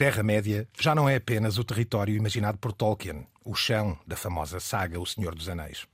Terra-média 0.00 0.66
já 0.80 0.94
não 0.94 1.06
é 1.06 1.16
apenas 1.16 1.58
o 1.58 1.62
território 1.62 2.16
imaginado 2.16 2.56
por 2.56 2.72
Tolkien, 2.72 3.26
o 3.44 3.54
chão 3.54 3.98
da 4.06 4.16
famosa 4.16 4.58
saga 4.58 4.98
O 4.98 5.04
Senhor 5.04 5.34
dos 5.34 5.46
Anéis. 5.46 5.86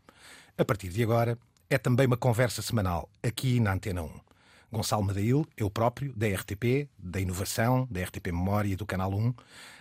A 0.56 0.64
partir 0.64 0.90
de 0.90 1.02
agora, 1.02 1.36
é 1.68 1.76
também 1.76 2.06
uma 2.06 2.16
conversa 2.16 2.62
semanal, 2.62 3.10
aqui 3.20 3.58
na 3.58 3.72
Antena 3.72 4.04
1. 4.04 4.10
Gonçalo 4.70 5.02
Medail, 5.02 5.44
eu 5.56 5.68
próprio, 5.68 6.12
da 6.14 6.28
RTP, 6.28 6.88
da 6.96 7.18
Inovação, 7.18 7.88
da 7.90 8.00
RTP 8.00 8.28
Memória 8.28 8.68
e 8.68 8.76
do 8.76 8.86
Canal 8.86 9.12
1. 9.12 9.34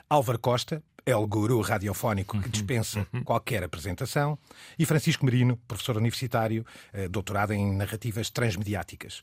Álvaro 0.10 0.40
Costa, 0.40 0.82
é 1.06 1.16
o 1.16 1.28
guru 1.28 1.62
radiofónico 1.62 2.42
que 2.42 2.50
dispensa 2.50 3.06
qualquer 3.24 3.64
apresentação. 3.64 4.40
E 4.80 4.88
Francisco 4.88 5.24
Merino, 5.24 5.56
professor 5.68 5.98
universitário, 5.98 6.66
eh, 6.92 7.08
doutorado 7.08 7.54
em 7.54 7.76
narrativas 7.76 8.32
transmediáticas. 8.32 9.22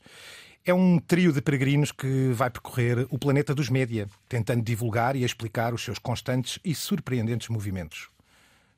É 0.65 0.73
um 0.73 0.97
trio 0.97 1.33
de 1.33 1.41
peregrinos 1.41 1.91
que 1.91 2.31
vai 2.31 2.49
percorrer 2.49 3.05
o 3.09 3.19
planeta 3.19 3.53
dos 3.53 3.67
média, 3.67 4.07
tentando 4.29 4.63
divulgar 4.63 5.13
e 5.13 5.25
explicar 5.25 5.73
os 5.73 5.83
seus 5.83 5.99
constantes 5.99 6.57
e 6.63 6.73
surpreendentes 6.73 7.49
movimentos. 7.49 8.07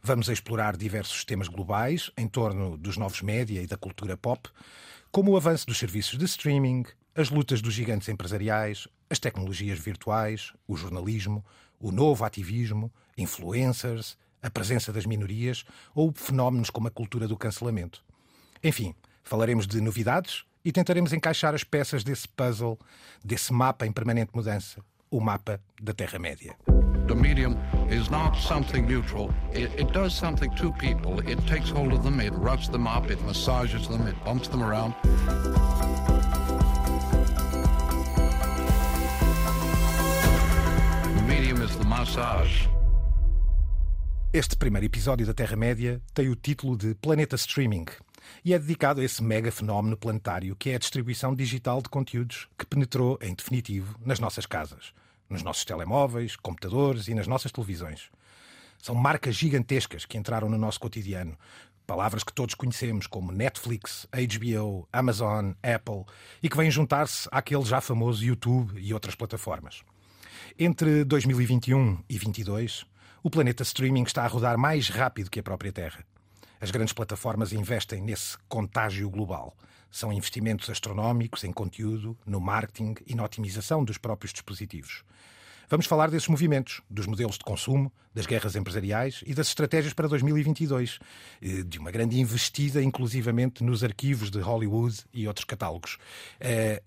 Vamos 0.02 0.28
explorar 0.28 0.76
diversos 0.76 1.24
temas 1.24 1.48
globais 1.48 2.10
em 2.18 2.28
torno 2.28 2.76
dos 2.76 2.98
novos 2.98 3.22
média 3.22 3.62
e 3.62 3.68
da 3.68 3.78
cultura 3.78 4.18
pop, 4.18 4.50
como 5.12 5.32
o 5.32 5.38
avanço 5.38 5.68
dos 5.68 5.78
serviços 5.78 6.18
de 6.18 6.26
streaming, 6.26 6.86
as 7.14 7.30
lutas 7.30 7.62
dos 7.62 7.76
gigantes 7.76 8.10
empresariais, 8.10 8.88
as 9.08 9.20
tecnologias 9.20 9.78
virtuais, 9.78 10.54
o 10.68 10.76
jornalismo, 10.76 11.46
o 11.80 11.92
novo 11.92 12.26
ativismo, 12.26 12.92
influencers, 13.16 14.18
a 14.42 14.50
presença 14.50 14.92
das 14.92 15.06
minorias 15.06 15.64
ou 15.94 16.12
fenómenos 16.16 16.72
como 16.72 16.88
a 16.88 16.92
cultura 16.92 17.28
do 17.28 17.38
cancelamento. 17.38 18.04
Enfim, 18.64 18.96
falaremos 19.24 19.68
de 19.68 19.80
novidades 19.80 20.46
e 20.66 20.72
tentaremos 20.72 21.14
encaixar 21.14 21.54
as 21.54 21.64
peças 21.64 22.04
desse 22.04 22.28
puzzle, 22.28 22.80
desse 23.24 23.54
mapa 23.54 23.86
em 23.86 23.92
permanente 23.92 24.32
mudança, 24.34 24.82
o 25.12 25.22
mapa 25.22 25.62
da 25.80 25.94
Terra-média. 25.94 26.58
The 27.08 27.14
medium 27.14 27.56
is 27.88 28.10
not 28.10 28.36
something 28.36 28.82
neutral. 28.82 29.30
It, 29.54 29.70
it, 29.80 29.94
does 29.94 30.12
something 30.12 30.50
to 30.56 30.74
people. 30.74 31.20
It 31.30 31.40
takes 31.46 31.70
hold 31.70 31.94
of 31.94 32.02
them, 32.02 32.20
it 32.20 32.34
roughs 32.34 32.68
them 32.68 32.88
up, 32.88 33.12
it 33.12 33.22
massages 33.22 33.88
them, 33.88 34.08
it 34.08 34.16
bumps 34.26 34.48
them 34.48 34.64
around. 34.64 34.96
The 41.14 41.22
medium 41.28 41.62
is 41.62 41.76
the 41.78 41.86
massage. 41.86 42.68
Este 44.34 44.58
primeiro 44.58 44.88
episódio 44.88 45.28
da 45.28 45.34
Terra-média 45.34 46.02
tem 46.14 46.28
o 46.28 46.36
título 46.36 46.76
de 46.76 46.96
Planeta 46.96 47.36
Streaming 47.36 47.86
e 48.44 48.54
é 48.54 48.60
dedicado 48.60 49.02
a 49.02 49.04
esse 49.04 49.24
mega 49.24 49.52
fenómeno 49.52 49.98
planetário 49.98 50.56
que 50.56 50.70
é 50.70 50.76
a 50.76 50.80
distribuição 50.80 51.34
digital 51.36 51.82
de 51.82 51.90
conteúdos 51.90 52.48
que 52.58 52.66
penetrou, 52.66 53.18
em 53.22 53.34
definitivo, 53.34 54.00
nas 54.06 54.20
nossas 54.20 54.46
casas, 54.46 54.94
nos 55.30 55.44
nossos 55.44 55.66
telemóveis, 55.66 56.36
computadores 56.36 57.08
e 57.08 57.14
nas 57.14 57.28
nossas 57.28 57.52
televisões. 57.52 58.10
São 58.78 58.94
marcas 58.94 59.36
gigantescas 59.36 60.06
que 60.06 60.18
entraram 60.18 60.50
no 60.50 60.58
nosso 60.58 60.80
cotidiano. 60.80 61.38
Palavras 61.88 62.24
que 62.24 62.34
todos 62.34 62.56
conhecemos, 62.56 63.08
como 63.08 63.32
Netflix, 63.32 64.08
HBO, 64.12 64.88
Amazon, 64.92 65.52
Apple, 65.62 66.06
e 66.42 66.50
que 66.50 66.58
vêm 66.58 66.72
juntar-se 66.72 67.28
àquele 67.32 67.64
já 67.64 67.80
famoso 67.80 68.24
YouTube 68.24 68.80
e 68.80 68.94
outras 68.94 69.16
plataformas. 69.16 69.84
Entre 70.58 71.04
2021 71.04 72.04
e 72.10 72.18
2022, 72.18 72.86
o 73.22 73.30
planeta 73.30 73.64
streaming 73.64 74.04
está 74.04 74.24
a 74.24 74.28
rodar 74.28 74.58
mais 74.58 74.88
rápido 74.88 75.30
que 75.30 75.40
a 75.40 75.44
própria 75.44 75.72
Terra. 75.72 76.06
As 76.66 76.72
grandes 76.72 76.94
plataformas 76.94 77.54
investem 77.54 78.02
nesse 78.02 78.36
contágio 78.50 79.08
global. 79.08 79.56
São 79.92 80.12
investimentos 80.12 80.68
astronómicos 80.68 81.44
em 81.44 81.54
conteúdo, 81.54 82.18
no 82.26 82.42
marketing 82.42 82.96
e 83.06 83.14
na 83.14 83.24
otimização 83.24 83.86
dos 83.86 84.00
próprios 84.00 84.34
dispositivos. 84.34 85.04
Vamos 85.70 85.86
falar 85.86 86.10
desses 86.10 86.28
movimentos, 86.28 86.82
dos 86.90 87.06
modelos 87.06 87.38
de 87.38 87.44
consumo, 87.44 87.94
das 88.16 88.26
guerras 88.26 88.56
empresariais 88.56 89.24
e 89.28 89.36
das 89.36 89.50
estratégias 89.50 89.94
para 89.94 90.08
2022, 90.08 90.98
de 91.68 91.78
uma 91.78 91.92
grande 91.92 92.20
investida, 92.20 92.82
inclusivamente, 92.82 93.64
nos 93.64 93.84
arquivos 93.84 94.32
de 94.32 94.40
Hollywood 94.40 95.04
e 95.14 95.28
outros 95.28 95.46
catálogos. 95.46 96.00
Uh, 96.42 96.84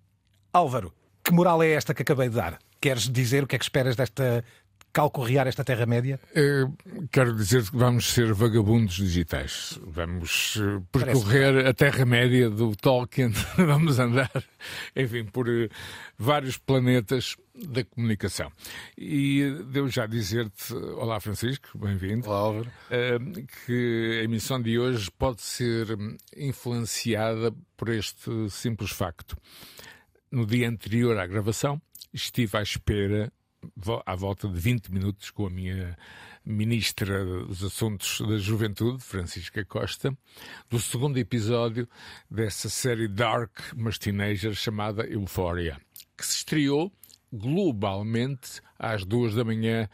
Álvaro, 0.53 0.93
que 1.23 1.33
moral 1.33 1.63
é 1.63 1.71
esta 1.71 1.95
que 1.95 2.03
acabei 2.03 2.29
de 2.29 2.35
dar? 2.35 2.59
Queres 2.81 3.09
dizer 3.09 3.45
o 3.45 3.47
que 3.47 3.55
é 3.55 3.59
que 3.61 3.65
esperas 3.65 3.95
desta 3.95 4.45
calcorrear 4.93 5.47
esta 5.47 5.65
Terra-média? 5.65 6.19
quero 7.11 7.35
dizer 7.35 7.63
que 7.71 7.77
vamos 7.77 8.13
ser 8.13 8.33
vagabundos 8.33 8.97
digitais. 8.97 9.79
Vamos 9.83 10.57
uh, 10.57 10.81
percorrer 10.93 11.67
a 11.67 11.75
Terra-média 11.75 12.51
do 12.51 12.75
Tolkien. 12.75 13.33
vamos 13.57 13.99
andar, 13.99 14.31
enfim, 14.97 15.25
por 15.25 15.49
uh, 15.49 15.69
vários 16.19 16.59
planetas 16.59 17.37
da 17.55 17.85
comunicação. 17.85 18.53
E 18.97 19.63
devo 19.67 19.89
já 19.89 20.07
dizer-te, 20.07 20.73
olá 20.75 21.21
Francisco, 21.21 21.77
bem-vindo. 21.77 22.29
Olá, 22.29 22.39
Álvaro. 22.39 22.71
Que 23.67 24.19
a 24.21 24.25
emissão 24.25 24.61
de 24.61 24.79
hoje 24.79 25.11
pode 25.11 25.43
ser 25.43 25.87
influenciada 26.37 27.53
por 27.77 27.89
este 27.89 28.49
simples 28.51 28.91
facto. 28.91 29.37
No 30.31 30.47
dia 30.47 30.69
anterior 30.69 31.19
à 31.19 31.27
gravação, 31.27 31.81
estive 32.13 32.57
à 32.57 32.63
espera 32.63 33.33
à 34.07 34.15
volta 34.15 34.49
de 34.49 34.59
20 34.59 34.93
minutos 34.93 35.31
com 35.31 35.47
a 35.47 35.51
minha 35.51 35.97
ministra 36.45 37.25
dos 37.45 37.63
Assuntos 37.63 38.21
da 38.21 38.39
Juventude, 38.39 39.03
Francisca 39.03 39.65
Costa, 39.65 40.17
do 40.71 40.79
segundo 40.79 41.19
episódio 41.19 41.89
dessa 42.31 42.69
série 42.69 43.09
Dark 43.09 43.59
mas 43.77 43.99
Teenager 43.99 44.55
chamada 44.55 45.07
Euphoria, 45.07 45.79
que 46.17 46.25
se 46.25 46.37
estreou 46.37 46.93
globalmente 47.33 48.61
às 48.79 49.05
duas 49.05 49.35
da 49.35 49.45
manhã 49.45 49.89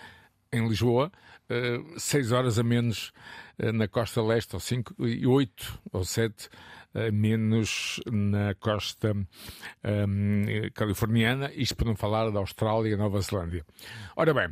em 0.52 0.68
Lisboa, 0.68 1.10
uh, 1.50 1.98
seis 1.98 2.30
horas 2.30 2.58
a 2.58 2.62
menos 2.62 3.12
uh, 3.58 3.72
na 3.72 3.88
costa 3.88 4.22
leste, 4.22 4.54
ou 4.54 4.60
cinco, 4.60 4.94
e 5.04 5.26
oito 5.26 5.80
ou 5.92 6.04
sete 6.04 6.48
menos 7.12 8.00
na 8.10 8.54
costa 8.54 9.12
um, 9.12 10.44
californiana, 10.74 11.50
isto 11.54 11.74
para 11.76 11.86
não 11.86 11.96
falar 11.96 12.30
da 12.30 12.38
Austrália 12.38 12.92
e 12.92 12.96
Nova 12.96 13.20
Zelândia. 13.20 13.64
Ora 14.16 14.32
bem, 14.32 14.50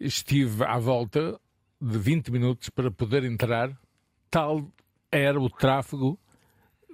estive 0.00 0.64
à 0.64 0.78
volta 0.78 1.38
de 1.80 1.98
20 1.98 2.30
minutos 2.30 2.68
para 2.70 2.90
poder 2.90 3.24
entrar, 3.24 3.70
tal 4.30 4.72
era 5.10 5.38
o 5.38 5.50
tráfego 5.50 6.18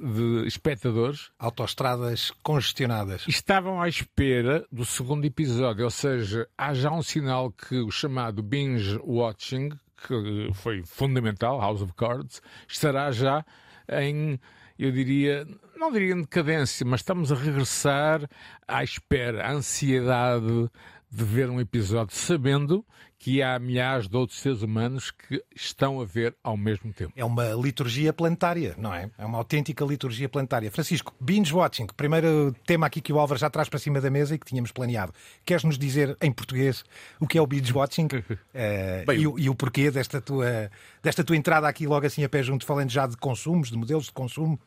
de 0.01 0.47
espectadores. 0.47 1.31
Autoestradas 1.39 2.31
congestionadas. 2.43 3.25
Estavam 3.27 3.81
à 3.81 3.89
espera 3.89 4.67
do 4.71 4.85
segundo 4.85 5.25
episódio, 5.25 5.85
ou 5.85 5.91
seja, 5.91 6.49
há 6.57 6.73
já 6.73 6.91
um 6.91 7.03
sinal 7.03 7.53
que 7.53 7.81
o 7.81 7.91
chamado 7.91 8.43
binge 8.43 8.99
watching, 9.05 9.71
que 10.07 10.51
foi 10.55 10.83
fundamental, 10.85 11.61
House 11.61 11.83
of 11.83 11.93
Cards, 11.95 12.41
estará 12.69 13.11
já 13.11 13.45
em 13.91 14.39
eu 14.79 14.93
diria, 14.93 15.47
não 15.77 15.91
diria 15.91 16.13
em 16.13 16.21
decadência, 16.21 16.87
mas 16.87 17.01
estamos 17.01 17.33
a 17.33 17.35
regressar 17.35 18.29
à 18.67 18.85
espera, 18.85 19.47
à 19.47 19.53
ansiedade 19.53 20.71
de 21.11 21.25
ver 21.25 21.51
um 21.51 21.61
episódio, 21.61 22.15
sabendo 22.15 22.85
que 23.19 23.43
há 23.43 23.59
milhares 23.59 24.09
de 24.09 24.17
outros 24.17 24.39
seres 24.39 24.63
humanos 24.63 25.11
que 25.11 25.43
estão 25.55 26.01
a 26.01 26.05
ver 26.05 26.37
ao 26.43 26.57
mesmo 26.57 26.93
tempo. 26.93 27.13
É 27.17 27.25
uma 27.25 27.51
liturgia 27.55 28.13
planetária, 28.13 28.75
não 28.79 28.95
é? 28.95 29.11
É 29.19 29.25
uma 29.25 29.39
autêntica 29.39 29.85
liturgia 29.85 30.29
planetária. 30.29 30.71
Francisco, 30.71 31.13
binge 31.21 31.53
watching, 31.53 31.89
primeiro 31.97 32.55
tema 32.65 32.87
aqui 32.87 33.01
que 33.01 33.13
o 33.13 33.19
Álvaro 33.19 33.41
já 33.41 33.51
traz 33.51 33.69
para 33.69 33.79
cima 33.79 34.01
da 34.01 34.09
mesa 34.09 34.37
e 34.37 34.39
que 34.39 34.47
tínhamos 34.47 34.71
planeado. 34.71 35.13
Queres 35.45 35.65
nos 35.65 35.77
dizer 35.77 36.17
em 36.23 36.31
português 36.31 36.85
o 37.19 37.27
que 37.27 37.37
é 37.37 37.43
o 37.43 37.47
binge 37.47 37.73
watching 37.73 38.07
uh, 38.07 38.37
Bem, 39.07 39.21
e, 39.21 39.27
o, 39.27 39.39
e, 39.39 39.51
o, 39.51 39.55
porquê 39.55 39.91
desta 39.91 40.21
tua, 40.21 40.71
desta 41.03 41.25
tua 41.25 41.37
entrada 41.37 41.67
aqui 41.67 41.87
logo 41.87 42.07
assim 42.07 42.23
a 42.23 42.29
pé 42.29 42.43
junto, 42.43 42.65
falando 42.65 42.91
já 42.91 43.07
de 43.07 43.17
consumos, 43.17 43.69
de 43.71 43.77
modelos 43.77 44.05
de 44.05 44.13
consumo? 44.13 44.59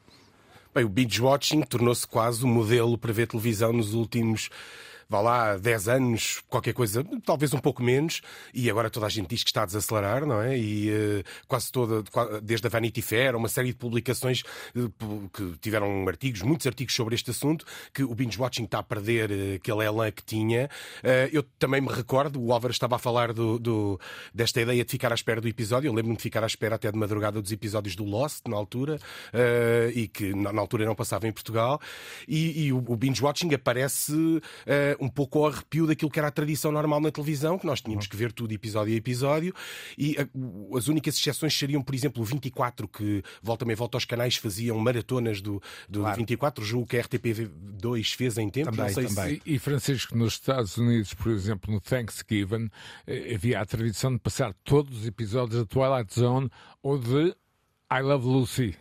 Bem, 0.75 0.83
o 0.83 0.89
binge 0.89 1.21
watching 1.21 1.61
tornou-se 1.61 2.07
quase 2.07 2.43
o 2.43 2.47
um 2.47 2.53
modelo 2.53 2.97
para 2.97 3.11
ver 3.13 3.27
televisão 3.27 3.71
nos 3.73 3.93
últimos 3.93 4.49
vá 5.11 5.19
lá, 5.19 5.57
10 5.57 5.89
anos, 5.89 6.41
qualquer 6.47 6.73
coisa, 6.73 7.05
talvez 7.25 7.53
um 7.53 7.57
pouco 7.57 7.83
menos, 7.83 8.21
e 8.53 8.69
agora 8.69 8.89
toda 8.89 9.07
a 9.07 9.09
gente 9.09 9.27
diz 9.27 9.43
que 9.43 9.49
está 9.49 9.63
a 9.63 9.65
desacelerar, 9.65 10.25
não 10.25 10.41
é? 10.41 10.57
E 10.57 10.89
uh, 10.89 11.23
quase 11.49 11.69
toda, 11.69 12.01
desde 12.41 12.65
a 12.65 12.69
Vanity 12.69 13.01
Fair, 13.01 13.35
uma 13.35 13.49
série 13.49 13.67
de 13.67 13.75
publicações 13.75 14.41
uh, 14.73 15.29
que 15.33 15.57
tiveram 15.59 16.07
artigos, 16.07 16.41
muitos 16.43 16.65
artigos 16.65 16.95
sobre 16.95 17.13
este 17.13 17.29
assunto, 17.29 17.65
que 17.93 18.03
o 18.03 18.15
binge 18.15 18.39
watching 18.39 18.63
está 18.63 18.79
a 18.79 18.83
perder 18.83 19.31
uh, 19.31 19.55
aquele 19.55 19.83
elan 19.83 20.11
que 20.11 20.23
tinha. 20.23 20.69
eu 21.33 21.43
também 21.59 21.81
me 21.81 21.89
recordo, 21.89 22.41
o 22.41 22.53
Álvaro 22.53 22.71
estava 22.71 22.95
a 22.95 22.99
falar 22.99 23.33
do, 23.33 23.59
do, 23.59 23.99
desta 24.33 24.61
ideia 24.61 24.85
de 24.85 24.89
ficar 24.89 25.11
à 25.11 25.15
espera 25.15 25.41
do 25.41 25.47
episódio. 25.49 25.89
Eu 25.89 25.93
lembro-me 25.93 26.15
de 26.15 26.23
ficar 26.23 26.41
à 26.41 26.47
espera 26.47 26.75
até 26.75 26.89
de 26.89 26.97
madrugada 26.97 27.41
dos 27.41 27.51
episódios 27.51 27.97
do 27.97 28.05
Lost, 28.05 28.47
na 28.47 28.55
altura, 28.55 28.97
e 29.93 30.07
que 30.07 30.33
na, 30.33 30.53
na, 30.53 30.61
altura 30.61 30.85
não 30.85 30.95
passava 30.95 31.27
em 31.27 31.33
Portugal. 31.33 31.81
E, 32.27 32.67
e 32.67 32.73
o, 32.73 32.77
o 32.77 32.95
binge 32.95 33.21
watching 33.21 33.53
aparece 33.53 34.13
um 35.01 35.09
pouco 35.09 35.39
ao 35.39 35.47
arrepio 35.47 35.87
daquilo 35.87 36.11
que 36.11 36.19
era 36.19 36.27
a 36.27 36.31
tradição 36.31 36.71
normal 36.71 37.01
na 37.01 37.11
televisão, 37.11 37.57
que 37.57 37.65
nós 37.65 37.81
tínhamos 37.81 38.05
que 38.05 38.15
ver 38.15 38.31
tudo 38.31 38.53
episódio 38.53 38.93
a 38.93 38.97
episódio, 38.97 39.53
e 39.97 40.15
a, 40.17 40.77
as 40.77 40.87
únicas 40.87 41.15
exceções 41.15 41.57
seriam, 41.57 41.81
por 41.81 41.95
exemplo, 41.95 42.21
o 42.21 42.25
24, 42.25 42.87
que 42.87 43.23
volta 43.41 43.65
meio 43.65 43.77
volta 43.77 43.97
aos 43.97 44.05
canais 44.05 44.35
faziam 44.35 44.77
maratonas 44.77 45.41
do, 45.41 45.61
do 45.89 46.01
claro. 46.01 46.17
24, 46.17 46.63
julgo 46.63 46.87
que 46.87 46.97
a 46.97 47.03
RTP2 47.03 48.15
fez 48.15 48.37
em 48.37 48.49
tempo. 48.49 48.71
Também, 48.71 48.93
também. 48.93 49.09
Se... 49.09 49.41
E, 49.45 49.55
e, 49.55 49.59
Francisco, 49.59 50.15
nos 50.15 50.33
Estados 50.33 50.77
Unidos, 50.77 51.13
por 51.15 51.31
exemplo, 51.31 51.73
no 51.73 51.81
Thanksgiving, 51.81 52.69
eh, 53.07 53.33
havia 53.35 53.59
a 53.59 53.65
tradição 53.65 54.13
de 54.13 54.19
passar 54.19 54.53
todos 54.63 54.99
os 54.99 55.07
episódios 55.07 55.59
da 55.59 55.65
Twilight 55.65 56.13
Zone 56.13 56.49
ou 56.83 56.99
de 56.99 57.35
I 57.91 58.01
Love 58.01 58.27
Lucy. 58.27 58.75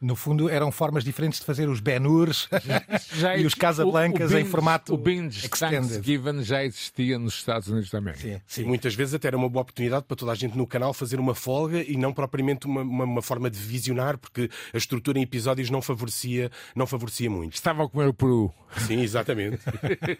No 0.00 0.14
fundo, 0.14 0.48
eram 0.48 0.70
formas 0.70 1.02
diferentes 1.02 1.40
de 1.40 1.46
fazer 1.46 1.68
os 1.68 1.80
Ben-Hurs 1.80 2.48
e 3.38 3.46
os 3.46 3.54
Casablancas 3.54 4.30
em 4.32 4.44
formato 4.44 4.92
O 4.92 4.98
binge 4.98 5.48
Thanksgiving 5.48 6.42
já 6.42 6.62
existia 6.62 7.18
nos 7.18 7.34
Estados 7.34 7.68
Unidos 7.68 7.88
também. 7.88 8.14
Sim, 8.14 8.40
sim. 8.46 8.64
Muitas 8.64 8.94
vezes 8.94 9.14
até 9.14 9.28
era 9.28 9.36
uma 9.36 9.48
boa 9.48 9.62
oportunidade 9.62 10.04
para 10.04 10.16
toda 10.16 10.32
a 10.32 10.34
gente 10.34 10.56
no 10.56 10.66
canal 10.66 10.92
fazer 10.92 11.18
uma 11.18 11.34
folga 11.34 11.82
e 11.82 11.96
não 11.96 12.12
propriamente 12.12 12.66
uma, 12.66 12.82
uma, 12.82 13.04
uma 13.04 13.22
forma 13.22 13.48
de 13.48 13.58
visionar, 13.58 14.18
porque 14.18 14.50
a 14.72 14.76
estrutura 14.76 15.18
em 15.18 15.22
episódios 15.22 15.70
não 15.70 15.80
favorecia, 15.80 16.50
não 16.74 16.86
favorecia 16.86 17.30
muito. 17.30 17.54
Estava 17.54 17.84
a 17.84 17.88
comer 17.88 18.08
o 18.08 18.14
peru. 18.14 18.52
Sim, 18.86 19.00
exatamente. 19.00 19.60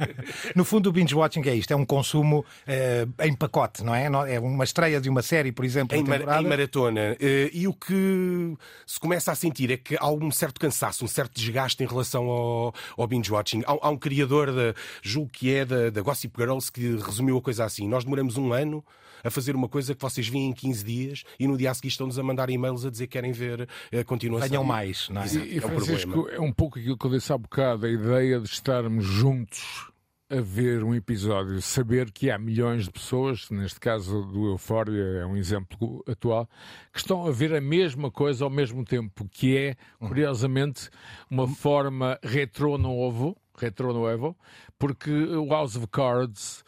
no 0.56 0.64
fundo, 0.64 0.88
o 0.88 0.92
binge-watching 0.92 1.46
é 1.46 1.54
isto, 1.54 1.72
é 1.72 1.76
um 1.76 1.84
consumo 1.84 2.40
uh, 2.66 3.24
em 3.24 3.34
pacote, 3.34 3.84
não 3.84 3.94
é? 3.94 4.06
É 4.06 4.40
uma 4.40 4.64
estreia 4.64 5.00
de 5.00 5.08
uma 5.10 5.20
série, 5.20 5.52
por 5.52 5.64
exemplo, 5.64 5.96
em, 5.96 6.02
mar, 6.02 6.20
em 6.40 6.46
maratona. 6.46 7.16
Uh, 7.20 7.50
e 7.52 7.68
o 7.68 7.74
que 7.74 8.56
se 8.86 8.98
começa 8.98 9.32
a 9.32 9.34
sentir 9.34 9.65
é 9.70 9.76
que 9.76 9.96
há 9.98 10.10
um 10.10 10.30
certo 10.30 10.60
cansaço, 10.60 11.04
um 11.04 11.08
certo 11.08 11.34
desgaste 11.34 11.82
em 11.82 11.86
relação 11.86 12.28
ao, 12.28 12.74
ao 12.96 13.06
binge-watching. 13.06 13.62
Há, 13.66 13.76
há, 13.80 13.90
um 13.90 13.96
criador, 13.96 14.52
da, 14.52 14.74
julgo 15.02 15.30
que 15.30 15.54
é 15.54 15.64
da, 15.64 15.90
da 15.90 16.00
Gossip 16.02 16.34
Girls, 16.36 16.70
que 16.70 16.96
resumiu 16.96 17.38
a 17.38 17.42
coisa 17.42 17.64
assim. 17.64 17.88
Nós 17.88 18.04
demoramos 18.04 18.36
um 18.36 18.52
ano 18.52 18.84
a 19.24 19.30
fazer 19.30 19.56
uma 19.56 19.68
coisa 19.68 19.94
que 19.94 20.00
vocês 20.00 20.28
vêm 20.28 20.48
em 20.48 20.52
15 20.52 20.84
dias 20.84 21.24
e 21.38 21.48
no 21.48 21.56
dia 21.56 21.70
a 21.70 21.74
seguir 21.74 21.88
estão-nos 21.88 22.18
a 22.18 22.22
mandar 22.22 22.48
e-mails 22.48 22.84
a 22.84 22.90
dizer 22.90 23.06
que 23.06 23.12
querem 23.12 23.32
ver 23.32 23.68
a 23.92 24.04
continuação. 24.04 24.48
Venham 24.48 24.64
mais, 24.64 25.08
não 25.08 25.22
é? 25.22 25.26
E, 25.26 25.56
e 25.56 25.60
Francisco, 25.60 26.28
é 26.28 26.40
um 26.40 26.52
pouco 26.52 26.78
aquilo 26.78 26.96
que 26.96 27.06
eu 27.06 27.10
disse 27.10 27.32
há 27.32 27.38
bocado, 27.38 27.86
a 27.86 27.90
ideia 27.90 28.38
de 28.38 28.48
estarmos 28.48 29.04
juntos 29.04 29.90
a 30.28 30.40
ver 30.40 30.82
um 30.82 30.92
episódio, 30.92 31.62
saber 31.62 32.10
que 32.10 32.30
há 32.30 32.38
milhões 32.38 32.84
de 32.84 32.90
pessoas, 32.90 33.48
neste 33.48 33.78
caso 33.78 34.22
do 34.24 34.46
Euphoria 34.46 35.20
é 35.20 35.26
um 35.26 35.36
exemplo 35.36 36.02
atual, 36.06 36.48
que 36.92 36.98
estão 36.98 37.26
a 37.26 37.30
ver 37.30 37.54
a 37.54 37.60
mesma 37.60 38.10
coisa 38.10 38.44
ao 38.44 38.50
mesmo 38.50 38.84
tempo, 38.84 39.28
que 39.30 39.56
é, 39.56 39.76
curiosamente, 40.00 40.90
uma 41.30 41.46
forma 41.46 42.18
retro 42.24 42.76
novo, 42.76 43.36
retro 43.56 43.92
novo, 43.92 44.36
porque 44.76 45.12
o 45.12 45.46
House 45.48 45.76
of 45.76 45.86
Cards 45.86 46.64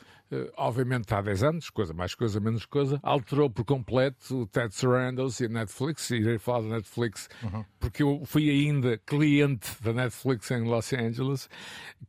obviamente 0.57 1.15
há 1.15 1.23
10 1.23 1.43
anos, 1.43 1.71
coisa 1.71 1.95
mais 1.95 2.15
coisa 2.15 2.41
menos 2.41 2.67
coisa, 2.67 2.99
alterou 3.03 3.49
por 3.49 3.65
completo 3.65 4.43
o 4.43 4.47
Ted 4.47 4.75
Sarandos 4.75 5.41
e 5.41 5.47
a 5.47 5.49
Netflix, 5.49 6.11
e 6.11 6.17
irei 6.17 6.39
falar 6.39 6.63
da 6.63 6.77
Netflix 6.77 7.29
uhum. 7.43 7.65
porque 7.81 8.03
eu 8.03 8.23
fui 8.25 8.51
ainda 8.51 8.99
cliente 8.99 9.71
da 9.81 9.93
Netflix 9.93 10.51
em 10.51 10.65
Los 10.65 10.93
Angeles, 10.93 11.49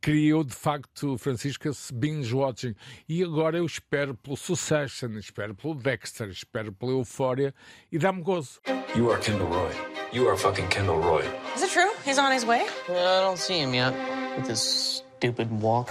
criou 0.00 0.44
de 0.44 0.54
facto, 0.54 1.16
Francisco, 1.18 1.68
esse 1.68 1.92
binge-watching, 1.92 2.74
e 3.08 3.22
agora 3.22 3.58
eu 3.58 3.66
espero 3.66 4.14
pelo 4.14 4.36
Succession, 4.36 5.16
espero 5.18 5.54
pelo 5.54 5.74
Dexter, 5.74 6.28
espero 6.28 6.72
pela 6.72 6.92
Euphoria, 6.92 7.54
e 7.90 7.98
dá-me 7.98 8.22
gozo. 8.22 8.60
You 8.94 9.10
are 9.10 9.20
Kendall 9.20 9.48
Roy. 9.48 9.72
You 10.12 10.28
are 10.28 10.36
fucking 10.36 10.68
Kendall 10.68 11.00
Roy. 11.00 11.24
Is 11.54 11.62
it 11.62 11.70
true? 11.70 11.90
He's 12.04 12.18
on 12.18 12.32
his 12.32 12.44
way? 12.44 12.66
Yeah, 12.88 13.20
I 13.20 13.20
don't 13.22 13.38
see 13.38 13.60
him 13.60 13.72
yet, 13.72 13.94
with 14.36 14.48
his 14.48 15.04
stupid 15.16 15.48
walk. 15.62 15.88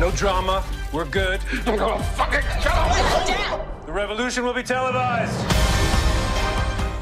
No 0.00 0.10
drama. 0.12 0.64
We're 0.94 1.06
good. 1.06 1.40
I'm 1.66 1.76
gonna 1.76 2.00
fucking 2.14 2.46
kill 2.62 2.70
him! 2.70 3.60
The 3.84 3.92
revolution 3.92 4.44
will 4.44 4.54
be 4.54 4.62
televised. 4.62 5.34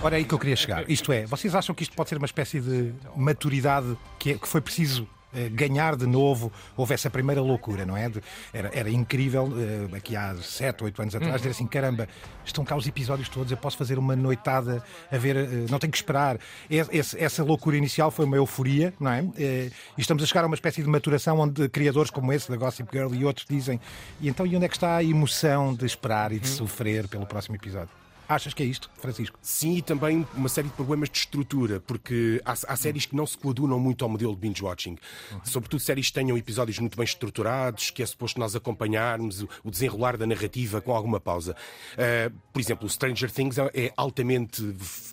Ora, 0.02 0.14
é 0.14 0.18
aí 0.18 0.24
que 0.24 0.32
eu 0.32 0.38
queria 0.38 0.56
chegar. 0.56 0.90
Isto 0.90 1.12
é, 1.12 1.26
vocês 1.26 1.54
acham 1.54 1.74
que 1.74 1.82
isto 1.82 1.94
pode 1.94 2.08
ser 2.08 2.16
uma 2.16 2.24
espécie 2.24 2.58
de 2.58 2.94
maturidade 3.14 3.94
que, 4.18 4.30
é, 4.30 4.38
que 4.38 4.48
foi 4.48 4.62
preciso 4.62 5.06
ganhar 5.52 5.96
de 5.96 6.06
novo. 6.06 6.52
Houve 6.76 6.94
essa 6.94 7.10
primeira 7.10 7.40
loucura, 7.40 7.84
não 7.84 7.96
é? 7.96 8.10
Era, 8.52 8.70
era 8.72 8.90
incrível, 8.90 9.44
uh, 9.44 9.94
aqui 9.94 10.16
há 10.16 10.34
7, 10.34 10.84
8 10.84 11.02
anos 11.02 11.14
atrás, 11.14 11.36
dizer 11.36 11.50
assim: 11.50 11.66
caramba, 11.66 12.08
estão 12.44 12.64
cá 12.64 12.76
os 12.76 12.86
episódios 12.86 13.28
todos, 13.28 13.50
eu 13.50 13.56
posso 13.56 13.76
fazer 13.76 13.98
uma 13.98 14.16
noitada 14.16 14.82
a 15.10 15.16
ver, 15.16 15.36
uh, 15.36 15.70
não 15.70 15.78
tenho 15.78 15.90
que 15.90 15.96
esperar. 15.96 16.38
Esse, 16.68 17.18
essa 17.22 17.42
loucura 17.44 17.76
inicial 17.76 18.10
foi 18.10 18.24
uma 18.24 18.36
euforia, 18.36 18.92
não 18.98 19.10
é? 19.10 19.24
E 19.36 19.70
estamos 19.98 20.22
a 20.22 20.26
chegar 20.26 20.44
a 20.44 20.46
uma 20.46 20.56
espécie 20.56 20.82
de 20.82 20.88
maturação 20.88 21.38
onde 21.38 21.68
criadores 21.68 22.10
como 22.10 22.32
esse, 22.32 22.50
da 22.50 22.56
Gossip 22.56 22.88
Girl 22.92 23.14
e 23.14 23.24
outros, 23.24 23.46
dizem: 23.48 23.80
e 24.20 24.28
então 24.28 24.46
e 24.46 24.56
onde 24.56 24.64
é 24.64 24.68
que 24.68 24.76
está 24.76 24.96
a 24.96 25.04
emoção 25.04 25.74
de 25.74 25.86
esperar 25.86 26.32
e 26.32 26.38
de 26.38 26.48
sofrer 26.48 27.08
pelo 27.08 27.26
próximo 27.26 27.56
episódio? 27.56 28.01
Achas 28.32 28.54
que 28.54 28.62
é 28.62 28.66
isto, 28.66 28.90
Francisco? 28.96 29.38
Sim, 29.42 29.76
e 29.76 29.82
também 29.82 30.26
uma 30.32 30.48
série 30.48 30.66
de 30.66 30.72
problemas 30.72 31.10
de 31.10 31.18
estrutura, 31.18 31.80
porque 31.80 32.40
há, 32.46 32.52
há 32.52 32.76
séries 32.76 33.04
que 33.04 33.14
não 33.14 33.26
se 33.26 33.36
coadunam 33.36 33.78
muito 33.78 34.02
ao 34.02 34.08
modelo 34.08 34.34
de 34.34 34.40
binge-watching. 34.40 34.96
Sobretudo 35.44 35.80
séries 35.80 36.06
que 36.06 36.14
tenham 36.14 36.38
episódios 36.38 36.78
muito 36.78 36.96
bem 36.96 37.04
estruturados, 37.04 37.90
que 37.90 38.02
é 38.02 38.06
suposto 38.06 38.40
nós 38.40 38.56
acompanharmos 38.56 39.44
o 39.62 39.70
desenrolar 39.70 40.16
da 40.16 40.26
narrativa 40.26 40.80
com 40.80 40.96
alguma 40.96 41.20
pausa. 41.20 41.54
Uh, 41.92 42.34
por 42.50 42.58
exemplo, 42.58 42.86
o 42.86 42.88
Stranger 42.88 43.30
Things 43.30 43.58
é, 43.58 43.70
é 43.74 43.92
altamente 43.98 44.62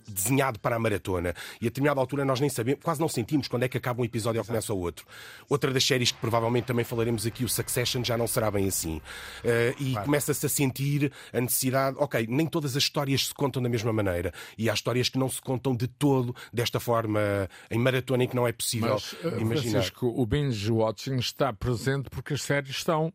desenhado 0.08 0.58
para 0.58 0.78
a 0.78 0.80
maratona 0.80 1.36
e 1.60 1.66
a 1.66 1.70
determinada 1.70 2.00
altura 2.00 2.24
nós 2.24 2.40
nem 2.40 2.50
sabemos, 2.50 2.82
quase 2.82 3.02
não 3.02 3.10
sentimos 3.10 3.50
quando 3.50 3.64
é 3.64 3.68
que 3.68 3.78
acaba 3.78 4.02
um 4.02 4.06
episódio 4.06 4.40
ou 4.40 4.46
começa 4.46 4.74
o 4.74 4.80
outro. 4.80 5.06
Outra 5.50 5.74
das 5.74 5.84
séries 5.84 6.14
que 6.14 6.20
provavelmente 6.20 6.66
também 6.66 6.86
falaremos 6.86 7.26
aqui, 7.26 7.44
o 7.44 7.50
Succession, 7.50 8.02
já 8.02 8.18
não 8.18 8.28
será 8.28 8.50
bem 8.50 8.66
assim. 8.66 9.02
Uh, 9.44 9.76
e 9.78 9.92
claro. 9.92 10.06
começa-se 10.06 10.46
a 10.46 10.50
sentir 10.50 11.12
a 11.34 11.42
necessidade, 11.42 11.98
ok, 12.00 12.26
nem 12.30 12.48
todas 12.48 12.78
as 12.78 12.84
histórias 12.84 13.09
histórias 13.10 13.28
se 13.28 13.34
contam 13.34 13.62
da 13.62 13.70
mesma 13.70 13.92
maneira 13.92 14.34
e 14.58 14.70
há 14.70 14.74
histórias 14.74 15.10
que 15.10 15.18
não 15.18 15.30
se 15.30 15.42
contam 15.42 15.76
de 15.76 15.88
todo 15.88 16.36
desta 16.54 16.80
forma 16.80 17.50
em 17.70 17.80
maratona 17.80 18.24
em 18.24 18.28
que 18.28 18.36
não 18.36 18.48
é 18.48 18.52
possível 18.52 18.94
Mas, 18.94 19.14
uh, 19.14 19.40
imaginar. 19.40 19.72
Francisco, 19.72 20.08
o 20.08 20.26
binge 20.26 20.72
watching 20.72 21.16
está 21.16 21.52
presente 21.54 22.10
porque 22.10 22.34
as 22.34 22.42
séries 22.42 22.70
estão 22.70 23.14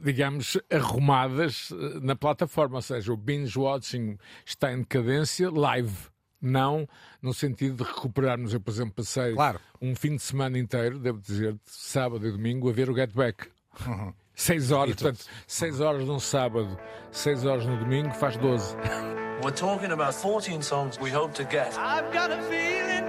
digamos, 0.00 0.58
arrumadas 0.70 1.70
uh, 1.70 2.00
na 2.00 2.16
plataforma, 2.16 2.76
ou 2.76 2.82
seja, 2.82 3.12
o 3.12 3.16
binge 3.16 3.58
watching 3.58 4.18
está 4.44 4.72
em 4.72 4.78
decadência 4.78 5.50
live 5.50 5.94
não 6.40 6.86
no 7.22 7.32
sentido 7.32 7.82
de 7.82 7.90
recuperarmos. 7.90 8.52
Eu, 8.52 8.60
por 8.60 8.70
exemplo, 8.70 8.94
passei 8.94 9.34
claro. 9.34 9.58
um 9.80 9.94
fim 9.94 10.16
de 10.16 10.22
semana 10.22 10.58
inteiro, 10.58 10.98
devo 10.98 11.18
dizer, 11.18 11.56
sábado 11.64 12.26
e 12.26 12.30
domingo, 12.30 12.68
a 12.68 12.72
ver 12.72 12.90
o 12.90 12.94
Get 12.94 13.12
Back. 13.12 13.48
Uhum. 13.86 14.12
Seis 14.36 14.72
horas, 14.72 14.96
portanto, 14.96 15.24
seis 15.46 15.80
horas 15.80 16.04
num 16.04 16.18
sábado, 16.18 16.76
seis 17.12 17.44
horas 17.44 17.64
no 17.66 17.76
domingo, 17.76 18.12
faz 18.14 18.36
12. 18.36 18.76
We're 19.42 19.50
talking 19.52 19.92
about 19.92 20.14
14 20.14 20.60
songs 20.60 20.98
we 20.98 21.10
hope 21.10 21.34
to 21.34 21.44
get. 21.44 21.76
I've 21.78 22.12
got 22.12 22.32
a 22.32 22.42
feeling. 22.42 23.04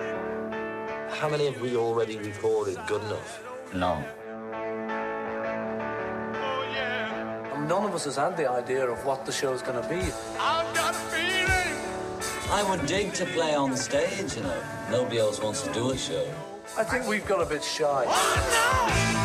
How 1.19 1.29
many 1.29 1.45
have 1.45 1.59
we 1.61 1.75
already 1.75 2.17
recorded 2.17 2.77
good 2.87 3.01
enough? 3.03 3.43
None. 3.73 4.03
Oh, 6.35 6.63
yeah. 6.73 7.65
None 7.67 7.85
of 7.85 7.95
us 7.95 8.05
has 8.05 8.17
had 8.17 8.37
the 8.37 8.49
idea 8.49 8.85
of 8.85 9.03
what 9.05 9.25
the 9.25 9.31
show's 9.31 9.61
going 9.61 9.81
to 9.81 9.89
be. 9.89 10.01
I've 10.39 10.75
got 10.75 10.93
a 10.93 10.97
feeling. 10.97 12.51
I 12.51 12.63
would 12.69 12.85
dig 12.85 13.13
to 13.13 13.25
play 13.27 13.55
on 13.55 13.75
stage, 13.77 14.35
you 14.35 14.43
know. 14.43 14.61
Nobody 14.91 15.19
else 15.19 15.41
wants 15.41 15.61
to 15.63 15.73
do 15.73 15.91
a 15.91 15.97
show. 15.97 16.27
I 16.77 16.83
think 16.83 17.07
we've 17.07 17.25
got 17.25 17.41
a 17.41 17.45
bit 17.45 17.63
shy. 17.63 18.05
Oh, 18.07 19.15
no! 19.15 19.24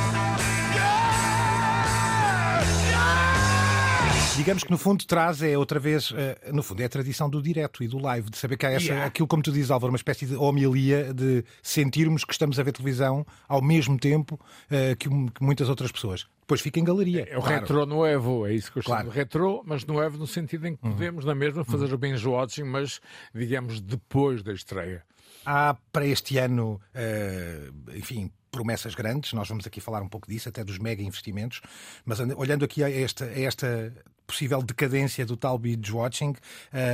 Digamos 4.40 4.64
que 4.64 4.70
no 4.70 4.78
fundo 4.78 5.04
traz 5.04 5.42
é 5.42 5.58
outra 5.58 5.78
vez, 5.78 6.12
uh, 6.12 6.16
no 6.50 6.62
fundo 6.62 6.80
é 6.80 6.86
a 6.86 6.88
tradição 6.88 7.28
do 7.28 7.42
direto 7.42 7.84
e 7.84 7.86
do 7.86 7.98
live, 7.98 8.30
de 8.30 8.38
saber 8.38 8.56
que 8.56 8.64
há 8.64 8.70
essa, 8.70 8.86
yeah. 8.86 9.04
aquilo 9.04 9.28
como 9.28 9.42
tu 9.42 9.52
dizes, 9.52 9.70
Álvaro, 9.70 9.92
uma 9.92 9.98
espécie 9.98 10.24
de 10.24 10.34
homilia 10.34 11.12
de 11.12 11.44
sentirmos 11.62 12.24
que 12.24 12.32
estamos 12.32 12.58
a 12.58 12.62
ver 12.62 12.72
televisão 12.72 13.26
ao 13.46 13.60
mesmo 13.60 13.98
tempo 13.98 14.36
uh, 14.36 14.96
que, 14.96 15.10
que, 15.10 15.44
muitas 15.44 15.68
outras 15.68 15.92
pessoas. 15.92 16.26
Depois 16.40 16.62
fica 16.62 16.80
em 16.80 16.84
galeria. 16.84 17.28
É 17.30 17.36
o 17.36 17.42
claro. 17.42 17.60
retro 17.60 17.84
novo, 17.84 18.46
é 18.46 18.54
isso 18.54 18.72
que 18.72 18.78
eu 18.78 18.82
chamo 18.82 18.94
claro. 18.94 19.10
de 19.10 19.14
retro, 19.14 19.62
mas 19.66 19.84
novo 19.84 20.16
no 20.16 20.26
sentido 20.26 20.66
em 20.66 20.74
que 20.74 20.86
uhum. 20.86 20.92
podemos 20.92 21.26
na 21.26 21.34
mesma 21.34 21.62
fazer 21.62 21.88
uhum. 21.88 21.94
o 21.94 21.98
binge 21.98 22.26
watching, 22.26 22.64
mas 22.64 22.98
digamos 23.34 23.78
depois 23.78 24.42
da 24.42 24.54
estreia. 24.54 25.04
Há 25.44 25.76
para 25.92 26.06
este 26.06 26.38
ano, 26.38 26.80
uh, 26.94 27.94
enfim, 27.94 28.32
promessas 28.50 28.94
grandes, 28.94 29.32
nós 29.32 29.48
vamos 29.48 29.66
aqui 29.66 29.80
falar 29.80 30.02
um 30.02 30.08
pouco 30.08 30.28
disso, 30.28 30.48
até 30.48 30.64
dos 30.64 30.78
mega 30.78 31.02
investimentos, 31.02 31.60
mas 32.04 32.18
olhando 32.20 32.64
aqui 32.64 32.82
a 32.82 32.90
esta, 32.90 33.24
a 33.24 33.40
esta 33.40 33.92
possível 34.26 34.62
decadência 34.62 35.26
do 35.26 35.36
tal 35.36 35.58
binge-watching, 35.58 36.34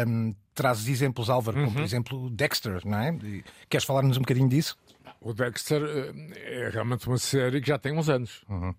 um, 0.07 0.35
trazes 0.55 0.89
exemplos, 0.89 1.29
Álvaro, 1.29 1.59
como 1.59 1.73
por 1.73 1.79
uhum. 1.79 1.85
exemplo 1.85 2.31
Dexter, 2.31 2.81
não 2.85 2.99
é? 2.99 3.19
Queres 3.69 3.85
falar-nos 3.85 4.17
um 4.17 4.21
bocadinho 4.21 4.49
disso? 4.49 4.77
O 5.21 5.35
Dexter 5.35 5.83
eh, 5.83 6.67
é 6.67 6.71
realmente 6.71 7.07
uma 7.07 7.19
série 7.19 7.61
que 7.61 7.69
já 7.69 7.79
tem 7.79 7.93
uns 7.97 8.09
anos. 8.09 8.43
Uhum. 8.49 8.75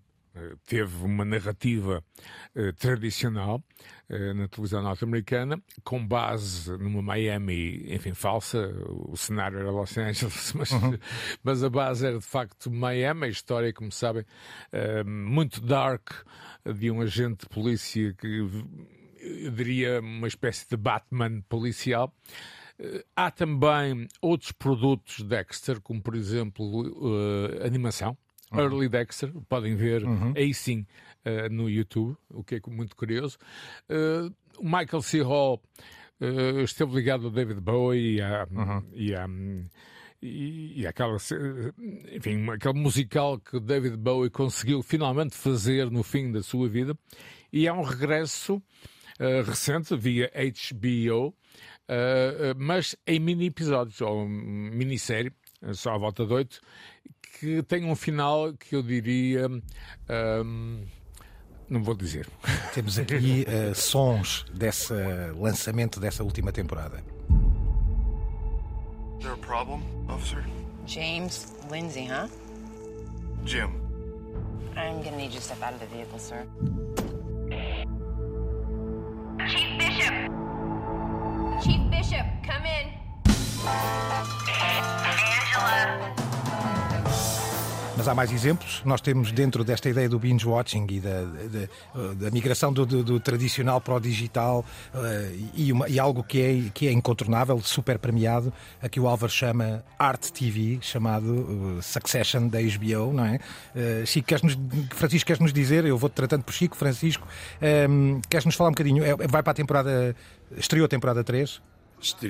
Teve 0.65 1.03
uma 1.03 1.25
narrativa 1.25 2.03
uh, 2.55 2.73
tradicional 2.73 3.63
uh, 4.09 4.33
na 4.33 4.47
televisão 4.47 4.81
norte-americana, 4.81 5.61
com 5.83 6.05
base 6.05 6.71
numa 6.77 7.01
Miami, 7.01 7.93
enfim, 7.93 8.13
falsa. 8.13 8.69
O 8.87 9.15
cenário 9.15 9.59
era 9.59 9.71
Los 9.71 9.97
Angeles, 9.97 10.53
mas, 10.57 10.71
uhum. 10.71 10.97
mas 11.43 11.63
a 11.63 11.69
base 11.69 12.07
era 12.07 12.17
de 12.17 12.25
facto 12.25 12.71
Miami. 12.71 13.25
A 13.25 13.29
história, 13.29 13.73
como 13.73 13.91
sabem, 13.91 14.23
uh, 14.23 15.07
muito 15.07 15.61
dark, 15.61 16.09
de 16.65 16.91
um 16.91 17.01
agente 17.01 17.45
de 17.45 17.49
polícia 17.49 18.13
que 18.13 18.27
eu 18.27 19.51
diria 19.51 19.99
uma 19.99 20.27
espécie 20.27 20.67
de 20.69 20.77
Batman 20.77 21.41
policial. 21.49 22.13
Há 23.15 23.31
também 23.31 24.07
outros 24.21 24.51
produtos 24.51 25.23
Dexter, 25.23 25.81
como 25.81 26.01
por 26.01 26.15
exemplo 26.15 26.63
uh, 26.83 27.65
animação. 27.65 28.15
Uhum. 28.51 28.59
Early 28.59 28.89
Dexter, 28.89 29.31
podem 29.49 29.75
ver 29.75 30.03
uhum. 30.03 30.33
aí 30.35 30.53
sim 30.53 30.85
uh, 31.25 31.53
no 31.53 31.69
YouTube, 31.69 32.15
o 32.29 32.43
que 32.43 32.55
é 32.55 32.61
muito 32.67 32.95
curioso. 32.95 33.37
Uh, 33.89 34.33
o 34.57 34.63
Michael 34.63 35.01
C. 35.01 35.21
Hall 35.21 35.61
uh, 36.21 36.61
esteve 36.61 36.95
ligado 36.95 37.25
ao 37.25 37.31
David 37.31 37.59
Bowie 37.59 38.15
e 38.15 38.21
a, 38.21 38.47
uhum. 38.49 38.83
e 38.93 39.13
a 39.13 39.27
e, 40.21 40.81
e 40.81 40.87
aquela, 40.87 41.17
enfim, 42.11 42.49
aquele 42.49 42.79
musical 42.79 43.39
que 43.39 43.59
David 43.59 43.97
Bowie 43.97 44.29
conseguiu 44.29 44.81
finalmente 44.81 45.35
fazer 45.35 45.91
no 45.91 46.03
fim 46.03 46.31
da 46.31 46.41
sua 46.41 46.67
vida. 46.67 46.97
E 47.51 47.67
é 47.67 47.73
um 47.73 47.83
regresso 47.83 48.55
uh, 48.55 49.43
recente 49.45 49.95
via 49.95 50.31
HBO, 50.33 51.27
uh, 51.27 51.33
mas 52.57 52.95
em 53.05 53.19
mini 53.19 53.45
episódios, 53.47 54.01
ou 54.01 54.27
minissérie, 54.27 55.31
só 55.73 55.93
à 55.93 55.97
volta 55.97 56.25
de 56.25 56.33
oito, 56.33 56.61
que 57.39 57.61
tem 57.63 57.85
um 57.85 57.95
final 57.95 58.53
que 58.53 58.75
eu 58.75 58.83
diria. 58.83 59.47
Um, 59.47 60.85
não 61.69 61.83
vou 61.83 61.95
dizer. 61.95 62.27
Temos 62.73 62.97
aqui 62.97 63.45
uh, 63.47 63.75
sons 63.75 64.45
desse 64.53 64.93
lançamento 65.37 65.99
dessa 65.99 66.23
última 66.23 66.51
temporada. 66.51 67.03
Is 69.19 69.23
there 69.23 69.33
a 69.33 69.37
problem, 69.37 69.81
officer? 70.07 70.43
James 70.85 71.53
Lindsay, 71.69 72.05
huh? 72.05 72.29
Jim. 73.43 73.71
I'm 74.75 75.01
gonna 75.01 75.17
need 75.17 75.33
you 75.33 75.39
to 75.39 75.41
step 75.41 75.61
out 75.63 75.73
of 75.73 75.79
the 75.79 75.87
vehicle, 75.87 76.19
sir. 76.19 76.45
Há 88.07 88.15
mais 88.15 88.31
exemplos. 88.31 88.81
Nós 88.85 89.01
temos 89.01 89.33
dentro 89.33 89.63
desta 89.65 89.89
ideia 89.89 90.07
do 90.07 90.17
binge 90.17 90.47
watching 90.47 90.87
e 90.89 90.99
da, 90.99 91.23
da, 91.23 92.13
da 92.13 92.31
migração 92.31 92.71
do, 92.71 92.85
do, 92.85 93.03
do, 93.03 93.19
tradicional 93.19 93.81
para 93.81 93.95
o 93.95 93.99
digital 93.99 94.63
uh, 94.93 95.49
e, 95.53 95.73
uma, 95.73 95.89
e, 95.89 95.99
algo 95.99 96.23
que 96.23 96.41
é, 96.41 96.69
que 96.73 96.87
é 96.87 96.91
incontornável, 96.91 97.59
super 97.61 97.99
premiado, 97.99 98.53
a 98.81 98.87
que 98.87 98.97
o 98.97 99.07
Álvaro 99.07 99.31
chama 99.31 99.83
Art 99.99 100.29
TV, 100.29 100.79
chamado 100.81 101.25
uh, 101.25 101.81
Succession 101.81 102.47
da 102.47 102.59
HBO, 102.61 103.11
não 103.11 103.25
é? 103.25 103.39
Uh, 103.75 104.05
Chico, 104.05 104.27
queres 104.27 104.43
-nos, 104.43 104.57
Francisco, 104.95 105.27
queres-nos 105.27 105.51
dizer? 105.51 105.83
Eu 105.83 105.97
vou-te 105.97 106.13
tratando 106.13 106.43
por 106.43 106.53
Chico, 106.53 106.77
Francisco, 106.77 107.27
um, 107.89 108.21
queres-nos 108.29 108.55
falar 108.55 108.69
um 108.69 108.73
bocadinho? 108.73 109.03
É, 109.03 109.15
vai 109.27 109.43
para 109.43 109.51
a 109.51 109.55
temporada. 109.55 110.15
Estreou 110.55 110.85
a 110.85 110.87
temporada 110.87 111.23
3? 111.23 111.61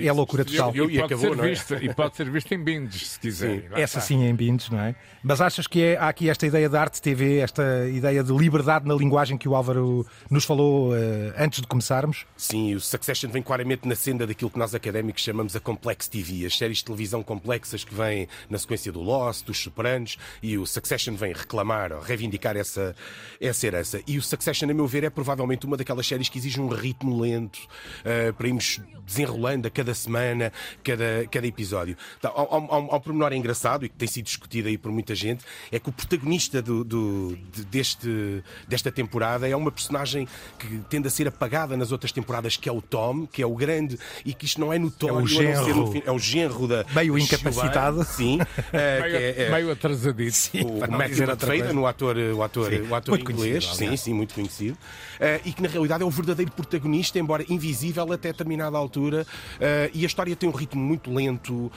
É 0.01 0.12
loucura 0.12 0.45
total. 0.45 0.74
E, 0.74 0.95
e, 0.95 1.01
acabou, 1.01 1.36
não 1.36 1.43
é? 1.43 1.50
Visto, 1.50 1.75
e 1.75 1.93
pode 1.93 2.15
ser 2.15 2.29
visto 2.29 2.51
em 2.53 2.63
binges, 2.63 3.09
se 3.09 3.19
quiser. 3.19 3.62
Sim, 3.62 3.67
essa 3.74 4.00
sim 4.00 4.24
em 4.24 4.33
binges, 4.33 4.69
não 4.69 4.79
é? 4.79 4.95
Mas 5.21 5.41
achas 5.41 5.67
que 5.67 5.81
é, 5.81 5.97
há 5.97 6.07
aqui 6.07 6.29
esta 6.29 6.47
ideia 6.47 6.69
de 6.69 6.77
arte 6.77 7.01
TV, 7.01 7.39
esta 7.39 7.88
ideia 7.89 8.24
de 8.24 8.31
liberdade 8.31 8.88
na 8.88 8.93
linguagem 8.93 9.38
que 9.38 9.47
o 9.47 9.55
Álvaro 9.55 10.05
nos 10.29 10.45
falou 10.45 10.91
uh, 10.91 10.95
antes 11.38 11.59
de 11.59 11.67
começarmos? 11.67 12.25
Sim, 12.38 12.75
o 12.75 12.79
Succession 12.79 13.29
vem 13.29 13.43
claramente 13.43 13.88
na 13.88 13.95
senda 13.95 14.25
daquilo 14.25 14.50
que 14.50 14.57
nós 14.57 14.74
académicos 14.74 15.21
chamamos 15.21 15.55
a 15.55 15.59
Complex 15.59 16.07
TV, 16.07 16.45
as 16.45 16.57
séries 16.57 16.77
de 16.77 16.86
televisão 16.86 17.21
complexas 17.21 17.83
que 17.83 17.93
vêm 17.93 18.27
na 18.50 18.57
sequência 18.57 18.91
do 18.91 19.01
Lost, 19.01 19.45
dos 19.45 19.57
Sopranos, 19.57 20.17
e 20.41 20.57
o 20.57 20.65
Succession 20.65 21.15
vem 21.15 21.33
reclamar, 21.33 21.91
reivindicar 22.01 22.55
essa, 22.55 22.95
essa 23.41 23.67
herança. 23.67 24.01
E 24.07 24.17
o 24.17 24.21
Succession, 24.21 24.69
a 24.69 24.74
meu 24.74 24.88
ver, 24.88 25.03
é 25.03 25.09
provavelmente 25.09 25.65
uma 25.65 25.75
daquelas 25.75 26.07
séries 26.07 26.29
que 26.29 26.38
exige 26.38 26.62
um 26.62 26.69
ritmo 26.69 27.19
lento 27.19 27.57
uh, 27.57 28.33
para 28.33 28.47
irmos 28.47 28.79
desenrolando 29.05 29.57
a 29.66 29.70
cada 29.70 29.94
semana, 29.94 30.52
cada, 30.84 31.26
cada 31.32 31.48
episódio. 31.48 31.98
Então, 32.20 32.32
há, 32.36 32.42
há, 32.42 32.94
há 32.94 32.96
um 32.96 33.00
pormenor 33.00 33.34
engraçado 33.34 33.86
e 33.86 33.90
que 33.90 33.96
tem 33.96 34.08
sido 34.08 34.26
discutido 34.26 34.68
aí 34.68 34.78
por 34.78 34.92
muita 34.92 35.16
gente, 35.16 35.44
é 35.72 35.80
que 35.80 35.90
o 35.90 35.92
protagonista 35.92 36.62
do, 36.62 36.84
do, 36.84 37.38
deste, 37.70 38.44
desta 38.68 38.92
temporada 38.92 39.48
é 39.48 39.56
uma 39.56 39.72
personagem 39.72 40.28
que 40.60 40.80
tende 40.90 41.08
a 41.08 41.12
ser 41.12 41.28
apagada 41.28 41.76
nas 41.78 41.92
outras 41.92 42.12
temporadas, 42.12 42.58
que 42.58 42.70
é 42.70 42.72
o 42.72 42.82
Tom, 42.82 43.26
que 43.26 43.42
é 43.42 43.46
o 43.46 43.56
grande, 43.56 43.98
e 44.26 44.34
que 44.34 44.46
isto 44.46 44.60
não 44.60 44.72
é 44.72 44.80
notório. 44.80 45.18
É 45.18 45.22
o 45.22 45.28
genro, 45.28 46.04
é 46.06 46.12
o 46.12 46.20
genro 46.20 46.68
da. 46.68 46.86
Meio 46.94 47.18
incapacitado. 47.18 48.04
Sim. 48.04 48.40
Uh, 48.42 48.46
meio, 49.02 49.16
é, 49.16 49.44
é, 49.44 49.52
meio 49.52 49.72
atrasadito. 49.72 50.36
Sim, 50.36 50.62
o 50.62 50.92
Matthew 50.92 51.38
Feira, 51.38 51.74
no 51.74 51.86
ator, 51.86 52.18
o 52.18 52.44
ator, 52.44 52.70
sim, 52.70 52.82
o 52.82 52.96
ator 52.96 53.20
inglês. 53.20 53.76
Sim, 53.76 53.96
sim, 53.96 54.14
muito 54.14 54.34
conhecido. 54.34 54.74
Uh, 54.76 55.42
e 55.46 55.54
que 55.54 55.62
na 55.62 55.70
realidade 55.70 56.04
é 56.04 56.06
o 56.06 56.10
verdadeiro 56.10 56.52
protagonista, 56.52 57.18
embora 57.20 57.44
invisível 57.50 58.12
até 58.12 58.32
determinada 58.32 58.78
altura. 58.78 59.26
Uh, 59.60 59.77
Uh, 59.77 59.92
e 59.94 60.04
a 60.04 60.08
história 60.08 60.36
tem 60.36 60.50
um 60.50 60.54
ritmo 60.54 60.82
muito 60.82 61.13
lento 61.13 61.54
uh, 61.54 61.72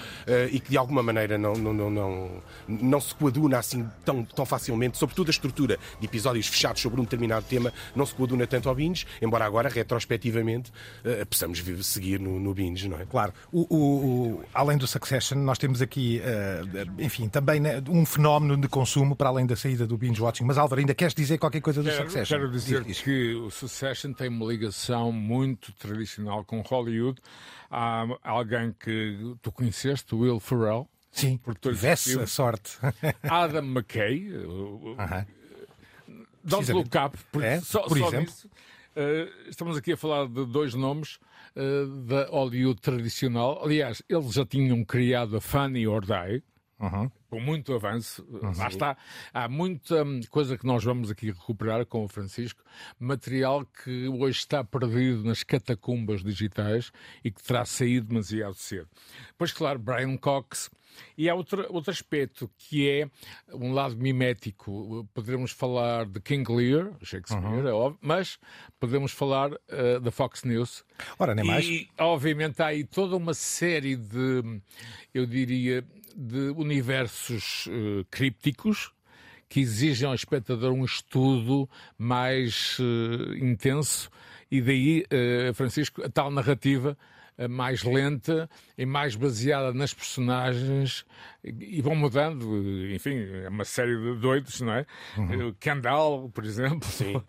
e 0.51 0.61
que 0.61 0.71
de 0.71 0.79
alguma 0.79 1.03
maneira 1.03 1.37
não, 1.37 1.55
não, 1.55 1.75
não, 1.75 1.91
não, 1.91 2.31
não 2.69 3.01
se 3.01 3.15
coaduna 3.15 3.59
assim 3.59 3.89
tão, 4.05 4.25
tão 4.25 4.47
facilmente, 4.47 4.97
sobretudo 4.97 5.29
a 5.29 5.31
estrutura 5.31 5.79
de 5.99 6.07
episódios 6.07 6.47
fechados 6.47 6.81
sobre 6.81 7.01
um 7.01 7.05
determinado 7.05 7.45
tema, 7.47 7.73
não 7.95 8.07
se 8.07 8.15
coaduna 8.15 8.47
tanto 8.47 8.69
ao 8.69 8.75
binge, 8.75 9.07
embora 9.21 9.45
agora, 9.45 9.69
retrospectivamente, 9.69 10.71
uh, 11.05 11.27
possamos 11.27 11.63
seguir 11.83 12.21
no, 12.21 12.39
no 12.39 12.55
binge, 12.55 12.89
não 12.89 12.99
é? 12.99 13.05
Claro. 13.05 13.33
O, 13.53 13.67
o, 13.75 13.77
o, 13.77 14.45
além 14.55 14.79
do 14.79 14.87
Succession, 14.87 15.39
nós 15.39 15.59
temos 15.59 15.83
aqui, 15.83 16.21
enfim, 16.99 17.29
também 17.29 17.61
né, 17.61 17.83
um 17.89 18.05
fenómeno 18.07 18.57
de 18.57 18.69
consumo 18.69 19.17
para 19.17 19.29
além 19.29 19.47
da 19.47 19.57
saída 19.57 19.87
do 19.87 19.97
binge 19.97 20.21
watching. 20.21 20.45
Mas 20.45 20.59
Álvaro, 20.59 20.81
ainda 20.81 20.95
queres 20.95 21.15
dizer 21.15 21.39
qualquer 21.39 21.61
coisa 21.61 21.83
do 21.83 21.89
quero, 21.89 22.03
Succession? 22.03 22.39
Quero 22.39 22.51
dizer 22.51 22.85
diz, 22.85 22.97
diz. 22.97 23.01
que 23.03 23.35
o 23.35 23.51
Succession 23.51 24.13
tem 24.13 24.29
uma 24.29 24.47
ligação 24.47 25.13
muito 25.13 25.73
tradicional 25.73 26.45
com 26.45 26.61
Hollywood 26.61 27.21
há 27.71 28.07
alguém 28.23 28.73
que 28.73 29.37
tu 29.41 29.53
conheceste, 29.53 30.15
Will 30.15 30.41
Ferrell. 30.41 30.89
Sim, 31.13 31.41
tivesse 31.61 32.19
a 32.19 32.27
sorte. 32.27 32.79
Adam 33.23 33.63
McKay. 33.63 34.31
Uh 34.33 34.97
-huh. 34.97 35.27
Don't 36.43 36.73
Look 36.73 36.97
Up, 36.97 37.19
porque 37.31 37.47
é, 37.47 37.61
só, 37.61 37.83
por 37.83 37.99
só 37.99 38.09
exemplo. 38.09 38.27
Disso, 38.27 38.49
uh, 38.49 39.49
estamos 39.49 39.77
aqui 39.77 39.93
a 39.93 39.97
falar 39.97 40.27
de 40.27 40.47
dois 40.47 40.75
nomes 40.75 41.19
uh, 41.57 41.87
da 42.07 42.27
Hollywood 42.31 42.81
tradicional. 42.81 43.63
Aliás, 43.63 44.03
eles 44.09 44.33
já 44.33 44.47
tinham 44.47 44.83
criado 44.85 45.37
a 45.37 45.41
Funny 45.41 45.87
or 45.87 46.01
Die. 46.01 46.43
Uhum. 46.81 47.11
Com 47.29 47.41
muito 47.41 47.75
avanço, 47.75 48.27
uhum. 48.29 48.53
lá 48.57 48.69
está. 48.69 48.97
Há 49.35 49.49
muita 49.49 50.03
hum, 50.03 50.21
coisa 50.31 50.57
que 50.57 50.67
nós 50.67 50.83
vamos 50.83 51.11
aqui 51.11 51.27
recuperar 51.27 51.85
com 51.85 52.05
o 52.05 52.09
Francisco, 52.09 52.63
material 52.99 53.67
que 53.67 54.09
hoje 54.09 54.39
está 54.39 54.65
perdido 54.65 55.23
nas 55.23 55.43
catacumbas 55.43 56.25
digitais 56.25 56.91
e 57.23 57.31
que 57.31 57.43
terá 57.43 57.67
saído 57.67 58.09
demasiado 58.09 58.55
cedo. 58.55 58.89
Pois, 59.37 59.53
claro, 59.53 59.79
Brian 59.79 60.17
Cox. 60.17 60.71
E 61.17 61.29
há 61.29 61.35
outro, 61.35 61.67
outro 61.71 61.91
aspecto 61.91 62.51
que 62.57 62.89
é 62.89 63.11
um 63.53 63.73
lado 63.73 63.97
mimético. 63.97 65.09
Poderemos 65.13 65.51
falar 65.51 66.07
de 66.07 66.21
King 66.21 66.51
Lear, 66.51 66.93
Shakespeare, 67.03 67.45
uhum. 67.45 67.69
é 67.69 67.73
óbvio, 67.73 67.99
mas 68.03 68.39
podemos 68.79 69.13
falar 69.13 69.53
uh, 69.53 70.01
da 70.01 70.11
Fox 70.11 70.45
News. 70.45 70.85
Ora, 71.19 71.35
nem 71.35 71.45
mais. 71.45 71.65
E, 71.67 71.89
obviamente, 71.99 72.63
há 72.63 72.67
aí 72.67 72.85
toda 72.85 73.17
uma 73.17 73.35
série 73.35 73.97
de, 73.97 74.61
eu 75.13 75.27
diria, 75.27 75.85
de 76.17 76.51
universos 76.57 77.67
uh, 77.67 78.05
crípticos 78.11 78.93
que 79.49 79.61
exigem 79.61 80.09
ao 80.09 80.15
espectador 80.15 80.73
um 80.73 80.85
estudo 80.85 81.69
mais 81.99 82.79
uh, 82.79 83.35
intenso 83.35 84.11
e 84.51 84.61
daí, 84.61 85.05
Francisco, 85.55 86.03
a 86.03 86.09
tal 86.09 86.29
narrativa 86.29 86.99
mais 87.49 87.85
lenta 87.85 88.51
e 88.81 88.87
mais 88.87 89.15
baseada 89.15 89.75
nas 89.75 89.93
personagens 89.93 91.05
e 91.43 91.81
vão 91.81 91.95
mudando, 91.95 92.45
enfim, 92.93 93.27
é 93.45 93.49
uma 93.49 93.65
série 93.65 93.97
de 93.97 94.21
doidos, 94.21 94.61
não 94.61 94.75
é? 94.75 94.87
Uhum. 95.17 95.55
Kendall, 95.59 96.31
por 96.35 96.45
exemplo. 96.45 96.87
Sim. 96.87 97.17
uh, 97.17 97.25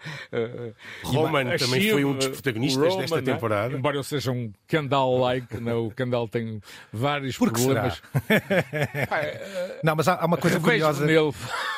Roman 1.04 1.58
também 1.58 1.90
foi 1.90 2.04
um 2.04 2.14
dos 2.14 2.28
protagonistas 2.28 2.90
Roman, 2.90 3.02
desta 3.02 3.20
é? 3.20 3.22
temporada. 3.22 3.74
É? 3.74 3.78
Embora 3.78 3.96
eu 3.96 4.04
seja 4.04 4.32
um 4.32 4.52
Kendall-like, 4.68 5.56
o 5.58 5.92
Kendall 5.92 6.28
tem 6.28 6.62
vários 6.92 7.38
por 7.38 7.52
problemas. 7.52 8.02
não, 9.82 9.96
mas 9.96 10.10
há, 10.10 10.26
uma 10.26 10.38
coisa 10.38 10.60
curiosa. 10.60 11.06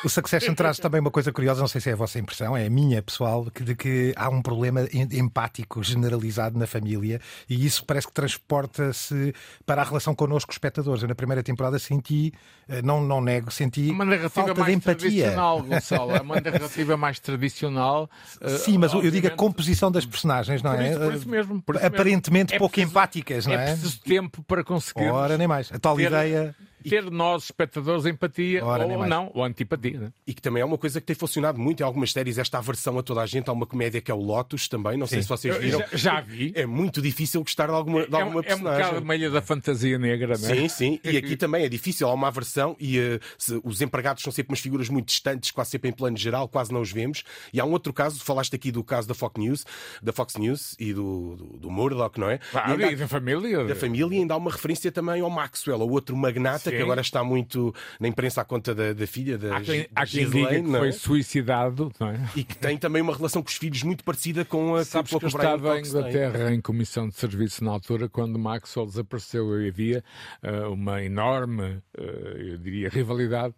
O 0.04 0.08
Succession 0.08 0.54
traz 0.54 0.78
também 0.78 1.00
uma 1.00 1.12
coisa 1.12 1.32
curiosa, 1.32 1.60
não 1.60 1.68
sei 1.68 1.80
se 1.80 1.90
é 1.90 1.92
a 1.92 1.96
vossa 1.96 2.18
impressão, 2.18 2.56
é 2.56 2.66
a 2.66 2.70
minha 2.70 3.00
pessoal, 3.00 3.46
de 3.48 3.76
que 3.76 4.12
há 4.16 4.28
um 4.28 4.42
problema 4.42 4.88
empático 4.92 5.84
generalizado 5.84 6.58
na 6.58 6.66
família 6.66 7.20
e 7.48 7.64
isso 7.64 7.84
parece 7.84 8.08
que 8.08 8.12
transporta-se 8.12 9.32
para 9.66 9.82
a 9.82 9.84
relação 9.84 10.14
connosco, 10.14 10.50
os 10.50 10.54
espectadores. 10.54 11.02
Eu, 11.02 11.08
na 11.08 11.14
primeira 11.14 11.42
temporada, 11.42 11.78
senti, 11.78 12.32
eh, 12.68 12.82
não, 12.82 13.00
não 13.02 13.20
nego, 13.20 13.50
senti 13.50 13.90
uma 13.90 14.04
narrativa 14.04 14.28
falta 14.30 14.54
mais 14.54 14.66
de 14.66 14.72
empatia. 14.76 14.96
tradicional, 15.24 15.62
Gonçalo. 15.62 16.12
É 16.16 16.20
uma 16.20 16.34
narrativa 16.40 16.96
mais 16.96 17.18
tradicional. 17.20 18.10
eh, 18.40 18.48
Sim, 18.58 18.78
mas 18.78 18.92
eu 18.92 19.00
digo 19.00 19.14
a 19.14 19.18
obviamente. 19.18 19.36
composição 19.36 19.90
das 19.90 20.04
personagens, 20.06 20.62
não 20.62 20.72
Por 20.72 20.80
é? 20.82 20.90
isso- 20.90 20.98
por 21.00 21.14
isso 21.14 21.28
mesmo, 21.28 21.62
por 21.62 21.74
isso 21.76 21.86
Aparentemente 21.86 22.52
mesmo. 22.52 22.56
É 22.56 22.58
pouco 22.58 22.72
preciso- 22.74 22.90
empáticas, 22.90 23.46
não 23.46 23.54
É 23.54 23.56
é? 23.56 23.72
preciso 23.72 24.00
tempo 24.00 24.42
para 24.44 24.62
conseguir 24.64 25.10
Ora, 25.10 25.36
nem 25.38 25.46
mais. 25.48 25.70
A 25.72 25.78
tal 25.78 25.96
ter, 25.96 26.04
ideia. 26.08 26.54
Ter 26.88 27.10
nós, 27.10 27.44
espectadores, 27.44 28.06
empatia 28.06 28.64
Ora, 28.64 28.86
ou 28.86 29.06
não, 29.06 29.30
ou 29.34 29.44
antipatia. 29.44 29.98
né? 29.98 30.12
E 30.26 30.32
que 30.34 30.40
também 30.42 30.60
é 30.62 30.64
uma 30.64 30.78
coisa 30.78 31.00
que 31.00 31.06
tem 31.06 31.16
funcionado 31.16 31.58
muito 31.58 31.80
em 31.80 31.82
algumas 31.84 32.12
séries, 32.12 32.38
esta 32.38 32.58
aversão 32.58 32.98
a 32.98 33.02
toda 33.02 33.20
a 33.20 33.26
gente. 33.26 33.48
Há 33.48 33.52
uma 33.52 33.66
comédia 33.66 34.00
que 34.00 34.10
é 34.10 34.14
o 34.14 34.20
Lotus 34.20 34.68
também, 34.68 34.96
não 34.96 35.06
sei 35.06 35.18
Sim. 35.18 35.22
se 35.22 35.28
vocês 35.28 35.54
Eu 35.54 35.60
viram. 35.60 35.78
já, 35.80 35.86
já 35.96 36.20
vi. 36.20 36.52
É 36.54 36.66
muito 36.66 37.00
difícil 37.02 37.40
gostar 37.42 37.66
de 37.66 37.72
alguma, 37.72 38.06
de 38.06 38.14
É, 38.14 38.20
alguma 38.20 38.36
um- 38.36 38.38
é 38.38 38.40
um 38.40 38.42
personagem. 38.44 38.84
bocado 38.86 39.06
meio 39.06 39.30
da 39.32 39.42
fantasia 39.42 39.98
negra, 39.98 40.36
não 40.38 40.48
é? 40.48 40.54
Sim, 40.56 40.68
sim. 40.68 41.00
E 41.04 41.16
aqui 41.16 41.36
também 41.36 41.64
é 41.64 41.68
difícil, 41.68 42.08
há 42.08 42.12
uma 42.14 42.28
aversão 42.28 42.76
e 42.78 42.98
eh, 42.98 43.20
se- 43.38 43.60
os 43.64 43.80
empregados 43.80 44.22
são 44.22 44.32
sempre 44.32 44.52
umas 44.52 44.60
figuras 44.60 44.88
muito 44.88 45.06
distantes, 45.06 45.50
quase 45.50 45.70
sempre 45.70 45.90
em 45.90 45.92
plano 45.92 46.16
geral, 46.16 46.48
quase 46.48 46.72
não 46.72 46.80
os 46.80 46.90
vemos. 46.92 47.22
E 47.52 47.60
há 47.60 47.64
um 47.64 47.72
outro 47.72 47.92
caso, 47.92 48.20
falaste 48.22 48.54
aqui 48.54 48.70
do 48.70 48.82
caso 48.84 49.08
da 49.08 49.14
Fox 49.14 49.34
News, 49.40 49.64
da 50.02 50.12
Fox 50.12 50.36
News 50.36 50.74
e 50.78 50.92
do, 50.92 51.36
do, 51.36 51.44
do 51.58 51.70
Murdoch, 51.70 52.18
não 52.18 52.30
é? 52.30 52.38
Claro, 52.50 52.68
E 52.70 52.72
ainda 52.72 52.92
e 52.92 52.96
da 52.96 53.08
família. 53.08 53.64
da 53.64 53.74
família 53.74 54.16
e 54.16 54.20
ainda 54.20 54.34
há 54.34 54.36
uma 54.36 54.50
referência 54.50 54.90
também 54.92 55.20
ao 55.20 55.30
Maxwell, 55.30 55.80
o 55.80 55.90
outro 55.90 56.16
magnata 56.16 56.70
Sim. 56.70 56.73
Que 56.76 56.82
agora 56.82 57.00
está 57.00 57.22
muito 57.22 57.74
na 58.00 58.08
imprensa 58.08 58.40
à 58.40 58.44
conta 58.44 58.74
da, 58.74 58.92
da 58.92 59.06
filha, 59.06 59.38
da, 59.38 59.56
Há 59.56 59.60
quem, 59.60 59.86
há 59.94 60.06
quem 60.06 60.28
diga 60.28 60.48
que 60.62 60.76
é? 60.76 60.78
foi 60.78 60.92
suicidado, 60.92 61.92
não 61.98 62.08
é? 62.08 62.20
e 62.36 62.44
que 62.44 62.56
tem 62.56 62.76
também 62.78 63.02
uma 63.02 63.14
relação 63.14 63.42
com 63.42 63.48
os 63.48 63.56
filhos 63.56 63.82
muito 63.82 64.04
parecida 64.04 64.44
com 64.44 64.74
a 64.74 64.84
Sabes 64.84 65.14
a 65.14 65.18
que 65.18 65.24
eu 65.24 65.28
estava 65.28 65.78
em 65.78 65.82
tem. 65.82 65.90
Inglaterra 65.90 66.52
em 66.52 66.60
comissão 66.60 67.08
de 67.08 67.14
serviço 67.14 67.64
na 67.64 67.70
altura 67.70 68.08
quando 68.08 68.38
Maxwell 68.38 68.86
desapareceu 68.86 69.62
e 69.62 69.68
havia 69.68 70.04
eh, 70.42 70.66
uma 70.66 71.02
enorme, 71.02 71.82
eh, 71.96 72.52
eu 72.52 72.58
diria, 72.58 72.88
rivalidade 72.88 73.54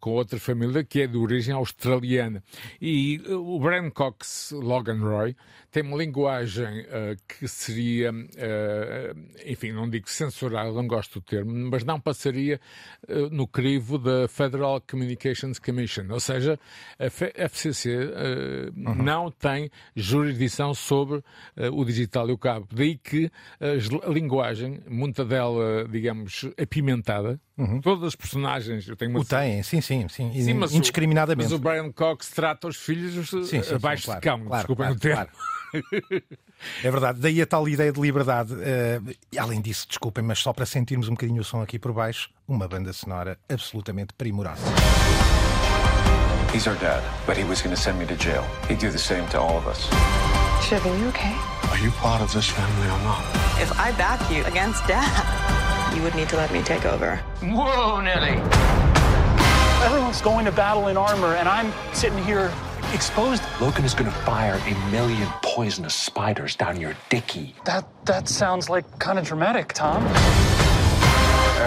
com 0.00 0.12
outra 0.12 0.40
família 0.40 0.82
que 0.82 1.02
é 1.02 1.06
de 1.06 1.16
origem 1.16 1.54
australiana. 1.54 2.42
E 2.80 3.20
eh, 3.24 3.34
o 3.34 3.58
Brian 3.60 3.90
Cox, 3.90 4.50
Logan 4.52 4.98
Roy, 4.98 5.36
tem 5.70 5.82
uma 5.82 5.96
linguagem 5.96 6.84
eh, 6.88 7.16
que 7.28 7.46
seria, 7.46 8.12
eh, 8.36 9.14
enfim, 9.46 9.72
não 9.72 9.88
digo 9.88 10.10
censurada, 10.10 10.72
não 10.72 10.86
gosto 10.86 11.20
do 11.20 11.24
termo, 11.24 11.52
mas 11.70 11.84
não 11.84 12.00
passaria 12.00 12.60
eh, 13.06 13.14
no 13.30 13.46
crivo 13.46 13.96
da 13.98 14.26
Federal 14.28 14.80
Communications 14.80 15.58
Commission. 15.58 16.06
Ou 16.10 16.18
seja, 16.20 16.58
a 16.98 17.04
FCC 17.06 17.90
eh, 17.92 18.70
não 18.74 19.30
tem 19.30 19.70
jurisdição 19.94 20.74
sobre 20.74 21.22
o 21.72 21.84
digital 21.84 22.28
e 22.28 22.32
o 22.32 22.38
cabo. 22.38 22.66
Daí 22.72 22.96
que 22.96 23.30
a 23.60 24.10
linguagem, 24.10 24.80
muita 24.88 25.24
dela, 25.24 25.86
digamos, 25.88 26.46
apimentada, 26.60 27.40
todas 27.82 28.04
as 28.08 28.16
personagens, 28.16 28.88
eu 28.88 28.96
tenho 28.96 29.10
uma 29.10 29.20
O 29.20 29.24
têm, 29.24 29.62
sim, 29.62 29.80
sim, 29.80 30.08
sim. 30.08 30.32
Sim, 30.32 30.54
mas 30.54 30.72
o- 30.72 30.76
indiscriminadamente. 30.76 31.50
Mas 31.50 31.52
o 31.52 31.62
Brian 31.62 31.92
Cox 31.92 32.30
trata 32.30 32.68
os 32.68 32.76
filhos 32.76 33.28
Sim, 33.28 33.44
sim, 33.44 33.62
sim, 33.62 33.74
abaixo 33.74 34.04
claro, 34.06 34.20
de 34.20 34.24
cão, 34.24 34.38
claro, 34.40 34.54
desculpem 34.54 34.84
claro, 34.86 34.96
o 34.96 34.98
termo. 34.98 35.16
claro. 35.16 35.59
É 36.84 36.90
verdade, 36.90 37.20
daí 37.20 37.40
a 37.40 37.46
tal 37.46 37.66
ideia 37.66 37.90
de 37.90 37.98
liberdade. 38.00 38.54
Eh, 38.60 39.00
e 39.32 39.38
além 39.38 39.62
disso, 39.62 39.86
desculpem, 39.88 40.22
mas 40.22 40.38
só 40.38 40.52
para 40.52 40.66
sentirmos 40.66 41.08
um 41.08 41.12
bocadinho 41.12 41.40
o 41.40 41.44
som 41.44 41.62
aqui 41.62 41.78
por 41.78 41.92
baixo, 41.92 42.28
uma 42.46 42.68
banda 42.68 42.92
sonora 42.92 43.38
absolutamente 43.48 44.12
primorosa. 44.12 44.60
He's 46.52 46.66
our 46.66 46.76
dad, 46.76 47.02
but 47.26 47.36
he 47.38 47.44
was 47.44 47.62
going 47.62 47.74
to 47.74 47.80
send 47.80 47.98
me 47.98 48.06
to 48.06 48.16
jail. 48.16 48.44
He'd 48.68 48.78
do 48.78 48.90
the 48.90 48.98
same 48.98 49.26
to 49.28 49.38
all 49.38 49.56
of 49.56 49.66
us. 49.66 49.88
Sugar, 50.62 50.94
you 50.98 51.08
okay? 51.08 51.34
Are 51.70 51.78
you 51.78 51.90
part 51.92 52.20
of 52.20 52.32
this 52.32 52.48
family 52.48 52.88
or 52.88 52.98
not? 53.04 53.22
If 53.60 53.70
I 53.78 53.92
back 53.92 54.20
you 54.30 54.44
against 54.44 54.86
Dad, 54.86 55.94
you 55.94 56.02
would 56.02 56.14
need 56.14 56.28
to 56.30 56.36
let 56.36 56.52
me 56.52 56.62
take 56.62 56.84
over. 56.84 57.20
Whoa, 57.40 58.00
Nelly. 58.00 58.36
Everyone's 59.84 60.20
going 60.20 60.44
to 60.44 60.52
battle 60.52 60.88
in 60.88 60.96
armor, 60.96 61.36
and 61.36 61.48
I'm 61.48 61.72
sitting 61.94 62.22
here 62.24 62.52
exposed. 62.94 63.42
Logan 63.60 63.84
is 63.84 63.94
going 63.94 64.10
to 64.10 64.16
fire 64.24 64.58
a 64.66 64.74
million 64.90 65.28
poisonous 65.42 65.94
spiders 65.94 66.56
down 66.56 66.80
your 66.80 66.94
dicky. 67.08 67.54
That 67.64 67.84
that 68.06 68.28
sounds 68.28 68.68
like 68.68 68.86
kind 68.98 69.18
of 69.18 69.26
dramatic, 69.26 69.72
Tom. 69.74 70.02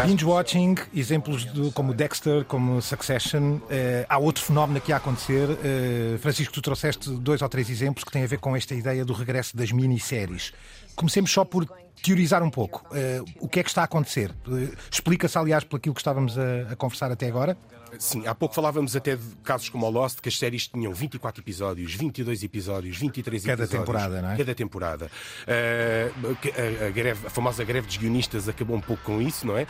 Binge 0.06 0.24
watching, 0.26 0.78
exemplos 0.94 1.46
do- 1.46 1.72
como 1.72 1.94
Dexter, 1.94 2.44
como 2.46 2.82
Succession. 2.82 3.62
eh, 3.70 4.06
há 4.10 4.18
outro 4.18 4.44
fenómeno 4.44 4.78
aqui 4.80 4.92
a 4.92 4.98
acontecer. 4.98 5.48
Eh, 5.64 6.18
Francisco, 6.20 6.52
tu 6.54 6.62
trouxeste 6.62 7.10
dois 7.12 7.42
ou 7.42 7.48
três 7.48 7.70
exemplos 7.70 8.04
que 8.04 8.12
têm 8.12 8.24
a 8.24 8.28
ver 8.28 8.40
com 8.40 8.56
esta 8.56 8.74
ideia 8.74 9.06
do 9.06 9.14
regresso 9.14 9.56
das 9.56 9.72
minisséries. 9.72 10.52
Comecemos 10.96 11.32
só 11.32 11.46
por 11.46 11.66
teorizar 12.02 12.42
um 12.44 12.50
pouco. 12.50 12.86
Eh, 12.96 13.22
o 13.40 13.48
que 13.48 13.60
é 13.60 13.64
que 13.64 13.70
está 13.70 13.82
a 13.82 13.86
acontecer? 13.86 14.32
Eh, 14.48 14.76
Explica-se, 14.92 15.38
aliás, 15.38 15.64
por 15.64 15.78
aquilo 15.78 15.94
que 15.96 16.02
estávamos 16.02 16.38
a, 16.38 16.72
a 16.72 16.76
conversar 16.76 17.12
até 17.12 17.28
agora. 17.28 17.58
Sim, 18.00 18.26
há 18.26 18.34
pouco 18.34 18.56
falávamos 18.56 18.96
até 18.96 19.16
de 19.16 19.22
casos 19.44 19.70
como 19.70 19.86
o 19.86 19.90
Lost, 19.92 20.20
que 20.20 20.28
as 20.28 20.36
séries 20.36 20.68
tinham 20.68 20.92
24 20.92 21.44
episódios, 21.44 21.94
22 21.94 22.42
episódios, 22.44 22.98
23 22.98 23.44
Cada 23.46 23.66
episódios. 23.66 23.80
temporada, 23.86 24.20
não 24.20 24.32
é? 24.32 24.36
Cada 24.38 24.56
temporada. 24.56 25.12
Ah, 25.48 26.36
que 26.42 26.50
a, 26.50 26.88
a 26.88 26.90
greve- 26.90 27.28
a 27.28 27.30
famosa 27.30 27.64
greve 27.64 27.86
dos 27.86 27.98
guionistas 27.98 28.50
acabou 28.50 28.76
um 28.78 28.82
pouco 28.82 29.04
com 29.04 29.22
isso, 29.22 29.46
não 29.46 29.56
é? 29.56 29.68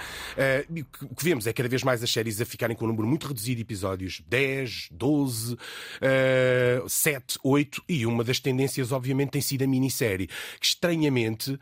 O 0.70 1.16
que- 1.16 1.24
vemos 1.26 1.46
é 1.48 1.52
cada 1.52 1.68
vez 1.68 1.84
mais 1.84 2.02
as 2.02 2.10
séries 2.10 2.40
a 2.40 2.46
ficarem 2.46 2.78
com 2.78 2.86
um 2.86 2.88
número 2.88 3.06
muito 3.06 3.28
reduzido 3.28 3.58
de 3.58 3.62
episódios 3.64 4.22
10, 4.26 4.88
12, 4.90 5.58
ah, 6.02 6.84
7, 6.88 7.38
8 7.44 7.84
e 7.90 8.06
uma 8.06 8.24
das 8.24 8.40
tendências, 8.40 8.94
obviamente, 8.94 9.32
tem 9.32 9.42
sido 9.42 9.66
a 9.66 9.68
minissérie, 9.68 10.28
que 10.62 10.66
estranhamente. 10.66 11.60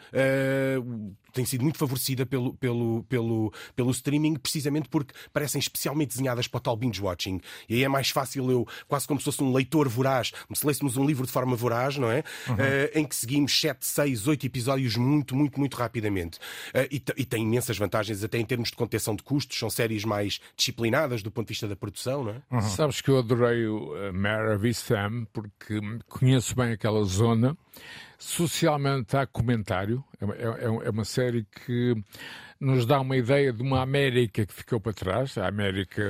Ah, 0.52 1.12
tem 1.34 1.46
sido 1.46 1.62
muito 1.62 1.78
favorecida 1.78 2.26
pelo, 2.26 2.54
pelo, 2.56 3.04
pelo, 3.04 3.54
pelo 3.76 3.92
streaming, 3.92 4.36
precisamente 4.36 4.90
porque 4.90 5.14
parecem 5.32 5.60
especialmente 5.60 6.10
desenhadas 6.10 6.48
para 6.48 6.58
o 6.58 6.62
tal 6.62 6.76
binge-watching. 6.76 7.40
E 7.70 7.76
aí 7.76 7.84
é 7.84 7.88
mais 7.88 8.10
fácil 8.10 8.50
eu, 8.52 8.68
quase 8.88 9.08
como 9.08 9.20
se 9.20 9.26
fosse 9.26 9.44
um 9.44 9.54
leitor 9.54 9.88
voraz, 9.88 10.32
como 10.32 10.56
se 10.56 10.66
lêssemos 10.66 10.98
um 10.98 11.06
livro 11.06 11.26
de 11.26 11.32
forma 11.32 11.56
voraz, 11.56 11.98
não 11.98 12.12
é? 12.12 12.24
Eh, 12.58 12.92
em 12.96 13.06
que 13.06 13.16
seguimos 13.16 13.60
7, 13.60 13.86
6, 13.86 14.28
8 14.28 14.46
episódios 14.46 14.96
muito, 14.96 15.36
muito, 15.36 15.60
muito 15.60 15.78
rapidamente. 15.78 16.38
Eh, 16.74 16.88
e, 16.92 17.04
e 17.18 17.26
tem 17.26 17.44
imensas 17.44 17.78
vantagens, 17.78 18.24
até 18.24 18.38
em 18.38 18.46
termos 18.46 18.70
de 18.70 18.76
contenção 18.76 19.16
de 19.16 19.24
custos, 19.24 19.58
são 19.58 19.70
séries 19.70 20.04
mais 20.04 20.40
disciplinadas 20.56 21.24
do 21.24 21.32
ponto 21.32 21.48
de 21.48 21.54
vista 21.54 21.68
da 21.68 21.76
produção, 21.76 22.24
não 22.24 22.60
é? 22.60 22.62
Sabes 22.62 23.02
que 23.02 23.10
eu 23.10 23.20
adorei 23.20 23.66
o 23.68 23.94
uh, 23.94 24.14
Mare 24.14 24.56
of 24.56 24.72
porque 25.34 25.80
conheço 26.08 26.56
bem 26.56 26.72
aquela 26.72 27.04
zona. 27.04 27.58
Socialmente 28.24 29.18
há 29.18 29.26
comentário. 29.26 30.04
É 30.20 30.26
uma, 30.26 30.36
é- 30.36 30.86
é 30.86 30.90
uma 30.92 31.04
série 31.04 31.44
que 31.66 31.96
nos 32.60 32.86
dá 32.86 33.02
uma 33.02 33.18
ideia 33.18 33.52
de 33.52 33.64
uma 33.64 33.82
América 33.82 34.46
que 34.46 34.54
ficou 34.54 34.80
para 34.80 34.94
trás. 34.94 35.36
A 35.40 35.48
América, 35.48 36.04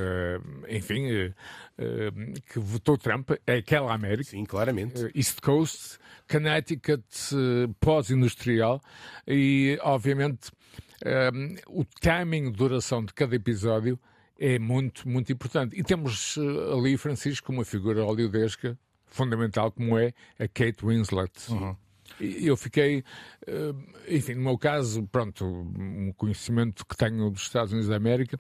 enfim, 0.68 1.06
eh, 1.10 1.34
eh, 1.78 2.12
que 2.52 2.60
votou 2.60 2.98
Trump. 2.98 3.32
É 3.48 3.56
aquela 3.56 3.94
América. 3.94 4.30
Sim, 4.30 4.44
claramente. 4.44 5.06
Eh, 5.06 5.12
East 5.16 5.40
Coast, 5.40 6.00
Connecticut, 6.30 7.02
pós-industrial 7.80 8.82
e, 9.26 9.80
obviamente, 9.82 10.52
o 11.68 11.86
timing 12.02 12.52
de 12.52 12.58
duração 12.58 13.06
de 13.06 13.14
cada 13.14 13.34
episódio 13.38 13.98
é 14.38 14.60
muito, 14.60 15.08
muito 15.08 15.32
importante. 15.32 15.80
E 15.80 15.82
temos 15.84 16.38
ali, 16.78 16.98
Francisco, 16.98 17.54
uma 17.54 17.64
figura 17.64 18.04
hollywoodesca 18.04 18.78
fundamental 19.06 19.72
como 19.72 19.98
é 19.98 20.14
a 20.38 20.48
Kate 20.50 20.86
Winslet. 20.86 21.32
E 21.50 21.91
eu 22.20 22.58
fiquei, 22.58 23.04
eh, 23.48 23.74
enfim, 24.08 24.36
no 24.36 24.42
meu 24.42 24.58
caso, 24.58 25.08
pronto, 25.12 25.46
um 25.46 26.12
conhecimento 26.16 26.86
que 26.86 26.96
tenho 26.96 27.30
dos 27.30 27.44
Estados 27.44 27.72
Unidos 27.72 27.90
da 27.90 27.96
América, 27.96 28.40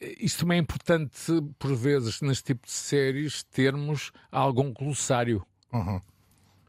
isto 0.00 0.40
também 0.40 0.58
é 0.58 0.60
importante, 0.60 1.32
por 1.58 1.74
vezes, 1.74 2.20
neste 2.20 2.44
tipo 2.44 2.66
de 2.66 2.72
séries, 2.72 3.42
termos 3.44 4.12
algum 4.30 4.72
glossário. 4.72 5.44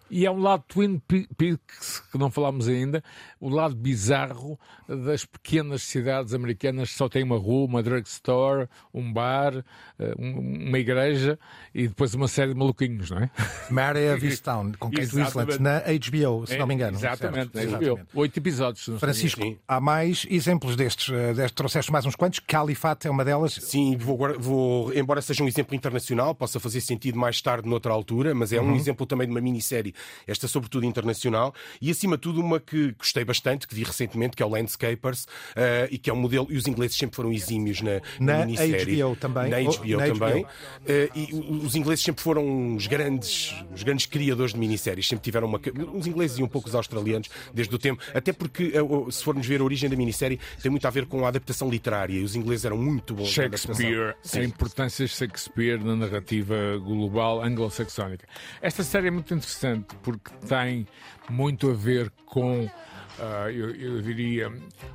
E 0.09 0.25
é 0.25 0.31
um 0.31 0.39
lado 0.39 0.63
Twin 0.67 0.99
Pe- 0.99 1.27
Peaks, 1.37 2.01
que 2.11 2.17
não 2.17 2.31
falámos 2.31 2.67
ainda, 2.67 3.03
o 3.39 3.49
lado 3.49 3.75
bizarro 3.75 4.59
das 4.87 5.23
pequenas 5.25 5.83
cidades 5.83 6.33
americanas 6.33 6.89
que 6.91 6.95
só 6.97 7.07
tem 7.07 7.23
uma 7.23 7.37
rua, 7.37 7.65
uma 7.67 7.83
drugstore, 7.83 8.67
um 8.93 9.11
bar, 9.13 9.63
eh, 9.99 10.13
um- 10.17 10.67
uma 10.69 10.79
igreja 10.79 11.37
e 11.73 11.87
depois 11.87 12.13
uma 12.13 12.27
série 12.27 12.53
de 12.53 12.59
maluquinhos, 12.59 13.11
não 13.11 13.19
é? 13.19 13.29
Mary 13.69 14.09
of 14.11 14.25
Easttown, 14.25 14.71
com 14.79 14.89
Kate. 14.89 15.15
Winslet, 15.15 15.59
na 15.61 15.79
HBO, 15.81 16.45
se 16.47 16.57
não 16.57 16.65
me 16.67 16.73
engano. 16.73 16.97
Exatamente, 16.97 17.51
certo? 17.53 17.57
é 17.59 17.63
Exatamente. 17.63 18.07
Oito 18.13 18.37
episódios. 18.37 18.99
Francisco, 18.99 19.41
Sim. 19.41 19.57
há 19.67 19.79
mais 19.79 20.25
exemplos 20.29 20.75
destes, 20.75 21.13
eh, 21.13 21.33
destes. 21.33 21.51
Trouxeste 21.55 21.91
mais 21.91 22.05
uns 22.05 22.15
quantos. 22.15 22.39
Califate 22.39 23.07
é 23.07 23.11
uma 23.11 23.23
delas. 23.23 23.53
Sim, 23.53 23.95
vou, 23.97 24.17
vou- 24.39 24.93
embora 24.93 25.21
seja 25.21 25.43
um 25.43 25.47
exemplo 25.47 25.75
internacional, 25.75 26.33
possa 26.33 26.59
fazer 26.59 26.81
sentido 26.81 27.17
mais 27.17 27.41
tarde, 27.41 27.67
noutra 27.69 27.91
altura, 27.93 28.33
mas 28.33 28.51
é 28.51 28.59
um 28.59 28.75
exemplo 28.75 29.05
também 29.05 29.27
de 29.27 29.31
uma 29.33 29.41
minissérie 29.41 29.93
esta 30.27 30.47
sobretudo 30.47 30.85
internacional, 30.85 31.53
e 31.81 31.89
acima 31.89 32.15
de 32.17 32.21
tudo 32.21 32.41
uma 32.41 32.59
que 32.59 32.91
gostei 32.97 33.23
bastante, 33.23 33.67
que 33.67 33.75
vi 33.75 33.83
recentemente, 33.83 34.35
que 34.35 34.43
é 34.43 34.45
o 34.45 34.49
Landscapers, 34.49 35.23
uh, 35.23 35.87
e 35.89 35.97
que 35.97 36.09
é 36.09 36.13
um 36.13 36.17
modelo, 36.17 36.47
e 36.49 36.57
os 36.57 36.67
ingleses 36.67 36.97
sempre 36.97 37.15
foram 37.15 37.31
exímios 37.31 37.81
na, 37.81 38.01
na, 38.19 38.39
na 38.39 38.45
minissérie. 38.45 39.01
HBO 39.01 39.15
também. 39.15 39.49
Na 39.49 39.57
HBO 39.59 39.97
na 39.97 40.07
também. 40.07 40.43
HBO. 40.43 40.49
Uh, 40.49 41.09
e 41.15 41.65
os 41.65 41.75
ingleses 41.75 42.03
sempre 42.03 42.21
foram 42.21 42.75
os 42.75 42.87
grandes, 42.87 43.55
os 43.73 43.83
grandes 43.83 44.05
criadores 44.05 44.53
de 44.53 44.59
minisséries, 44.59 45.07
sempre 45.07 45.23
tiveram 45.23 45.47
uma. 45.47 45.59
Os 45.93 46.07
ingleses 46.07 46.37
e 46.37 46.43
um 46.43 46.47
pouco 46.47 46.67
os 46.67 46.75
australianos, 46.75 47.29
desde 47.53 47.73
o 47.73 47.77
tempo, 47.77 48.01
até 48.13 48.33
porque, 48.33 48.73
uh, 48.79 49.11
se 49.11 49.23
formos 49.23 49.45
ver 49.45 49.61
a 49.61 49.63
origem 49.63 49.89
da 49.89 49.95
minissérie, 49.95 50.39
tem 50.61 50.71
muito 50.71 50.85
a 50.85 50.89
ver 50.89 51.05
com 51.05 51.25
a 51.25 51.29
adaptação 51.29 51.69
literária, 51.69 52.13
e 52.13 52.23
os 52.23 52.35
ingleses 52.35 52.65
eram 52.65 52.77
muito 52.77 53.13
bons. 53.13 53.29
Shakespeare, 53.29 54.15
a 54.33 54.43
importância 54.43 55.05
de 55.05 55.11
Shakespeare 55.11 55.83
na 55.83 55.95
narrativa 55.95 56.77
global 56.77 57.41
anglo-saxónica. 57.41 58.27
Esta 58.61 58.83
série 58.83 59.07
é 59.07 59.11
muito 59.11 59.33
interessante 59.33 59.88
porque 59.97 60.31
tem 60.47 60.87
muito 61.29 61.69
a 61.69 61.73
ver 61.73 62.11
com. 62.25 62.65
Uh, 62.65 63.49
eu, 63.49 63.75
eu, 63.75 64.01
diria, 64.01 64.49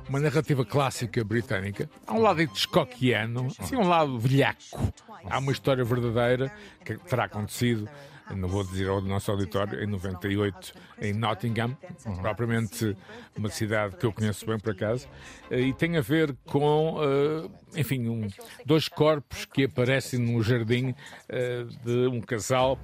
uma 0.09 0.19
narrativa 0.19 0.65
clássica 0.65 1.23
britânica. 1.23 1.87
Há 2.07 2.13
um 2.13 2.21
lado 2.21 2.41
hitchcockiano, 2.41 3.47
assim, 3.59 3.75
um 3.75 3.87
lado 3.87 4.17
velhaco. 4.17 4.93
Há 5.29 5.37
uma 5.37 5.51
história 5.51 5.83
verdadeira 5.83 6.51
que 6.83 6.97
terá 6.97 7.25
acontecido 7.25 7.87
não 8.33 8.47
vou 8.47 8.63
dizer 8.63 8.87
ao 8.87 9.01
nosso 9.01 9.29
auditório, 9.29 9.83
em 9.83 9.85
98, 9.85 10.73
em 11.01 11.13
Nottingham, 11.13 11.77
uhum. 12.05 12.15
propriamente 12.17 12.97
uma 13.37 13.49
cidade 13.49 13.95
que 13.97 14.05
eu 14.05 14.11
conheço 14.11 14.45
bem 14.45 14.57
por 14.57 14.71
acaso, 14.71 15.07
e 15.51 15.73
tem 15.73 15.97
a 15.97 16.01
ver 16.01 16.35
com, 16.45 16.95
uh, 16.95 17.51
enfim, 17.75 18.07
um, 18.07 18.27
dois 18.65 18.87
corpos 18.87 19.45
que 19.45 19.65
aparecem 19.65 20.19
no 20.19 20.41
jardim 20.41 20.89
uh, 20.89 21.65
de 21.83 22.07
um 22.07 22.19
casal 22.21 22.79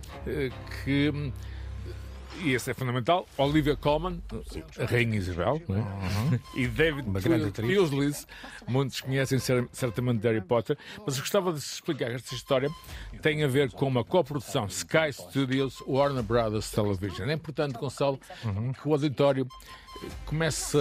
que 0.83 1.11
e 2.43 2.53
esse 2.53 2.71
é 2.71 2.73
fundamental, 2.73 3.27
Olivia 3.37 3.75
Colman, 3.75 4.21
a 4.79 4.85
Rainha 4.85 5.17
Isabel, 5.17 5.61
é? 5.69 5.73
uhum. 5.73 6.39
e 6.55 6.67
David 6.67 7.07
Paisley, 7.11 8.13
muitos 8.67 9.01
conhecem 9.01 9.39
certamente 9.71 10.23
Harry 10.23 10.41
Potter, 10.41 10.77
mas 11.05 11.15
eu 11.15 11.21
gostava 11.21 11.53
de 11.53 11.59
explicar 11.59 12.11
esta 12.11 12.33
história 12.33 12.69
tem 13.21 13.43
a 13.43 13.47
ver 13.47 13.71
com 13.71 13.87
uma 13.87 14.03
coprodução 14.03 14.65
Sky 14.65 15.11
Studios 15.11 15.81
Warner 15.87 16.23
Brothers 16.23 16.71
Television. 16.71 17.29
É 17.29 17.33
importante, 17.33 17.77
Gonçalo, 17.77 18.19
uhum. 18.43 18.73
que 18.73 18.87
o 18.87 18.93
auditório 18.93 19.47
comece, 20.25 20.77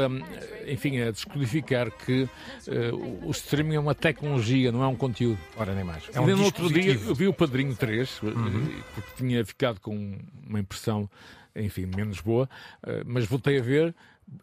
enfim, 0.66 1.00
a 1.00 1.10
descodificar 1.10 1.90
que 1.90 2.22
uh, 2.22 3.26
o 3.26 3.30
streaming 3.30 3.76
é 3.76 3.80
uma 3.80 3.94
tecnologia, 3.94 4.72
não 4.72 4.82
é 4.82 4.86
um 4.86 4.96
conteúdo. 4.96 5.38
Ora, 5.56 5.74
nem 5.74 5.84
mais. 5.84 6.04
É 6.12 6.20
um 6.20 6.26
no 6.26 6.44
outro 6.44 6.72
dia 6.72 6.92
eu 6.92 7.14
vi 7.14 7.28
o 7.28 7.32
Padrinho 7.32 7.74
3, 7.74 8.22
uhum. 8.22 8.82
porque 8.94 9.10
tinha 9.16 9.44
ficado 9.44 9.80
com 9.80 10.18
uma 10.46 10.60
impressão 10.60 11.08
enfim, 11.54 11.86
menos 11.86 12.20
boa, 12.20 12.48
eh, 12.86 13.02
mas 13.04 13.26
voltei 13.26 13.58
a 13.58 13.62
ver 13.62 13.94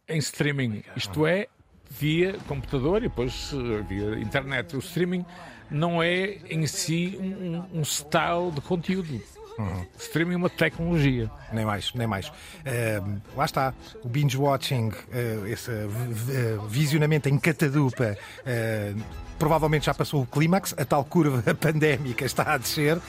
em 0.08 0.18
streaming, 0.18 0.84
isto 0.96 1.26
é, 1.26 1.48
via 1.90 2.34
computador 2.48 2.98
e 2.98 3.08
depois 3.08 3.52
eh, 3.54 3.82
via 3.88 4.20
internet. 4.20 4.76
O 4.76 4.80
streaming 4.80 5.26
não 5.72 6.02
é 6.04 6.38
em 6.50 6.68
si 6.68 7.18
um, 7.20 7.80
um 7.80 7.84
style 7.84 8.52
de 8.54 8.62
conteúdo. 8.62 9.22
Uhum. 9.58 9.86
Streaming 9.98 10.34
é 10.34 10.38
uma 10.38 10.50
tecnologia. 10.50 11.30
Nem 11.52 11.66
mais, 11.66 11.94
nem 11.94 12.08
mais. 12.08 12.28
Uh, 12.28 13.22
lá 13.36 13.46
está, 13.46 13.74
o 14.04 14.10
binge 14.10 14.38
watching, 14.38 14.90
uh, 14.90 15.48
esse 15.48 15.72
uh, 15.72 16.68
visionamento 16.68 17.30
em 17.30 17.38
catadupa 17.38 18.18
provavelmente 19.38 19.86
já 19.86 19.94
passou 19.94 20.24
o 20.24 20.26
clímax, 20.26 20.74
a 20.78 20.84
tal 20.84 21.06
curva 21.06 21.54
pandémica 21.54 22.26
está 22.26 22.54
a 22.54 22.58
descer. 22.58 23.00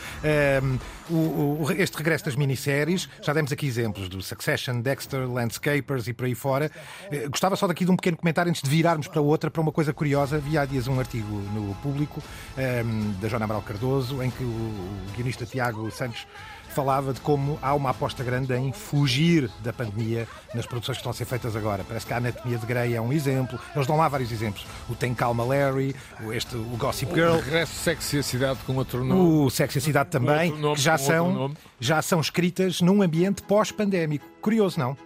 O, 1.11 1.63
o, 1.63 1.73
este 1.73 1.97
regresso 1.97 2.27
das 2.27 2.37
minisséries, 2.37 3.09
já 3.23 3.33
demos 3.33 3.51
aqui 3.51 3.67
exemplos 3.67 4.09
do 4.09 4.21
Succession, 4.23 4.81
Dexter, 4.81 5.27
Landscapers 5.27 6.07
e 6.07 6.13
por 6.13 6.27
aí 6.27 6.35
fora. 6.35 6.71
Uh, 7.11 7.31
gostava 7.31 7.57
só 7.57 7.67
daqui 7.67 7.85
de 7.85 7.91
um 7.91 7.97
pequeno 7.97 8.17
comentário 8.17 8.51
antes 8.51 8.63
de 8.63 8.69
virarmos 8.69 9.09
para 9.09 9.21
outra, 9.21 9.51
para 9.51 9.61
uma 9.63 9.73
coisa 9.73 9.93
curiosa. 9.93 10.39
Vi 10.39 10.59
há 10.59 10.65
dias 10.65 10.87
um 10.87 10.99
artigo 10.99 11.35
no 11.55 11.75
público 11.77 12.23
um, 12.57 13.13
da 13.21 13.29
Joana 13.29 13.47
Amaral 13.47 13.63
Cardoso, 13.63 14.23
em 14.23 14.31
que 14.31 14.45
o, 14.45 14.47
o 14.47 15.13
guionista 15.17 15.47
Tiago 15.47 15.91
Santos 15.91 16.27
falava 16.73 17.13
de 17.13 17.21
como 17.21 17.59
há 17.63 17.75
uma 17.75 17.91
aposta 17.91 18.23
grande 18.23 18.55
em 18.55 18.73
fugir 18.73 19.51
da 19.63 19.73
pandemia 19.73 20.27
nas 20.55 20.67
produções 20.67 20.97
que 20.97 21.01
estão 21.01 21.11
a 21.11 21.15
ser 21.15 21.25
feitas 21.25 21.57
agora. 21.57 21.85
Parece 21.85 22.07
que 22.07 22.13
a 22.13 22.17
Anatomia 22.19 22.59
de 22.59 22.67
Grey 22.67 22.95
é 22.95 23.01
um 23.01 23.13
exemplo. 23.13 23.59
Eles 23.75 23.87
dão 23.87 23.97
lá 23.97 24.09
vários 24.09 24.31
exemplos. 24.33 24.67
O 24.89 24.95
Tem 24.95 25.15
Calma 25.15 25.45
Larry, 25.45 25.95
este, 26.33 26.57
o 26.57 26.77
Gossip 26.77 27.13
Girl. 27.15 27.35
O 27.35 27.41
regresso 27.41 27.75
Sexy 27.75 28.19
a 28.19 28.23
Cidade 28.23 28.61
com 28.67 28.77
outro 28.77 29.05
nome. 29.05 29.21
O 29.21 29.51
Sexy 29.51 29.79
a 29.79 29.81
Cidade 29.81 30.11
também, 30.11 30.53
nome, 30.53 30.77
que 30.77 30.83
já 30.83 30.99
são, 30.99 31.53
já 31.81 32.03
são 32.03 32.21
escritas 32.21 32.81
num 32.81 33.03
ambiente 33.03 33.43
pós-pandémico. 33.43 34.25
Curioso, 34.41 34.79
não? 34.79 34.97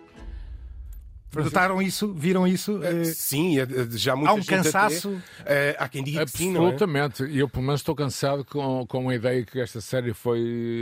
Notaram 1.35 1.81
isso? 1.81 2.13
Viram 2.13 2.47
isso? 2.47 2.77
Uh, 2.77 3.05
sim, 3.05 3.59
é, 3.59 3.67
já 3.91 4.15
muita 4.15 4.33
Há 4.33 4.35
um 4.35 4.45
cansaço. 4.45 5.23
Até, 5.41 5.73
uh, 5.73 5.77
há 5.79 5.89
quem 5.89 6.05
diga 6.05 6.25
que 6.25 6.31
sim, 6.31 6.51
Absolutamente. 6.51 7.25
E 7.25 7.39
é? 7.39 7.43
eu, 7.43 7.49
pelo 7.49 7.65
menos, 7.65 7.81
estou 7.81 7.95
cansado 7.95 8.45
com, 8.45 8.87
com 8.87 9.09
a 9.09 9.15
ideia 9.15 9.45
que 9.45 9.61
esta 9.61 9.81
série 9.81 10.13
foi 10.13 10.41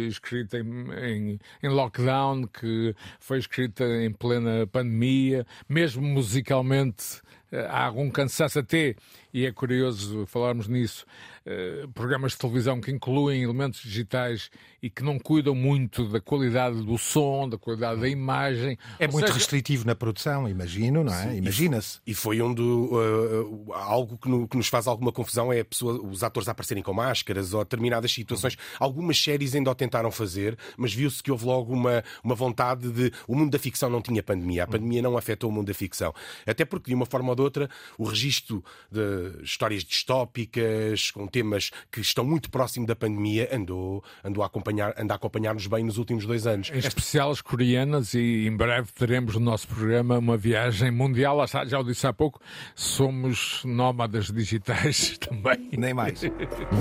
escrita 0.08 0.58
em, 0.58 0.90
em, 1.02 1.40
em, 1.62 1.68
lockdown, 1.68 2.46
que 2.46 2.94
foi 3.20 3.38
escrita 3.38 3.84
em 3.84 4.12
plena 4.12 4.66
pandemia, 4.66 5.46
mesmo 5.68 6.02
musicalmente. 6.02 7.20
Há 7.68 7.86
algum 7.86 8.08
cansaço 8.10 8.60
até, 8.60 8.94
e 9.34 9.44
é 9.44 9.50
curioso 9.50 10.24
falarmos 10.26 10.68
nisso, 10.68 11.04
eh, 11.52 11.88
programas 11.92 12.30
de 12.30 12.38
televisão 12.38 12.80
que 12.80 12.92
incluem 12.92 13.42
elementos 13.42 13.82
digitais 13.82 14.50
e 14.80 14.88
que 14.88 15.02
não 15.02 15.18
cuidam 15.18 15.52
muito 15.52 16.08
da 16.08 16.20
qualidade 16.20 16.80
do 16.80 16.96
som, 16.96 17.48
da 17.48 17.58
qualidade 17.58 18.00
da 18.00 18.08
imagem. 18.08 18.78
É 19.00 19.06
Ou 19.06 19.12
muito 19.12 19.26
seja... 19.26 19.36
restritivo 19.36 19.84
na 19.84 19.96
produção, 19.96 20.48
imagino, 20.48 21.02
não 21.02 21.12
é? 21.12 21.36
Imagina-se. 21.36 21.98
E 22.06 22.14
foi 22.14 22.40
onde 22.40 22.62
uh, 22.62 23.72
algo 23.72 24.16
que, 24.16 24.28
no, 24.28 24.46
que, 24.46 24.56
nos 24.56 24.68
faz 24.68 24.86
alguma 24.86 25.10
confusão 25.10 25.52
é 25.52 25.64
pessoa, 25.64 26.00
os 26.00 26.22
atores 26.22 26.48
aparecerem 26.48 26.84
com 26.84 26.94
máscaras 26.94 27.52
ou 27.52 27.64
determinadas 27.64 28.12
situações. 28.12 28.56
Algumas 28.78 29.20
séries 29.20 29.52
ainda 29.52 29.72
o 29.72 29.74
tentaram 29.74 30.12
fazer, 30.12 30.56
mas 30.76 30.94
viu-se 30.94 31.20
que 31.20 31.32
houve 31.32 31.46
logo 31.46 31.72
uma, 31.72 32.04
uma 32.22 32.36
vontade 32.36 32.92
de. 32.92 33.12
O 33.26 33.34
mundo 33.34 33.50
da 33.50 33.58
ficção 33.58 33.90
não 33.90 34.00
tinha 34.00 34.22
pandemia. 34.22 34.62
A 34.62 34.66
pandemia 34.68 35.02
não 35.02 35.18
afetou 35.18 35.50
o 35.50 35.52
mundo 35.52 35.66
da 35.66 35.74
ficção. 35.74 36.14
Até 36.46 36.64
porque, 36.64 36.90
de 36.90 36.94
uma 36.94 37.06
forma 37.06 37.30
ou 37.30 37.34
de 37.34 37.42
outra, 37.42 37.68
o 37.98 38.04
registro 38.04 38.64
de 38.88 39.42
histórias 39.42 39.82
distópicas, 39.82 41.10
com 41.10 41.26
temas 41.40 41.70
que 41.90 42.00
estão 42.00 42.24
muito 42.24 42.50
próximo 42.50 42.86
da 42.86 42.94
pandemia, 42.94 43.48
andou, 43.50 44.04
andou 44.22 44.42
a 44.42 44.46
acompanhar, 44.46 44.94
anda 44.98 45.14
a 45.14 45.16
acompanhar-nos 45.16 45.66
bem 45.66 45.82
nos 45.82 45.96
últimos 45.96 46.26
dois 46.26 46.46
anos. 46.46 46.70
Em 46.70 46.78
especial 46.78 47.30
as 47.30 47.40
coreanas, 47.40 48.12
e 48.12 48.46
em 48.46 48.54
breve 48.54 48.92
teremos 48.92 49.34
no 49.34 49.40
nosso 49.40 49.66
programa 49.66 50.18
uma 50.18 50.36
viagem 50.36 50.90
mundial. 50.90 51.38
Já 51.66 51.80
o 51.80 51.84
disse 51.84 52.06
há 52.06 52.12
pouco, 52.12 52.40
somos 52.74 53.62
nómadas 53.64 54.26
digitais 54.26 55.16
também. 55.18 55.70
Nem 55.72 55.94
mais. 55.94 56.20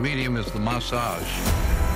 Medium 0.02 0.38
is 0.38 0.52
the 0.52 0.60
massage. 0.60 1.89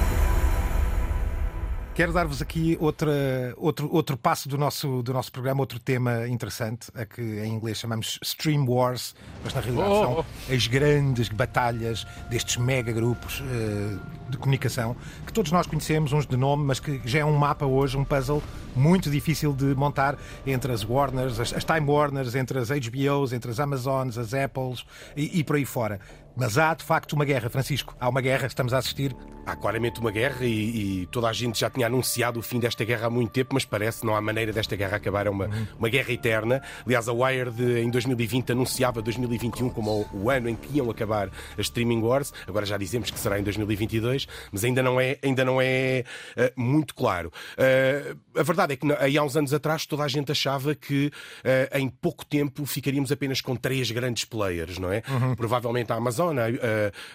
Quero 1.96 2.12
dar-vos 2.12 2.42
aqui 2.42 2.76
outra, 2.82 3.12
outro, 3.56 3.88
outro 3.94 4.18
passo 4.18 4.50
do 4.50 4.58
nosso, 4.58 5.04
do 5.04 5.14
nosso 5.14 5.32
programa, 5.32 5.60
outro 5.60 5.80
tema 5.80 6.28
interessante, 6.28 6.88
a 6.96 7.06
que 7.06 7.22
em 7.22 7.54
inglês 7.54 7.78
chamamos 7.78 8.18
Stream 8.24 8.66
Wars, 8.68 9.16
mas 9.44 9.54
na 9.54 9.62
realidade 9.62 9.92
oh. 9.92 10.02
são 10.02 10.26
as 10.56 10.66
grandes 10.66 11.30
batalhas 11.30 12.08
destes 12.32 12.58
mega 12.58 12.92
grupos 12.92 13.42
uh, 13.42 14.00
de 14.28 14.38
comunicação 14.38 14.96
que 15.24 15.32
todos 15.32 15.52
nós 15.52 15.68
conhecemos, 15.68 16.12
uns 16.14 16.26
de 16.26 16.36
nome, 16.36 16.64
mas 16.64 16.80
que 16.80 17.00
já 17.06 17.20
é 17.20 17.26
um 17.26 17.36
mapa 17.36 17.68
hoje, 17.68 17.96
um 17.96 18.04
puzzle 18.04 18.42
muito 18.76 19.12
difícil 19.12 19.54
de 19.54 19.76
montar 19.76 20.18
entre 20.48 20.72
as 20.72 20.84
Warners, 20.84 21.40
as, 21.40 21.54
as 21.54 21.64
Time 21.64 21.88
Warners, 21.88 22.34
entre 22.34 22.58
as 22.58 22.70
HBOs, 22.70 23.34
entre 23.34 23.52
as 23.52 23.60
Amazons, 23.60 24.18
as 24.18 24.34
Apples 24.34 24.84
e, 25.16 25.40
e 25.40 25.44
por 25.44 25.58
aí 25.58 25.66
fora. 25.66 26.00
Mas 26.36 26.58
há 26.58 26.74
de 26.74 26.84
facto 26.84 27.14
uma 27.14 27.26
guerra, 27.26 27.50
Francisco. 27.50 27.96
Há 28.00 28.10
uma 28.10 28.22
guerra, 28.22 28.48
estamos 28.48 28.74
a 28.74 28.80
assistir. 28.80 29.16
Há 29.46 29.58
claramente 29.58 30.00
uma 30.00 30.10
guerra 30.10 30.46
e, 30.46 31.02
e, 31.02 31.06
toda 31.08 31.28
a 31.28 31.34
gente 31.34 31.60
já 31.60 31.70
tinha 31.70 31.88
anunciado 31.88 32.40
o 32.40 32.42
fim 32.42 32.60
desta 32.60 32.86
guerra 32.86 33.08
há 33.08 33.10
muito 33.10 33.32
tempo, 33.32 33.50
mas 33.54 33.66
parece 33.66 34.00
que 34.00 34.06
não 34.06 34.16
há 34.16 34.22
maneira 34.22 34.54
desta 34.54 34.74
guerra 34.74 34.96
acabar. 34.96 35.28
É 35.28 35.30
uma, 35.30 35.50
uma 35.78 35.90
guerra 35.90 36.14
eterna. 36.14 36.62
Aliás, 36.86 37.10
a 37.10 37.14
Wired 37.14 37.62
em 37.62 37.90
2020 37.90 38.54
anunciava 38.54 39.02
2021 39.02 39.70
como 39.70 40.08
o, 40.14 40.24
o, 40.24 40.30
ano 40.30 40.48
em 40.48 40.56
que 40.56 40.78
iam 40.78 40.90
acabar 40.90 41.30
as 41.58 41.66
streaming 41.66 42.02
wars. 42.02 42.34
Agora 42.48 42.66
já 42.66 42.78
dizemos 42.78 43.12
que 43.12 43.20
será 43.20 43.38
em 43.38 43.44
2022, 43.44 44.28
mas 44.50 44.64
ainda 44.64 44.82
não 44.82 45.00
é, 45.00 45.18
ainda 45.22 45.44
não 45.44 45.62
é 45.62 46.06
uh, 46.38 46.60
muito 46.60 46.96
claro. 46.96 47.32
Uh, 47.58 48.40
a 48.40 48.44
verdade 48.44 48.74
é 48.74 48.76
que 48.78 48.88
aí 48.94 49.18
há 49.18 49.24
uns 49.24 49.36
anos 49.36 49.54
atrás 49.54 49.86
toda 49.86 50.04
a 50.04 50.08
gente 50.08 50.32
achava 50.32 50.74
que 50.74 51.08
uh, 51.08 51.78
em 51.78 51.90
pouco 51.90 52.26
tempo 52.26 52.66
ficaríamos 52.66 53.12
apenas 53.12 53.42
com 53.42 53.58
três 53.58 53.92
grandes 53.92 54.24
players, 54.24 54.78
não 54.78 54.92
é? 54.92 55.04
Uhum. 55.10 55.36
Provavelmente 55.36 55.92
a 55.92 55.96
Amazon 55.96 56.23
Amazon, 56.24 56.40
a, 56.40 56.46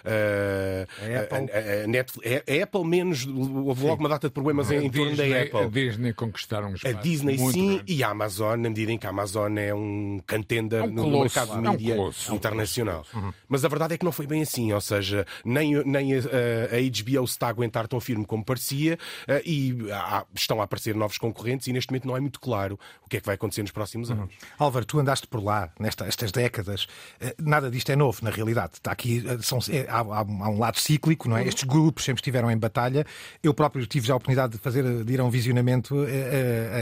a, 0.05 1.21
Apple. 1.21 1.51
a, 1.51 1.83
a 1.83 1.87
Netflix, 1.87 2.43
a, 2.47 2.63
Apple 2.63 2.85
menos, 2.85 3.25
houve 3.25 3.85
logo 3.85 3.99
uma 3.99 4.09
data 4.09 4.27
de 4.27 4.33
problemas 4.33 4.69
em, 4.71 4.89
torno 4.89 5.15
da 5.15 5.23
Apple. 5.23 5.59
A 5.59 5.67
Disney 5.67 6.13
conquistaram 6.13 6.69
um 6.69 6.75
espaço 6.75 6.95
A 6.95 7.01
Disney 7.01 7.37
sim 7.37 7.75
grande. 7.75 7.93
e 7.93 8.03
a 8.03 8.09
Amazon, 8.09 8.59
na 8.59 8.69
medida 8.69 8.91
em 8.91 8.97
que 8.97 9.07
a 9.07 9.09
Amazon 9.09 9.57
é 9.57 9.73
um 9.73 10.19
contender 10.27 10.79
é 10.79 10.83
um 10.83 10.91
no 10.91 11.21
mercado 11.21 11.53
de 11.53 11.69
mídia 11.69 11.95
é 11.95 11.99
um 11.99 12.35
internacional. 12.35 13.05
Uhum. 13.13 13.33
Mas 13.47 13.65
a 13.65 13.67
verdade 13.67 13.95
é 13.95 13.97
que 13.97 14.05
não 14.05 14.11
foi 14.11 14.27
bem 14.27 14.41
assim, 14.41 14.71
ou 14.73 14.81
seja, 14.81 15.25
nem, 15.43 15.83
nem 15.85 16.15
a, 16.15 16.19
HBO 16.19 17.27
se 17.27 17.33
está 17.33 17.47
a 17.47 17.49
aguentar 17.49 17.87
tão 17.87 17.99
firme 17.99 18.25
como 18.25 18.43
parecia 18.43 18.97
uh, 19.27 19.41
e 19.45 19.91
há, 19.91 20.25
estão 20.33 20.61
a 20.61 20.63
aparecer 20.63 20.95
novos 20.95 21.17
concorrentes 21.17 21.67
e 21.67 21.73
neste 21.73 21.91
momento 21.91 22.07
não 22.07 22.17
é 22.17 22.19
muito 22.19 22.39
claro 22.39 22.79
o 23.05 23.09
que 23.09 23.17
é 23.17 23.19
que 23.19 23.25
vai 23.25 23.35
acontecer 23.35 23.61
nos 23.61 23.71
próximos 23.71 24.11
anos. 24.11 24.23
Uhum. 24.25 24.29
Álvaro, 24.57 24.85
tu 24.85 24.99
andaste 24.99 25.27
por 25.27 25.43
lá 25.43 25.71
nestas 25.79 26.31
décadas. 26.31 26.83
Uh, 27.21 27.33
nada 27.39 27.69
disto 27.69 27.91
é 27.91 27.95
novo, 27.95 28.19
na 28.23 28.29
realidade. 28.29 28.73
Está 28.75 28.91
aqui, 28.99 29.23
são, 29.41 29.59
é, 29.69 29.85
há, 29.89 29.99
há, 29.99 30.23
um 30.23 30.59
lado 30.59 30.77
cíclico, 30.77 31.29
não 31.29 31.37
é? 31.37 31.41
Uhum. 31.41 31.47
Estes 31.47 31.63
grupos 31.63 32.03
sempre 32.03 32.19
estiveram 32.19 32.51
em 32.51 32.57
batalha. 32.57 33.05
Eu 33.41 33.53
próprio 33.53 33.85
tive 33.87 34.07
já 34.07 34.13
a 34.13 34.17
oportunidade 34.17 34.53
de 34.53 34.59
fazer, 34.59 35.03
de 35.03 35.13
ir 35.13 35.19
a 35.19 35.23
um 35.23 35.29
visionamento, 35.29 35.95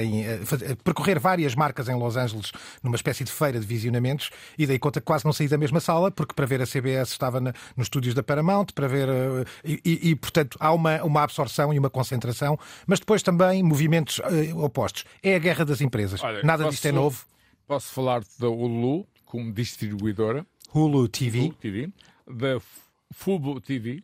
em, 0.01 0.25
percorrer 0.83 1.19
várias 1.19 1.55
marcas 1.55 1.87
em 1.87 1.95
Los 1.95 2.15
Angeles 2.15 2.51
numa 2.81 2.95
espécie 2.95 3.23
de 3.23 3.31
feira 3.31 3.59
de 3.59 3.65
visionamentos 3.65 4.29
e 4.57 4.65
dei 4.65 4.79
conta 4.79 4.99
que 4.99 5.05
quase 5.05 5.25
não 5.25 5.33
saí 5.33 5.47
da 5.47 5.57
mesma 5.57 5.79
sala, 5.79 6.11
porque 6.11 6.33
para 6.33 6.45
ver 6.45 6.61
a 6.61 6.65
CBS 6.65 7.11
estava 7.11 7.39
na, 7.39 7.53
nos 7.75 7.85
estúdios 7.85 8.13
da 8.13 8.23
Paramount, 8.23 8.67
para 8.73 8.87
ver. 8.87 9.09
Uh, 9.09 9.45
e, 9.63 10.09
e, 10.09 10.15
portanto, 10.15 10.57
há 10.59 10.71
uma, 10.73 11.03
uma 11.03 11.23
absorção 11.23 11.73
e 11.73 11.79
uma 11.79 11.89
concentração, 11.89 12.57
mas 12.85 12.99
depois 12.99 13.21
também 13.21 13.61
movimentos 13.63 14.19
uh, 14.19 14.63
opostos. 14.63 15.05
É 15.21 15.35
a 15.35 15.39
guerra 15.39 15.65
das 15.65 15.81
empresas. 15.81 16.23
Olha, 16.23 16.41
Nada 16.43 16.63
posso, 16.63 16.75
disto 16.75 16.85
é 16.85 16.91
novo. 16.91 17.25
Posso 17.67 17.93
falar 17.93 18.21
da 18.39 18.47
Hulu 18.47 19.05
como 19.25 19.51
distribuidora. 19.51 20.45
Hulu 20.73 21.07
TV. 21.07 21.39
Hulu 21.39 21.53
TV 21.53 21.91
da 22.27 22.59
Fubo 23.11 23.61
TV 23.61 24.03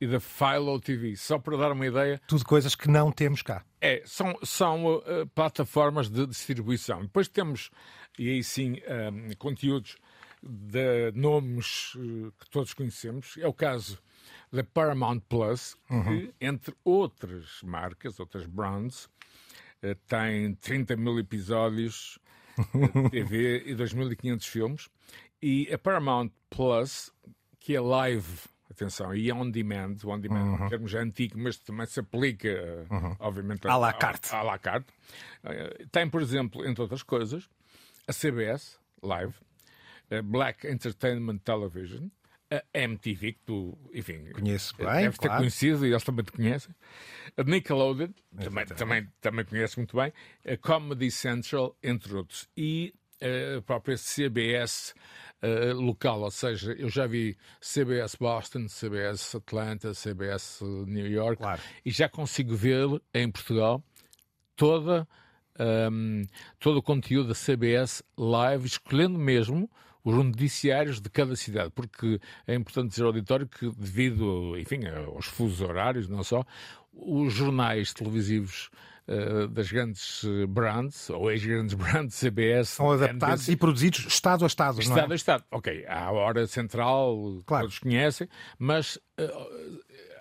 e 0.00 0.06
da 0.06 0.20
Philo 0.20 0.80
TV, 0.80 1.16
só 1.16 1.38
para 1.38 1.56
dar 1.56 1.72
uma 1.72 1.86
ideia. 1.86 2.20
Tudo 2.26 2.44
coisas 2.44 2.74
que 2.74 2.88
não 2.88 3.10
temos 3.10 3.42
cá. 3.42 3.64
É, 3.80 4.02
são, 4.06 4.38
são 4.44 4.96
uh, 4.96 5.26
plataformas 5.34 6.08
de 6.08 6.26
distribuição. 6.26 7.02
Depois 7.02 7.26
temos, 7.26 7.70
e 8.18 8.30
aí 8.30 8.44
sim, 8.44 8.76
um, 9.12 9.34
conteúdos 9.36 9.96
de 10.40 11.10
nomes 11.14 11.94
uh, 11.96 12.32
que 12.38 12.48
todos 12.48 12.72
conhecemos. 12.74 13.36
É 13.38 13.46
o 13.46 13.52
caso 13.52 13.98
da 14.52 14.62
Paramount 14.62 15.20
Plus, 15.28 15.76
uhum. 15.90 16.04
que, 16.04 16.34
entre 16.40 16.74
outras 16.84 17.60
marcas, 17.64 18.20
outras 18.20 18.46
brands, 18.46 19.06
uh, 19.82 19.94
tem 20.06 20.54
30 20.54 20.96
mil 20.96 21.18
episódios 21.18 22.20
de 23.02 23.10
TV 23.10 23.64
e 23.66 23.74
2.500 23.74 24.44
filmes. 24.44 24.88
E 25.40 25.72
a 25.72 25.78
Paramount 25.78 26.30
Plus, 26.50 27.12
que 27.60 27.76
é 27.76 27.80
live 27.80 28.48
atenção, 28.70 29.14
e 29.14 29.32
on 29.32 29.50
demand, 29.50 29.96
on 30.04 30.20
demand 30.20 30.58
uhum. 30.58 30.66
em 30.66 30.68
termos 30.68 30.94
antigos, 30.94 31.40
mas 31.40 31.58
também 31.58 31.86
se 31.86 32.00
aplica, 32.00 32.86
uhum. 32.90 33.16
obviamente, 33.18 33.66
à 33.66 33.76
la 33.76 33.92
carte. 33.92 34.32
À, 34.32 34.38
à 34.38 34.42
la 34.42 34.58
carte. 34.58 34.92
Uh, 35.44 35.86
tem, 35.88 36.08
por 36.08 36.22
exemplo, 36.22 36.66
entre 36.66 36.82
outras 36.82 37.02
coisas, 37.02 37.48
a 38.06 38.12
CBS 38.12 38.78
Live, 39.02 39.34
a 40.10 40.22
Black 40.22 40.66
Entertainment 40.66 41.38
Television, 41.38 42.08
a 42.50 42.62
MTV, 42.72 43.32
que 43.32 43.40
tu, 43.44 43.78
enfim, 43.92 44.30
conheço 44.32 44.74
bem, 44.76 45.02
deves 45.02 45.18
ter 45.18 45.28
conhecido 45.28 45.86
e 45.86 45.90
eles 45.90 46.02
também 46.02 46.24
te 46.24 46.32
conhecem, 46.32 46.74
a 47.36 47.42
Nickelodeon, 47.42 48.08
também, 48.42 48.66
também, 48.66 49.08
também 49.20 49.44
conheces 49.44 49.76
muito 49.76 49.96
bem, 49.96 50.12
a 50.46 50.56
Comedy 50.56 51.10
Central, 51.10 51.76
entre 51.82 52.14
outros, 52.14 52.48
e 52.56 52.94
a 53.20 53.60
própria 53.62 53.96
CBS 53.96 54.94
uh, 55.42 55.80
local, 55.80 56.20
ou 56.20 56.30
seja, 56.30 56.72
eu 56.72 56.88
já 56.88 57.06
vi 57.06 57.36
CBS 57.60 58.16
Boston, 58.16 58.66
CBS 58.68 59.34
Atlanta, 59.34 59.92
CBS 59.92 60.60
New 60.86 61.06
York 61.06 61.42
claro. 61.42 61.60
e 61.84 61.90
já 61.90 62.08
consigo 62.08 62.54
ver 62.54 62.86
em 63.14 63.30
Portugal 63.30 63.82
toda, 64.56 65.06
um, 65.90 66.24
todo 66.58 66.78
o 66.78 66.82
conteúdo 66.82 67.28
da 67.28 67.34
CBS 67.34 68.02
live, 68.16 68.66
escolhendo 68.66 69.18
mesmo 69.18 69.70
os 70.04 70.14
noticiários 70.14 71.00
de 71.00 71.10
cada 71.10 71.36
cidade, 71.36 71.70
porque 71.74 72.20
é 72.46 72.54
importante 72.54 72.90
dizer 72.90 73.02
ao 73.02 73.08
auditório 73.08 73.46
que, 73.46 73.70
devido, 73.76 74.56
enfim, 74.58 74.86
aos 74.86 75.26
fusos 75.26 75.60
horários, 75.60 76.08
não 76.08 76.24
só, 76.24 76.44
os 76.92 77.32
jornais 77.32 77.92
televisivos 77.92 78.70
uh, 79.08 79.48
das 79.48 79.70
grandes 79.70 80.24
eh, 80.24 80.46
brands, 80.46 81.10
ou 81.10 81.30
ex-grandes 81.30 81.74
brands, 81.78 82.18
CBS... 82.18 82.68
São 82.68 82.90
adaptados 82.90 83.40
NBC, 83.40 83.52
e 83.52 83.56
produzidos 83.56 84.06
Estado 84.06 84.44
a 84.44 84.46
Estado, 84.46 84.80
Estado 84.80 84.96
não 84.96 85.08
é? 85.08 85.12
a 85.12 85.16
Estado. 85.16 85.44
Ok, 85.50 85.84
há 85.86 86.04
a 86.04 86.12
hora 86.12 86.46
central, 86.46 87.42
claro. 87.46 87.64
todos 87.64 87.78
conhecem, 87.78 88.28
mas... 88.58 88.96
Uh, 89.18 89.78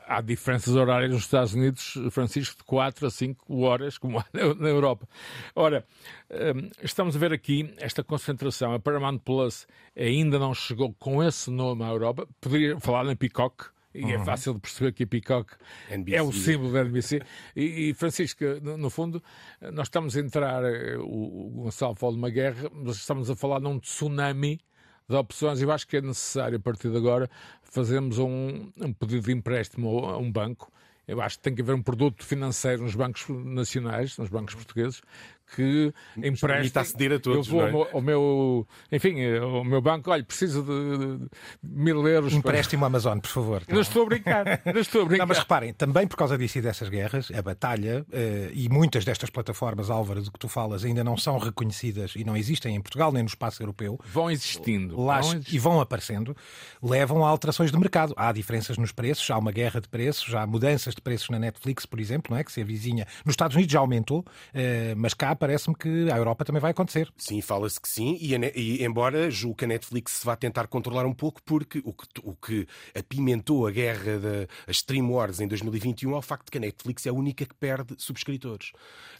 há 0.08 0.22
diferenças 0.22 0.74
horárias 0.76 1.12
nos 1.12 1.24
Estados 1.24 1.54
Unidos, 1.54 1.98
Francisco, 2.12 2.58
de 2.58 2.64
4 2.64 3.08
a 3.08 3.12
5 3.12 3.60
horas, 3.62 3.98
como 3.98 4.20
há 4.20 4.26
na 4.34 4.70
Europa. 4.70 5.08
Ora, 5.54 5.86
hum, 6.32 6.70
estamos 6.82 7.16
a 7.16 7.20
ver 7.20 7.34
aqui 7.34 7.74
esta 7.78 8.04
concentração. 8.04 8.74
A 8.74 8.80
Paramount 8.80 9.20
Plus 9.20 9.68
ainda 9.96 10.40
não 10.40 10.54
chegou 10.54 10.96
com 10.98 11.22
esse 11.22 11.52
nome 11.52 11.84
à 11.84 11.90
Europa. 11.90 12.28
Poderia 12.40 12.80
falar 12.80 13.04
na 13.04 13.16
Peacock, 13.16 13.66
e 13.98 14.12
é 14.12 14.16
uhum. 14.16 14.22
é 14.22 14.26
fácil 14.26 14.54
de 14.54 14.60
perceber 14.60 14.92
que 14.94 15.04
a 15.04 15.08
Peacock 15.08 15.54
NBC. 15.90 16.16
é 16.16 16.22
o 16.22 16.32
símbolo 16.32 16.72
da 16.72 16.82
NBC. 16.82 17.22
E, 17.56 17.90
e, 17.90 17.94
Francisco, 17.94 18.44
no, 18.62 18.90
fundo, 18.90 19.22
nós 19.74 19.88
estamos 19.88 20.16
a 20.16 20.20
entrar, 20.20 20.64
eh, 20.64 20.98
o, 20.98 21.48
o 21.48 21.64
Gonçalo 21.64 21.96
falou 21.96 22.16
de 22.16 22.20
uma 22.20 22.30
guerra, 22.30 22.70
mas 22.72 22.98
estamos 22.98 23.30
a 23.30 23.36
falar 23.36 23.60
num 23.60 23.80
tsunami 23.80 24.60
de 25.10 25.16
opções. 25.16 25.62
Eu 25.62 25.72
acho 25.72 25.88
que 25.88 25.98
é 25.98 26.02
necessário, 26.02 26.58
a 26.58 26.60
partir 26.60 26.92
de 26.92 26.98
agora, 26.98 27.30
fazermos 27.64 28.20
um, 28.20 28.72
um 28.78 28.94
pedido 28.94 29.26
de 29.26 29.32
empréstimo 29.32 30.06
a 30.06 30.18
um 30.18 30.32
banco. 30.32 30.72
Eu 31.08 31.22
acho 31.22 31.38
que 31.38 31.44
tem 31.44 31.56
que 31.56 31.62
haver 31.62 31.74
um 31.74 31.82
produto 31.82 32.24
financeiro 32.26 32.84
nos 32.84 32.94
bancos 32.94 33.26
nacionais, 33.30 34.18
nos 34.18 34.30
bancos 34.30 34.56
portugueses, 34.56 35.02
que 35.56 35.94
empresta. 36.18 36.82
a 36.82 36.84
ceder 36.84 37.14
a 37.14 37.20
todos. 37.20 37.48
Eu 37.48 37.54
vou 37.54 37.68
é? 37.68 37.72
ao, 37.72 37.96
ao, 37.98 38.02
meu, 38.02 38.68
enfim, 38.92 39.16
ao 39.38 39.64
meu 39.64 39.82
banco, 39.82 40.12
olha, 40.12 40.24
preciso 40.24 40.62
de, 40.64 41.18
de 41.18 41.30
mil 41.64 42.08
euros. 42.08 42.34
Empréstimo 42.34 42.82
para... 42.82 42.88
Amazon, 42.88 43.20
por 43.20 43.30
favor. 43.30 43.64
Não 43.68 43.82
estou 43.82 44.04
a 44.04 44.06
brincar. 44.06 44.62
Não 44.66 44.82
estou 44.82 45.02
a 45.02 45.06
brincar. 45.06 45.24
Não, 45.24 45.28
mas 45.28 45.40
reparem, 45.40 45.74
também 45.74 46.08
por 46.08 46.18
causa 46.18 46.38
disso 46.38 46.58
e 46.58 46.62
dessas 46.62 46.90
guerras, 46.90 47.30
a 47.32 47.42
batalha 47.42 48.06
eh, 48.12 48.52
e 48.54 48.70
muitas 48.70 49.06
destas 49.06 49.30
plataformas, 49.30 49.90
Álvaro, 49.90 50.22
de 50.22 50.32
que 50.32 50.40
tu 50.40 50.48
falas, 50.48 50.84
ainda 50.84 51.04
não 51.04 51.18
são 51.18 51.38
reconhecidas 51.38 52.14
e 52.16 52.24
não 52.24 52.36
existem 52.36 52.76
em 52.76 52.82
Portugal 52.82 53.12
nem 53.12 53.24
no 53.24 53.30
espaço 53.30 53.62
europeu. 53.62 54.00
Vão 54.06 54.30
existindo. 54.30 55.00
Lá, 55.00 55.22
vão 55.22 55.32
existindo. 55.34 55.56
E 55.56 55.60
vão 55.60 55.80
aparecendo, 55.80 56.36
levam 56.82 57.26
a 57.26 57.30
alterações 57.30 57.72
de 57.72 57.78
mercado. 57.78 58.14
Há 58.18 58.32
diferenças 58.32 58.78
nos 58.78 58.92
preços, 58.92 59.30
há 59.30 59.38
uma 59.38 59.52
guerra 59.52 59.80
de 59.80 59.88
preços, 59.88 60.34
há 60.34 60.46
mudanças 60.46 60.96
de 60.96 61.02
preços 61.02 61.30
na 61.30 61.40
Netflix, 61.40 61.86
por 61.86 62.00
exemplo, 62.00 62.32
não 62.32 62.38
é? 62.38 62.44
que 62.44 62.52
se 62.52 62.62
avizinha. 62.62 63.06
Nos 63.26 63.34
Estados 63.34 63.56
Unidos 63.56 63.72
já 63.72 63.80
aumentou, 63.80 64.26
eh, 64.54 64.94
mas 64.96 65.14
cá 65.14 65.36
parece-me 65.38 65.76
que 65.76 66.12
a 66.12 66.18
Europa 66.18 66.44
também 66.44 66.62
vai 66.62 66.72
acontecer. 66.72 67.10
Sim, 67.16 67.42
fala-se 67.42 67.80
que 67.80 67.88
sim, 67.88 68.18
e, 68.20 68.36
e, 68.36 68.84
embora 68.84 69.32
julgo 69.32 69.58
que 69.58 69.66
a 69.66 69.68
Netflix 69.68 70.14
se 70.14 70.26
vá 70.26 70.36
tentar 70.36 70.68
controlar 70.68 71.06
um 71.06 71.14
pouco, 71.14 71.42
porque 71.44 71.82
o 71.86 71.94
que, 71.94 72.08
o 72.24 72.36
que 72.36 72.68
apimentou 72.94 73.66
a 73.66 73.72
guerra 73.72 74.20
da 74.20 74.72
Stream 74.72 75.10
Wars 75.10 75.40
em 75.40 75.48
2021 75.48 76.14
é 76.14 76.18
o 76.18 76.22
facto 76.22 76.46
de 76.46 76.52
que 76.52 76.58
a 76.58 76.62
Netflix 76.62 77.06
é 77.06 77.10
a 77.10 77.14
única 77.14 77.46
que 77.46 77.56
perde 77.56 77.96
subscritores. 77.98 78.72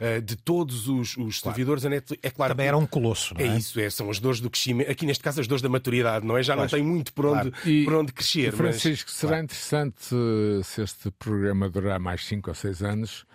Uh, 0.02 0.22
de 0.22 0.36
todos 0.36 0.88
os, 0.88 1.16
os 1.16 1.16
claro. 1.16 1.56
servidores, 1.56 1.86
a 1.86 1.90
Netflix. 1.90 2.22
É 2.24 2.30
claro 2.30 2.58
também 2.58 2.68
era 2.68 2.78
um 2.78 2.88
colosso. 2.88 3.36
Não 3.36 3.42
é? 3.42 3.50
é 3.50 3.58
isso, 3.58 3.80
é, 3.80 3.88
são 3.90 4.10
as 4.10 4.20
dores 4.20 4.40
do 4.40 4.50
crescimento. 4.50 4.90
Aqui 4.90 5.06
neste 5.06 5.24
caso, 5.24 5.40
as 5.40 5.48
dores 5.48 5.62
da 5.62 5.70
maturidade, 5.70 6.26
não 6.26 6.36
é? 6.36 6.42
Já 6.42 6.56
não 6.56 6.66
tem 6.68 6.82
muito 6.82 7.14
por 7.14 7.28
onde, 7.28 7.52
claro. 7.52 7.70
e, 7.70 7.86
por 7.86 7.94
onde 7.94 8.12
crescer. 8.12 8.52
Francisco, 8.52 9.10
mas... 9.12 9.20
será 9.20 9.40
interessante 9.40 10.16
se 10.64 10.82
este 10.82 11.12
programa 11.12 11.70
durar 11.70 12.00
mais 12.00 12.26
5 12.26 12.50
ou 12.50 12.56
6 12.56 12.82
anos, 12.82 13.26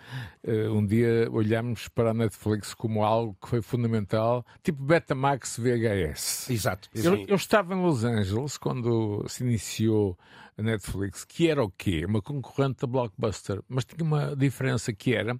uh, 0.45 0.73
um 0.73 0.85
dia 0.85 1.29
olhamos 1.31 1.87
para 1.87 2.11
a 2.11 2.13
Netflix 2.13 2.72
como 2.73 3.03
algo 3.03 3.37
que 3.41 3.47
foi 3.47 3.61
fundamental, 3.61 4.45
tipo 4.61 4.83
Betamax 4.83 5.57
VHS. 5.57 6.49
Exato. 6.49 6.89
Eu, 6.93 7.25
eu, 7.27 7.35
estava 7.35 7.73
em 7.73 7.81
Los 7.81 8.03
Angeles 8.03 8.57
quando 8.57 9.25
se 9.27 9.43
iniciou 9.43 10.17
a 10.57 10.61
Netflix, 10.61 11.25
que 11.25 11.49
era 11.49 11.63
o 11.63 11.69
quê? 11.69 12.05
Uma 12.05 12.21
concorrente 12.21 12.81
da 12.81 12.87
Blockbuster, 12.87 13.61
mas 13.67 13.85
tinha 13.85 14.03
uma 14.03 14.35
diferença 14.35 14.93
que 14.93 15.15
era, 15.15 15.35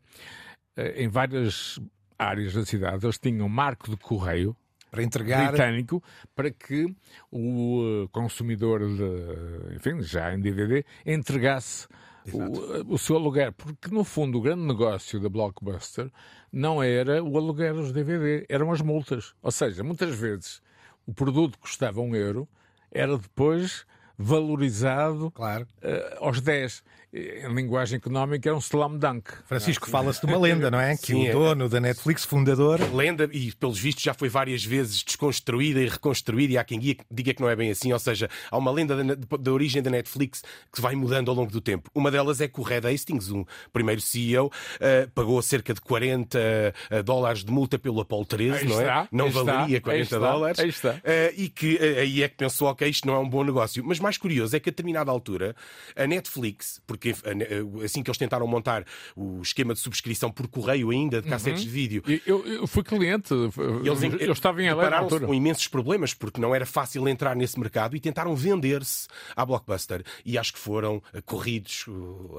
eh, 0.76 1.04
em 1.04 1.08
várias 1.08 1.80
áreas 2.18 2.54
da 2.54 2.66
cidade, 2.66 3.06
eles 3.06 3.20
tinham 3.20 3.48
marco 3.50 3.90
de 3.90 3.98
correio, 3.98 4.56
para 4.94 5.02
entregar 5.02 5.48
britânico 5.48 6.04
para 6.36 6.52
que 6.52 6.86
o 7.32 8.04
eh, 8.06 8.08
consumidor 8.12 8.80
de, 8.82 9.76
enfim, 9.76 10.00
já 10.04 10.32
em 10.36 10.40
DVD 10.40 10.86
entregasse 11.04 11.88
o, 12.32 12.94
o, 12.94 12.98
seu 12.98 13.16
aluguer, 13.16 13.52
porque 13.52 13.90
no 13.90 14.04
fundo 14.04 14.38
o 14.38 14.42
grande 14.42 14.64
negócio 14.64 15.20
da 15.20 15.30
Blockbuster 15.30 16.10
não 16.52 16.82
era 16.82 17.24
o 17.24 17.38
aluguer 17.38 17.74
dos 17.74 17.92
DVD, 17.92 18.46
eram 18.48 18.72
as 18.72 18.82
multas. 18.82 19.34
Ou 19.42 19.52
seja, 19.52 19.84
muitas 19.84 20.16
vezes 20.16 20.62
o 21.06 21.14
produto 21.14 21.58
custava 21.60 22.00
um 22.00 22.16
euro, 22.16 22.48
era 22.92 23.18
depois 23.18 23.86
valorizado 24.18 25.32
claro. 25.32 25.68
uh, 25.84 26.26
aos 26.26 26.40
10 26.40 26.84
em 27.14 27.54
linguagem 27.54 27.98
económica, 27.98 28.50
era 28.50 28.56
um 28.56 28.60
slam 28.60 28.98
dunk. 28.98 29.32
Francisco, 29.46 29.88
fala-se 29.88 30.20
de 30.20 30.26
uma 30.26 30.40
lenda, 30.40 30.72
não 30.72 30.80
é? 30.80 30.98
Que 31.04 31.08
Sim, 31.08 31.26
o 31.26 31.28
é. 31.28 31.32
dono 31.32 31.66
é... 31.66 31.70
da 31.70 31.80
Netflix, 31.80 32.26
fundador. 32.26 32.80
Lenda, 32.94 33.30
e 33.32 33.52
pelos 33.54 33.78
vistos 33.78 34.04
já 34.04 34.14
foi 34.14 34.30
várias 34.30 34.64
vezes 34.64 35.04
desconstruída 35.04 35.80
e 35.80 35.88
reconstruída, 35.88 36.54
e 36.54 36.58
há 36.58 36.64
quem 36.64 36.80
diga 36.80 37.34
que 37.34 37.42
não 37.42 37.50
é 37.50 37.56
bem 37.56 37.70
assim, 37.70 37.94
ou 37.94 38.00
seja, 38.00 38.30
há 38.50 38.58
uma 38.58 38.72
lenda 38.72 38.96
da, 39.04 39.38
da 39.38 39.52
origem 39.52 39.82
da 39.82 39.92
Netflix 39.92 40.44
que 40.72 40.82
vai 40.82 40.96
mudando 40.96 41.30
ao 41.30 41.36
longo 41.36 41.52
do 41.52 41.62
tempo. 41.62 41.90
Uma 41.94 42.10
delas 42.10 42.42
é 42.42 42.48
que 42.48 42.60
o 42.60 42.64
Red 42.64 42.88
Hastings, 42.88 43.30
o 43.30 43.46
primeiro 43.72 44.02
CEO, 44.02 44.48
uh, 44.48 44.52
eh, 44.80 45.08
pagou 45.14 45.42
cerca 45.42 45.74
de 45.74 45.82
40 45.82 46.38
uh, 46.38 46.42
eh, 46.90 47.04
dólares 47.04 47.44
de 47.44 47.52
multa 47.52 47.78
pelo 47.78 48.02
Apollo 48.02 48.26
13, 48.26 48.66
não 48.66 48.82
é? 48.82 49.08
não 49.12 49.30
valeria 49.30 49.80
40 49.80 50.20
dólares. 50.20 50.60
Uh, 50.84 51.00
e 51.36 51.50
que 51.50 51.78
aí 51.78 52.24
é 52.24 52.30
que 52.30 52.38
pensou, 52.38 52.70
ok, 52.70 52.88
isto 52.88 53.06
não 53.06 53.16
é 53.16 53.20
um 53.20 53.30
bom 53.30 53.44
negócio. 53.44 53.84
Mas 53.86 54.00
mais 54.00 54.18
curioso 54.18 54.56
é 54.56 54.60
que 54.60 54.70
a 54.70 54.72
determinada 54.72 55.12
altura, 55.12 55.56
a 55.96 56.08
Netflix, 56.08 56.82
porque 56.88 57.03
porque 57.04 57.84
assim 57.84 58.02
que 58.02 58.10
eles 58.10 58.18
tentaram 58.18 58.48
montar 58.48 58.86
o 59.16 59.42
esquema 59.42 59.74
de 59.74 59.80
subscrição 59.82 60.32
por 60.32 60.48
correio 60.48 60.90
ainda 60.90 61.22
de 61.22 61.28
cassetes 61.28 61.62
uhum. 61.62 61.68
de 61.68 61.74
vídeo. 61.74 62.04
Eu, 62.26 62.46
eu 62.46 62.68
fui 62.68 62.84
cliente, 62.84 63.34
eles, 63.34 64.04
eu, 64.04 64.18
eu 64.20 64.32
estava 64.32 64.64
em 64.64 64.72
LA 64.72 65.04
com 65.20 65.34
imensos 65.34 65.68
problemas 65.68 66.14
porque 66.14 66.40
não 66.40 66.56
era 66.56 66.66
fácil 66.66 67.08
entrar 67.08 67.36
nesse 67.36 67.60
mercado 67.60 67.96
e 67.96 68.00
tentaram 68.00 68.36
vender-se 68.36 69.08
à 69.36 69.46
Blockbuster 69.46 70.04
e 70.26 70.38
acho 70.38 70.54
que 70.54 70.60
foram 70.60 71.02
corridos 71.26 71.86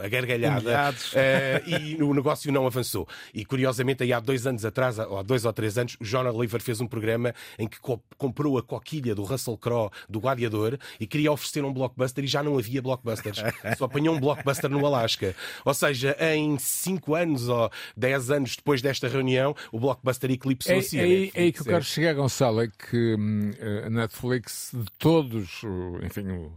a 0.03 0.09
gargalhada 0.09 0.91
uh, 0.91 1.71
e 1.71 2.03
o 2.03 2.15
negócio 2.15 2.51
não 2.51 2.67
avançou. 2.67 3.07
E 3.35 3.45
curiosamente, 3.45 4.03
aí 4.03 4.13
há 4.13 4.21
dois 4.21 4.47
anos 4.47 4.65
atrás, 4.65 4.99
ou 4.99 5.19
há 5.19 5.23
dois 5.23 5.45
ou 5.45 5.53
três 5.53 5.77
anos, 5.77 5.97
o 6.01 6.05
John 6.05 6.27
Oliver 6.27 6.61
fez 6.61 6.81
um 6.81 6.87
programa 6.87 7.35
em 7.59 7.69
que 7.69 7.79
comprou 8.17 8.57
a 8.57 8.63
coquilha 8.63 9.15
do 9.15 9.25
Russell 9.25 9.59
Crowe 9.59 9.91
do 10.09 10.21
Gladiador 10.21 10.79
e 10.99 11.07
queria 11.07 11.31
oferecer 11.31 11.65
um 11.65 11.73
blockbuster 11.73 12.25
e 12.25 12.27
já 12.27 12.43
não 12.43 12.59
havia 12.59 12.81
blockbusters. 12.81 13.43
Só 13.77 13.85
apanhou 13.85 14.15
um 14.15 14.21
blockbuster 14.21 14.54
no 14.69 14.85
Alasca. 14.85 15.35
Ou 15.65 15.75
seja, 15.75 16.17
em 16.21 16.59
cinco 16.59 17.15
anos 17.15 17.49
ou 17.49 17.71
dez 17.97 18.31
anos 18.31 18.57
depois 18.57 18.81
desta 18.81 19.09
reunião, 19.09 19.55
o 19.73 19.79
blockbuster 19.79 20.31
eclipsou-se. 20.31 20.99
É, 20.99 21.03
é, 21.03 21.27
é, 21.27 21.31
aí 21.35 21.53
que 21.53 21.61
eu 21.61 21.65
quero 21.65 21.85
chegar, 21.85 22.15
Gonçalo, 22.15 22.63
é 22.63 22.69
que 22.69 23.17
hum, 23.19 23.51
a 23.85 23.91
Netflix, 23.91 24.71
de 24.73 24.91
todos, 24.99 25.63
enfim, 26.03 26.51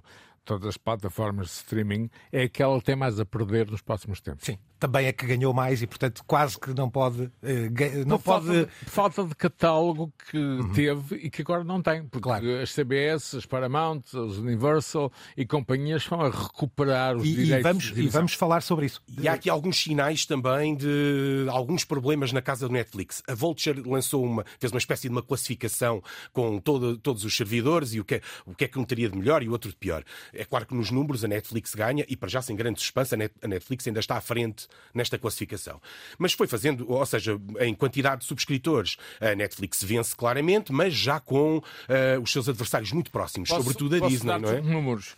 todas 0.46 0.68
as 0.68 0.78
plataformas 0.78 1.48
de 1.48 1.54
streaming, 1.54 2.10
é 2.32 2.44
aquela 2.44 2.80
que 2.80 2.86
tem 2.86 2.96
mais 2.96 3.20
a 3.20 3.26
perder 3.26 3.70
nos 3.70 3.82
próximos 3.82 4.22
tempos. 4.22 4.46
Sim 4.46 4.58
também 4.80 5.08
é 5.08 5.14
que 5.14 5.26
ganhou 5.26 5.54
mais 5.54 5.82
e, 5.82 5.88
portanto, 5.88 6.24
quase 6.26 6.60
que 6.60 6.74
não 6.74 6.90
pode. 6.90 7.32
Eh, 7.42 7.70
não 8.06 8.20
pode... 8.20 8.46
Falta, 8.48 8.66
de, 8.66 8.90
falta 8.90 9.24
de 9.26 9.36
catálogo 9.36 10.14
que 10.30 10.38
uhum. 10.38 10.72
teve 10.74 11.16
e 11.16 11.30
que 11.30 11.42
agora 11.42 11.64
não 11.64 11.82
tem, 11.82 12.04
porque 12.04 12.24
claro. 12.24 12.62
as 12.62 12.74
CBS, 12.74 13.36
as 13.36 13.46
Paramount, 13.46 14.02
as 14.14 14.38
Universal 14.38 15.12
e 15.36 15.46
companhias 15.46 16.04
estão 16.04 16.22
a 16.22 16.30
recuperar 16.30 17.16
os 17.16 17.26
e, 17.26 17.32
direitos. 17.32 17.60
E 17.60 17.64
vamos, 17.64 17.98
e 17.98 18.08
vamos 18.08 18.34
falar 18.34 18.62
sobre 18.62 18.86
isso. 18.86 19.02
E 19.20 19.28
há 19.28 19.34
aqui 19.34 19.50
alguns 19.50 19.82
sinais 19.82 20.26
também 20.26 20.76
de 20.76 21.46
alguns 21.50 21.84
problemas 21.84 22.32
na 22.32 22.42
casa 22.42 22.68
do 22.68 22.74
Netflix. 22.74 23.24
A 23.28 23.34
Vulture 23.34 23.82
lançou 23.86 24.24
uma, 24.24 24.46
fez 24.60 24.72
uma 24.72 24.80
espécie 24.80 25.04
de 25.04 25.10
uma 25.10 25.24
classificação 25.24 26.04
com 26.32 26.60
todo, 26.60 26.98
todos 26.98 27.26
os 27.26 27.36
servidores 27.36 27.94
e 27.94 28.00
o 28.00 28.06
que, 28.06 28.16
é, 28.16 28.22
o 28.46 28.54
que 28.54 28.66
é 28.66 28.68
que 28.68 28.78
um 28.78 28.84
teria 28.84 29.10
de 29.10 29.18
melhor 29.18 29.42
e 29.42 29.50
o 29.50 29.52
outro 29.52 29.70
de 29.70 29.76
pior. 29.76 30.04
É 30.34 30.46
claro 30.46 30.66
que 30.66 30.76
nos 30.76 30.92
números 30.92 31.24
a 31.24 31.28
Netflix 31.28 31.74
ganha 31.74 32.06
e 32.08 32.16
para 32.16 32.30
já 32.30 32.42
sem 32.42 32.56
grande 32.56 32.80
suspense 32.80 33.16
a 33.16 33.48
Netflix 33.48 33.88
ainda 33.88 34.00
está 34.00 34.18
à 34.18 34.22
frente 34.22 34.67
nesta 34.94 35.18
classificação. 35.18 35.82
Mas 36.18 36.34
foi 36.34 36.48
fazendo, 36.48 36.90
ou 36.92 37.06
seja, 37.06 37.40
em 37.60 37.74
quantidade 37.74 38.22
de 38.22 38.28
subscritores, 38.28 38.98
a 39.20 39.36
Netflix 39.36 39.84
vence 39.84 40.16
claramente, 40.16 40.72
mas 40.72 40.94
já 40.94 41.20
com 41.20 41.58
uh, 41.58 42.22
os 42.22 42.32
seus 42.32 42.50
adversários 42.50 42.92
muito 42.92 43.12
próximos, 43.12 43.50
posso, 43.50 43.62
sobretudo 43.62 43.96
a 44.04 44.08
Disney, 44.08 44.40
não 44.40 44.50
é? 44.50 44.62
números. 44.62 45.16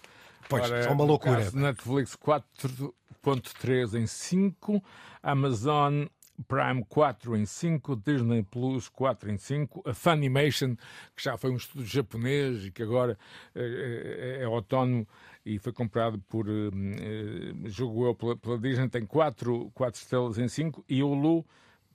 Pois, 0.48 0.64
Ora, 0.64 0.84
são 0.84 0.94
uma 0.94 1.04
loucura. 1.04 1.52
Netflix 1.52 2.16
4.3 2.16 4.00
em 4.00 4.08
5, 4.08 4.84
Amazon 5.22 6.06
Prime 6.48 6.86
4 6.88 7.36
em 7.36 7.46
5, 7.46 7.96
Disney 7.98 8.44
Plus 8.44 8.88
4 8.90 9.32
em 9.32 9.38
5, 9.38 9.84
a 9.86 9.94
Funimation, 9.94 10.76
que 11.16 11.24
já 11.24 11.38
foi 11.38 11.52
um 11.52 11.58
estudo 11.58 11.86
japonês 11.86 12.66
e 12.66 12.72
que 12.72 12.82
agora 12.82 13.18
é, 13.54 14.38
é, 14.40 14.44
é 14.44 14.46
autónomo 14.46 15.08
e 15.50 15.58
foi 15.58 15.74
comprado 15.74 16.20
por, 16.30 16.48
uh, 16.48 16.72
julgo 17.66 18.06
eu, 18.06 18.14
pela, 18.14 18.38
pela, 18.38 18.58
Disney, 18.60 18.88
tem 18.88 19.04
4, 19.04 19.72
4 19.74 20.00
estrelas 20.00 20.38
em 20.38 20.48
5 20.48 20.86
e 20.88 21.02
o 21.02 21.12
Lu 21.14 21.44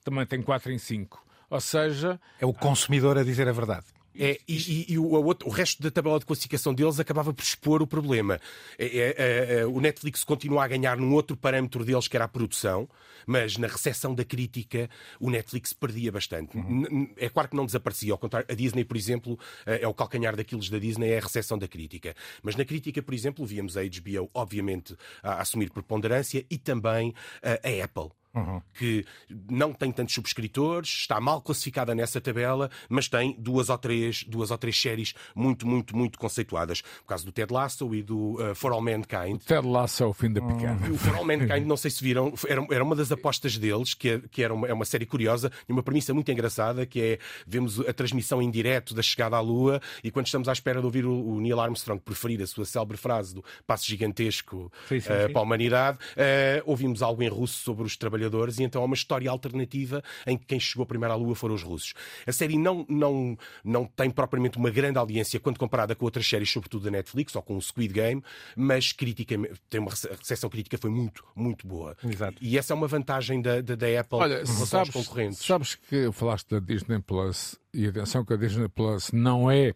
também 0.02 0.26
tem 0.26 0.42
4 0.42 0.72
em 0.72 0.78
5. 0.78 1.24
Ou 1.48 1.60
seja. 1.60 2.20
É 2.40 2.44
o 2.44 2.52
consumidor 2.52 3.16
a 3.16 3.22
dizer 3.22 3.48
a 3.48 3.52
verdade. 3.52 3.86
É, 4.18 4.38
e, 4.46 4.56
e, 4.56 4.92
e 4.92 4.98
o, 4.98 5.12
o, 5.12 5.48
resto 5.48 5.82
da 5.82 5.90
tabela 5.90 6.18
de 6.18 6.26
classificação 6.26 6.72
deles 6.72 7.00
acabava 7.00 7.32
por 7.32 7.42
expor 7.42 7.82
o 7.82 7.86
problema. 7.86 8.40
É, 8.78 8.86
é, 8.86 9.58
é, 9.58 9.66
o 9.66 9.80
Netflix 9.80 10.22
continua 10.22 10.64
a 10.64 10.68
ganhar 10.68 10.96
num 10.96 11.12
outro 11.12 11.36
parâmetro 11.36 11.84
deles, 11.84 12.06
que 12.06 12.16
era 12.16 12.24
a 12.24 12.28
produção, 12.28 12.88
mas 13.26 13.56
na 13.56 13.66
recepção 13.66 14.14
da 14.14 14.24
crítica 14.24 14.88
o 15.18 15.30
Netflix 15.30 15.72
perdia 15.72 16.12
bastante. 16.12 16.56
Uhum. 16.56 17.12
É 17.16 17.28
claro 17.28 17.48
que 17.48 17.56
não 17.56 17.66
desaparecia, 17.66 18.12
ao 18.12 18.18
contrário, 18.18 18.46
a 18.50 18.54
Disney, 18.54 18.84
por 18.84 18.96
exemplo, 18.96 19.38
eh, 19.66 19.80
é 19.82 19.88
o 19.88 19.94
calcanhar 19.94 20.36
daqueles 20.36 20.68
da 20.68 20.78
Disney, 20.78 21.10
é 21.10 21.18
a 21.18 21.20
recepção 21.20 21.58
da 21.58 21.66
crítica. 21.66 22.14
Mas 22.42 22.54
na 22.56 22.64
crítica, 22.64 23.02
por 23.02 23.14
exemplo, 23.14 23.44
víamos 23.44 23.76
a 23.76 23.82
HBO, 23.82 24.30
obviamente, 24.32 24.96
a 25.22 25.40
assumir 25.40 25.70
preponderância 25.70 26.44
e 26.50 26.58
também 26.58 27.14
a 27.42 27.84
Apple 27.84 28.10
uhum. 28.34 28.60
que 28.74 29.04
não 29.48 29.72
tem 29.72 29.92
tantos 29.92 30.14
subscritores, 30.14 30.88
está 30.88 31.20
mal 31.20 31.40
classificada 31.40 31.94
nessa 31.94 32.20
tabela, 32.20 32.70
mas 32.88 33.08
tem 33.08 33.36
duas 33.38 33.68
ou 33.68 33.78
três, 33.78 34.24
duas 34.24 34.50
ou 34.50 34.58
três 34.58 34.80
séries 34.80 35.14
muito, 35.34 35.66
muito, 35.66 35.96
muito 35.96 36.18
conceituadas. 36.18 36.82
O 37.02 37.06
caso 37.06 37.24
do 37.24 37.32
Ted 37.32 37.52
Lasso 37.52 37.94
e 37.94 38.02
do 38.02 38.34
uh, 38.34 38.54
For 38.54 38.72
All 38.72 38.82
Mankind. 38.82 39.36
O 39.36 39.38
Ted 39.38 39.66
Lasso 39.66 40.02
é 40.02 40.06
o 40.06 40.12
fim 40.12 40.32
da 40.32 40.40
picada. 40.40 40.90
O 40.90 40.98
For 40.98 41.14
All 41.14 41.24
Mankind, 41.24 41.66
não 41.66 41.76
sei 41.76 41.90
se 41.90 42.02
viram, 42.02 42.32
era, 42.46 42.66
era 42.70 42.84
uma 42.84 42.96
das 42.96 43.10
apostas 43.12 43.56
deles, 43.56 43.94
que, 43.94 44.10
é, 44.10 44.20
que 44.30 44.42
era 44.42 44.52
uma, 44.52 44.66
é 44.66 44.72
uma 44.72 44.84
série 44.84 45.06
curiosa 45.06 45.50
e 45.68 45.72
uma 45.72 45.82
premissa 45.82 46.12
muito 46.12 46.30
engraçada, 46.30 46.84
que 46.84 47.00
é 47.00 47.18
vemos 47.46 47.80
a 47.80 47.92
transmissão 47.92 48.42
em 48.42 48.50
direto 48.50 48.94
da 48.94 49.02
chegada 49.02 49.36
à 49.36 49.40
Lua 49.40 49.80
e 50.02 50.10
quando 50.10 50.26
estamos 50.26 50.48
à 50.48 50.52
espera 50.52 50.80
de 50.80 50.86
ouvir 50.86 51.06
o, 51.06 51.12
o 51.12 51.40
Neil 51.40 51.60
Armstrong 51.60 52.00
preferir 52.00 52.42
a 52.42 52.46
sua 52.46 52.64
célebre 52.64 52.96
frase 52.96 53.34
do 53.34 53.44
passo 53.66 53.86
gigantesco 53.86 54.72
sim, 54.88 55.00
sim, 55.00 55.08
uh, 55.12 55.30
para 55.30 55.40
a 55.40 55.42
humanidade, 55.42 55.98
uh, 55.98 56.62
ouvimos 56.64 57.02
algo 57.02 57.22
em 57.22 57.28
russo 57.28 57.62
sobre 57.62 57.84
os 57.84 57.96
trabalhadores 57.96 58.23
trabalhadores, 58.24 58.58
e 58.58 58.62
então 58.62 58.82
há 58.82 58.84
uma 58.84 58.94
história 58.94 59.30
alternativa 59.30 60.02
em 60.26 60.36
que 60.36 60.44
quem 60.46 60.60
chegou 60.60 60.86
primeiro 60.86 61.12
à 61.12 61.16
Lua 61.16 61.34
foram 61.34 61.54
os 61.54 61.62
russos. 61.62 61.94
A 62.26 62.32
série 62.32 62.58
não, 62.58 62.84
não, 62.88 63.36
não 63.64 63.84
tem 63.84 64.10
propriamente 64.10 64.58
uma 64.58 64.70
grande 64.70 64.98
audiência 64.98 65.38
quando 65.38 65.58
comparada 65.58 65.94
com 65.94 66.04
outras 66.04 66.26
séries, 66.26 66.50
sobretudo 66.50 66.84
da 66.84 66.90
Netflix 66.90 67.34
ou 67.34 67.42
com 67.42 67.56
o 67.56 67.62
Squid 67.62 67.92
Game, 67.92 68.22
mas 68.56 68.92
crítica, 68.92 69.36
tem 69.68 69.80
uma 69.80 69.90
recepção 69.90 70.50
crítica 70.50 70.78
foi 70.78 70.90
muito, 70.90 71.24
muito 71.34 71.66
boa. 71.66 71.96
Exato. 72.02 72.36
E 72.40 72.58
essa 72.58 72.72
é 72.72 72.76
uma 72.76 72.88
vantagem 72.88 73.40
da, 73.40 73.60
da, 73.60 73.74
da 73.74 74.00
Apple 74.00 74.18
Olha, 74.18 74.34
em 74.42 74.46
relação 74.46 74.66
sabes, 74.66 74.96
aos 74.96 75.06
concorrentes. 75.06 75.38
Sabes 75.38 75.74
que 75.74 76.10
falaste 76.12 76.48
da 76.48 76.60
Disney 76.60 77.00
Plus, 77.00 77.58
e 77.72 77.86
atenção 77.86 78.24
que 78.24 78.32
a 78.32 78.36
Disney 78.36 78.68
Plus 78.68 79.12
não 79.12 79.50
é 79.50 79.70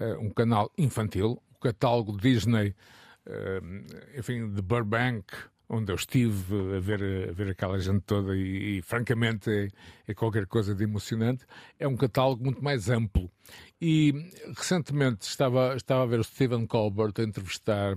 uh, 0.00 0.20
um 0.20 0.30
canal 0.30 0.70
infantil, 0.76 1.42
o 1.50 1.58
catálogo 1.58 2.16
Disney, 2.16 2.74
uh, 3.26 4.18
enfim, 4.18 4.52
de 4.52 4.62
Burbank 4.62 5.26
onde 5.68 5.92
eu 5.92 5.96
estive 5.96 6.76
a 6.76 6.80
ver, 6.80 7.28
a 7.28 7.32
ver 7.32 7.50
aquela 7.50 7.78
gente 7.78 8.00
toda 8.00 8.34
e, 8.34 8.78
e 8.78 8.82
francamente 8.82 9.50
é, 9.50 9.68
é, 10.06 10.14
qualquer 10.14 10.46
coisa 10.46 10.74
de 10.74 10.84
emocionante. 10.84 11.44
É 11.78 11.86
um 11.86 11.96
catálogo 11.96 12.44
muito 12.44 12.62
mais 12.62 12.88
amplo. 12.88 13.30
E 13.80 14.12
recentemente 14.56 15.28
estava, 15.28 15.76
estava 15.76 16.02
a 16.02 16.06
ver 16.06 16.20
o 16.20 16.24
Stephen 16.24 16.66
Colbert 16.66 17.12
a 17.18 17.22
entrevistar 17.22 17.94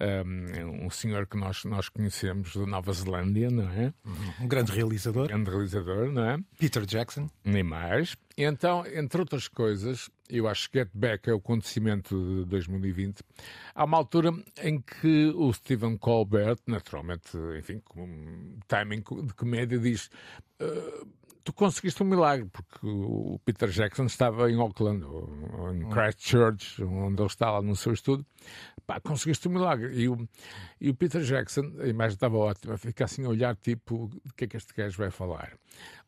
um, 0.00 0.86
um 0.86 0.90
senhor 0.90 1.26
que 1.26 1.36
nós, 1.36 1.64
nós 1.64 1.88
conhecemos 1.88 2.54
da 2.54 2.66
Nova 2.66 2.92
Zelândia, 2.92 3.50
não 3.50 3.68
é? 3.68 3.92
Uhum. 4.04 4.44
Um 4.44 4.48
grande 4.48 4.72
realizador. 4.72 5.24
Um 5.24 5.26
grande 5.26 5.50
realizador, 5.50 6.12
não 6.12 6.24
é? 6.24 6.38
Peter 6.58 6.84
Jackson. 6.84 7.28
Nem 7.44 7.62
mais. 7.62 8.16
E 8.36 8.44
então, 8.44 8.84
entre 8.86 9.20
outras 9.20 9.48
coisas, 9.48 10.08
eu 10.28 10.46
acho 10.46 10.70
que 10.70 10.78
Get 10.78 10.90
Back 10.92 11.28
é 11.28 11.32
o 11.32 11.38
acontecimento 11.38 12.16
de 12.16 12.44
2020. 12.46 13.22
Há 13.74 13.84
uma 13.84 13.96
altura 13.96 14.32
em 14.62 14.80
que 14.80 15.32
o 15.34 15.52
Stephen 15.52 15.96
Colbert, 15.96 16.58
naturalmente, 16.66 17.36
enfim, 17.58 17.80
com 17.84 18.58
timing 18.66 19.02
de 19.24 19.34
comédia, 19.34 19.78
diz. 19.78 20.10
Uh, 20.60 21.06
tu 21.48 21.52
conseguiste 21.54 22.02
um 22.02 22.06
milagre, 22.06 22.46
porque 22.52 22.86
o 22.86 23.40
Peter 23.42 23.70
Jackson 23.70 24.04
estava 24.04 24.50
em 24.50 24.60
Auckland, 24.60 25.02
ou 25.02 25.72
em 25.72 25.84
hum. 25.84 25.88
Christchurch, 25.88 26.84
onde 26.84 27.22
ele 27.22 27.26
está 27.26 27.50
lá 27.50 27.62
no 27.62 27.74
seu 27.74 27.94
estudo. 27.94 28.24
Pá, 28.86 29.00
conseguiste 29.00 29.48
um 29.48 29.52
milagre. 29.52 29.94
E 29.98 30.08
o, 30.10 30.28
e 30.78 30.90
o 30.90 30.94
Peter 30.94 31.22
Jackson, 31.22 31.72
a 31.80 31.86
imagem 31.86 32.14
estava 32.14 32.36
ótima, 32.36 32.76
fica 32.76 33.06
assim 33.06 33.24
a 33.24 33.30
olhar, 33.30 33.56
tipo, 33.56 34.10
de 34.24 34.34
que 34.34 34.44
é 34.44 34.46
que 34.46 34.56
este 34.58 34.74
gajo 34.74 34.98
vai 34.98 35.10
falar? 35.10 35.52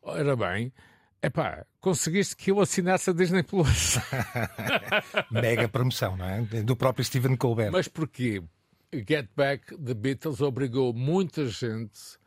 Ora 0.03 0.35
bem, 0.35 0.71
Epá, 1.23 1.65
conseguiste 1.79 2.35
que 2.35 2.49
eu 2.49 2.59
assinasse 2.59 3.11
a 3.11 3.13
Disney 3.13 3.43
Plus. 3.43 3.99
Mega 5.29 5.69
promoção, 5.69 6.17
não 6.17 6.25
é? 6.25 6.41
Do 6.63 6.75
próprio 6.75 7.05
Stephen 7.05 7.35
Colbert. 7.35 7.71
Mas 7.71 7.87
porquê? 7.87 8.41
Get 8.91 9.29
Back, 9.35 9.77
The 9.77 9.93
Beatles, 9.93 10.41
obrigou 10.41 10.93
muita 10.93 11.45
gente 11.45 12.17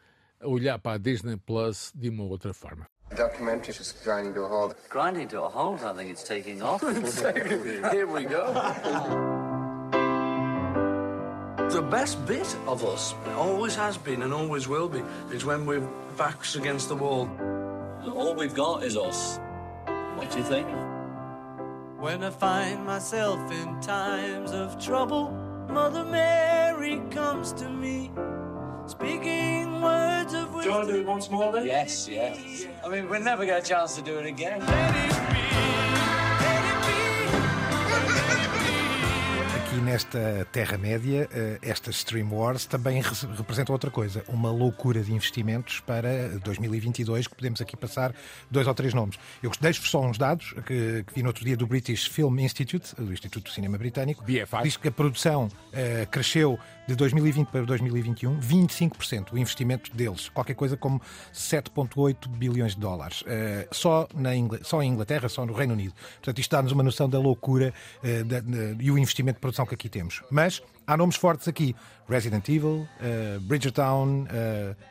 a 0.40 0.46
olhar 0.46 0.78
para 0.78 0.92
a 0.92 0.98
Disney 0.98 1.36
Plus 1.36 1.90
de 1.94 2.08
uma 2.08 2.22
outra 2.24 2.54
forma. 2.54 2.86
Documentary 3.16 3.72
just 3.72 4.02
grinding 4.04 4.32
to 4.32 4.44
a 4.44 4.48
halt. 4.48 4.76
Grinding 4.88 5.26
to 5.28 5.44
a 5.44 5.48
halt? 5.48 5.82
I 5.82 5.92
think 5.94 6.10
it's 6.10 6.22
taking 6.22 6.62
off. 6.62 6.82
Here 7.92 8.06
we 8.06 8.24
go. 8.24 8.52
The 11.68 11.82
best 11.82 12.24
bit 12.26 12.56
of 12.66 12.84
us 12.84 13.14
always 13.36 13.74
has 13.76 13.96
been 13.98 14.22
and 14.22 14.32
always 14.32 14.68
will 14.68 14.88
be 14.88 15.02
is 15.32 15.44
when 15.44 15.66
we're 15.66 15.86
backs 16.16 16.56
against 16.56 16.88
the 16.88 16.96
wall. 16.96 17.28
All 18.12 18.34
we've 18.34 18.54
got 18.54 18.82
is 18.82 18.96
us. 18.96 19.38
What 20.16 20.30
do 20.30 20.38
you 20.38 20.44
think? 20.44 20.68
When 21.98 22.22
I 22.22 22.30
find 22.30 22.84
myself 22.84 23.38
in 23.50 23.80
times 23.80 24.52
of 24.52 24.78
trouble, 24.78 25.30
Mother 25.68 26.04
Mary 26.04 27.00
comes 27.10 27.52
to 27.54 27.68
me, 27.68 28.12
speaking 28.86 29.80
words 29.80 30.34
of 30.34 30.54
wisdom. 30.54 30.62
Do 30.62 30.68
you 30.68 30.74
want 30.74 30.88
to 30.88 30.92
do 30.94 31.00
it 31.00 31.06
once 31.06 31.30
more 31.30 31.52
then? 31.52 31.66
Yes, 31.66 32.06
yes. 32.08 32.66
I 32.84 32.88
mean, 32.88 33.08
we'll 33.08 33.22
never 33.22 33.46
get 33.46 33.64
a 33.64 33.66
chance 33.66 33.94
to 33.96 34.02
do 34.02 34.18
it 34.18 34.26
again. 34.26 34.60
Nesta 39.94 40.44
Terra-média, 40.50 41.28
eh, 41.32 41.58
estas 41.62 41.98
Stream 41.98 42.32
Wars 42.32 42.66
também 42.66 43.00
re 43.00 43.10
representam 43.36 43.72
outra 43.72 43.92
coisa, 43.92 44.24
uma 44.26 44.50
loucura 44.50 45.00
de 45.00 45.12
investimentos 45.12 45.78
para 45.78 46.30
2022, 46.42 47.28
que 47.28 47.36
podemos 47.36 47.60
aqui 47.60 47.76
passar 47.76 48.12
dois 48.50 48.66
ou 48.66 48.74
três 48.74 48.92
nomes. 48.92 49.16
Eu 49.40 49.52
deixo 49.60 49.86
só 49.86 50.00
uns 50.00 50.18
dados 50.18 50.52
que, 50.66 51.04
que 51.04 51.14
vi 51.14 51.22
no 51.22 51.28
outro 51.28 51.44
dia 51.44 51.56
do 51.56 51.64
British 51.64 52.08
Film 52.08 52.40
Institute, 52.40 52.92
do 52.96 53.12
Instituto 53.12 53.46
de 53.46 53.54
Cinema 53.54 53.78
Britânico, 53.78 54.24
BFI. 54.24 54.64
diz 54.64 54.76
que 54.76 54.88
a 54.88 54.92
produção 54.92 55.46
uh, 55.46 56.06
cresceu 56.10 56.58
de 56.86 56.94
2020 56.94 57.48
para 57.48 57.62
2021 57.62 58.38
25%, 58.38 59.32
o 59.32 59.38
investimento 59.38 59.94
deles, 59.94 60.28
qualquer 60.28 60.54
coisa 60.54 60.76
como 60.76 61.00
7,8 61.32 62.28
bilhões 62.28 62.74
de 62.74 62.80
dólares, 62.80 63.22
uh, 63.22 63.74
só, 63.74 64.08
na 64.14 64.30
só 64.62 64.82
em 64.82 64.90
Inglaterra, 64.90 65.28
só 65.28 65.46
no 65.46 65.52
Reino 65.52 65.72
Unido. 65.72 65.94
Portanto, 66.14 66.38
isto 66.38 66.50
dá-nos 66.50 66.72
uma 66.72 66.82
noção 66.82 67.08
da 67.08 67.18
loucura 67.18 67.72
uh, 68.02 68.24
da, 68.24 68.38
e 68.78 68.90
o 68.90 68.98
investimento 68.98 69.36
de 69.36 69.40
produção 69.40 69.66
que 69.66 69.74
aqui 69.74 69.88
temos. 69.88 70.22
Mas 70.30 70.62
há 70.86 70.96
nomes 70.96 71.16
fortes 71.16 71.48
aqui: 71.48 71.74
Resident 72.08 72.48
Evil, 72.48 72.86
uh, 73.00 73.40
Bridgertown, 73.40 74.26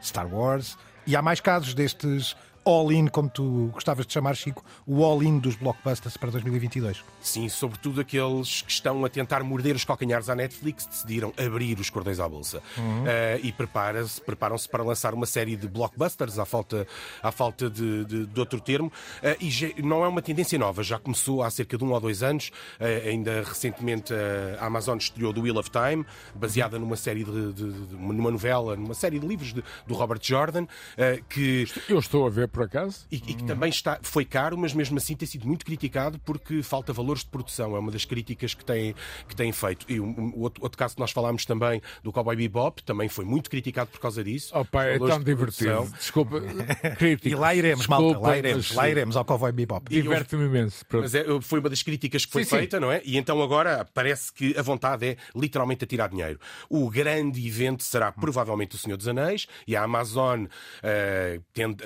Star 0.02 0.28
Wars, 0.34 0.78
e 1.06 1.16
há 1.16 1.22
mais 1.22 1.40
casos 1.40 1.74
destes 1.74 2.36
all-in, 2.66 3.08
como 3.08 3.30
tu 3.30 3.70
gostavas 3.74 4.06
de 4.06 4.14
chamar, 4.14 4.36
Chico, 4.36 4.64
o 4.86 5.04
all-in 5.04 5.40
dos 5.40 5.56
blockbusters 5.56 6.18
para 6.18 6.32
2022. 6.32 7.04
Sim, 7.22 7.48
sobretudo 7.50 8.02
aqueles 8.02 8.62
que 8.62 8.72
estão 8.72 9.04
a 9.04 9.10
tentar 9.10 9.44
morder 9.44 9.76
os 9.76 9.86
calcanhares 9.86 10.30
à 10.30 10.36
Netflix, 10.36 10.86
decidiram 10.86 11.34
abrir 11.38 11.80
os 11.80 11.90
cordões 11.90 12.20
à 12.20 12.28
bolsa. 12.28 12.62
Uhum. 12.78 13.04
Uh, 13.04 13.06
e 13.44 13.52
preparam-se 13.52 14.22
preparam 14.22 14.56
para 14.72 14.84
lançar 14.84 15.14
uma 15.14 15.26
série 15.26 15.56
de 15.56 15.68
blockbusters, 15.68 16.40
à 16.40 16.46
falta, 16.46 16.88
à 17.22 17.32
falta 17.32 17.70
de, 17.70 18.06
de, 18.06 18.26
de 18.26 18.40
outro 18.40 18.60
termo. 18.60 18.88
Uh, 18.88 19.36
e 19.40 19.50
já, 19.50 19.68
não 19.84 20.04
é 20.04 20.08
uma 20.08 20.22
tendência 20.22 20.58
nova, 20.58 20.84
já 20.84 20.98
começou 21.00 21.44
há 21.44 21.50
cerca 21.50 21.78
de 21.78 21.84
um 21.84 21.92
ou 21.92 22.00
dois 22.00 22.24
anos. 22.24 22.52
Uh, 22.80 23.08
ainda 23.08 23.44
recentemente 23.44 24.14
a 24.60 24.66
Amazon 24.66 24.98
estreou 24.98 25.34
The 25.34 25.42
Wheel 25.42 25.58
of 25.58 25.70
Time, 25.70 26.06
baseada 26.36 26.80
numa 26.80 26.96
série 26.96 27.24
de, 27.24 27.54
de, 27.54 27.72
de 27.72 27.96
numa 27.96 28.32
novela, 28.32 28.76
numa 28.76 28.94
série 28.94 29.20
de 29.20 29.28
livros 29.28 29.54
de, 29.54 29.64
do 29.86 29.94
Robert 29.94 30.20
Jordan, 30.22 30.66
que... 31.30 31.68
Eu 31.90 32.00
estou 32.00 32.28
a 32.28 32.30
ver 32.30 32.48
por 32.54 32.64
acaso. 32.64 33.06
E, 33.12 33.16
e 33.16 33.34
que 33.34 33.44
também 33.44 33.70
está, 33.70 34.00
foi 34.04 34.24
caro, 34.24 34.58
mas 34.58 34.74
mesmo 34.74 34.98
assim 34.98 35.16
tem 35.16 35.28
sido 35.28 35.46
muito 35.48 35.66
criticado 35.66 36.20
porque 36.20 36.62
falta 36.62 36.94
valores 36.94 37.24
de 37.24 37.30
produção. 37.30 37.76
É 37.76 37.80
uma 37.80 37.92
das 37.92 38.06
críticas 38.06 38.54
que 38.54 38.64
tem, 38.64 38.96
que 39.28 39.36
tem 39.36 39.52
feito. 39.52 39.86
E 39.90 40.00
o 40.00 40.06
um, 40.06 40.34
outro, 40.36 40.64
outro, 40.64 40.78
caso 40.78 40.94
que 40.94 41.02
nós 41.02 41.12
falámos 41.12 41.46
também 41.46 41.82
do 42.04 42.12
Cowboy 42.12 42.36
Bebop 42.36 42.84
também 42.84 43.10
foi 43.10 43.26
muito 43.26 43.50
criticado 43.50 43.90
por 43.90 44.00
causa 44.00 44.24
disso. 44.24 44.54
Oh, 44.56 44.64
pai, 44.64 44.96
é 44.96 45.00
tão 45.00 45.20
de 45.20 45.26
divertido. 45.26 45.92
Desculpa, 45.98 46.40
crítico. 46.98 47.28
E 47.28 47.36
lá 47.36 47.56
iremos, 47.56 47.80
Desculpa, 47.80 48.04
malta, 48.04 48.28
lá 48.28 48.38
iremos, 48.38 48.68
mas... 48.70 48.78
lá 48.78 48.90
iremos 48.90 49.18
ao 49.18 49.26
Cowboy 49.26 49.52
Bebop. 49.52 49.90
Diverte-me 49.90 50.46
imenso. 50.46 50.86
Mas 50.92 51.16
é, 51.16 51.26
foi 51.42 51.60
uma 51.60 51.70
das 51.70 51.82
críticas 51.82 52.26
que 52.26 52.32
foi 52.32 52.44
sim, 52.44 52.52
feita, 52.52 52.78
sim. 52.78 52.82
não 52.82 52.92
é? 52.92 53.02
E 53.04 53.18
então 53.18 53.42
agora 53.42 53.86
parece 53.94 54.32
que 54.32 54.56
a 54.56 54.62
vontade 54.62 55.08
é 55.08 55.18
literalmente 55.36 55.84
a 55.84 55.88
tirar 55.88 56.08
dinheiro. 56.10 56.40
O 56.70 56.88
grande 56.90 57.46
evento 57.46 57.82
será 57.82 58.12
provavelmente 58.12 58.76
o 58.76 58.78
Senhor 58.78 58.98
dos 58.98 59.08
Anéis 59.08 59.48
e 59.68 59.76
a 59.76 59.84
Amazon, 59.84 60.46
uh, 60.46 61.44
tende, 61.52 61.84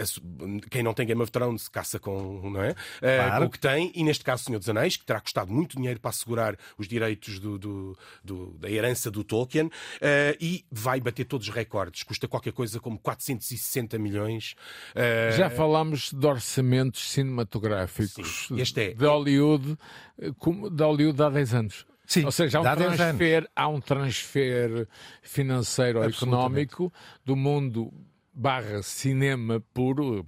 quem 0.60 0.84
não 0.84 0.93
tem 0.93 1.05
Game 1.05 1.22
of 1.22 1.32
Thrones 1.32 1.68
caça 1.68 1.99
com, 1.99 2.49
não 2.49 2.62
é? 2.62 2.76
Eh, 3.01 3.18
claro. 3.18 3.36
Uh, 3.36 3.39
com 3.39 3.45
o 3.45 3.49
que 3.49 3.60
tem, 3.60 3.91
e 3.95 4.03
neste 4.03 4.24
caso 4.24 4.43
o 4.43 4.45
Senhor 4.45 4.60
dos 4.60 4.70
Anéis, 4.70 4.97
que 4.97 5.05
terá 5.05 5.20
custado 5.20 5.51
muito 5.51 5.78
dinheiro 5.78 5.99
para 5.99 6.10
assegurar 6.10 6.58
os 6.78 6.88
direitos 6.88 7.39
do, 7.39 7.58
do, 7.58 7.97
do 8.24 8.58
da 8.60 8.70
herança 8.70 9.12
do 9.12 9.24
Tolkien, 9.24 9.68
uh, 9.68 9.72
e 10.39 10.66
vai 10.72 10.99
bater 10.99 11.26
todos 11.26 11.47
os 11.47 11.53
recordes. 11.53 12.03
Custa 12.03 12.28
qualquer 12.28 12.53
coisa 12.53 12.80
como 12.80 12.97
460 12.99 13.97
milhões. 13.97 14.55
Uh... 14.95 15.36
Já 15.38 15.49
falámos 15.49 16.12
de 16.12 16.26
orçamentos 16.26 17.12
cinematográficos 17.12 18.47
Sim, 18.47 18.60
este 18.60 18.82
é. 18.82 18.93
de 18.93 19.05
Hollywood, 19.05 19.78
de 20.20 20.84
Hollywood 20.84 21.22
há 21.22 21.30
10 21.30 21.53
anos. 21.53 21.86
Sim, 22.08 22.24
Ou 22.24 22.32
seja, 22.32 22.60
há 22.60 22.62
um, 22.62 22.76
transfer, 22.76 23.49
há 23.53 23.68
um 23.68 23.82
transfer 23.82 24.88
financeiro 25.22 25.99
ou 25.99 26.05
económico 26.05 26.91
do 27.26 27.36
mundo 27.36 27.91
barra 28.38 28.83
cinema 28.83 29.59
puro 29.73 30.23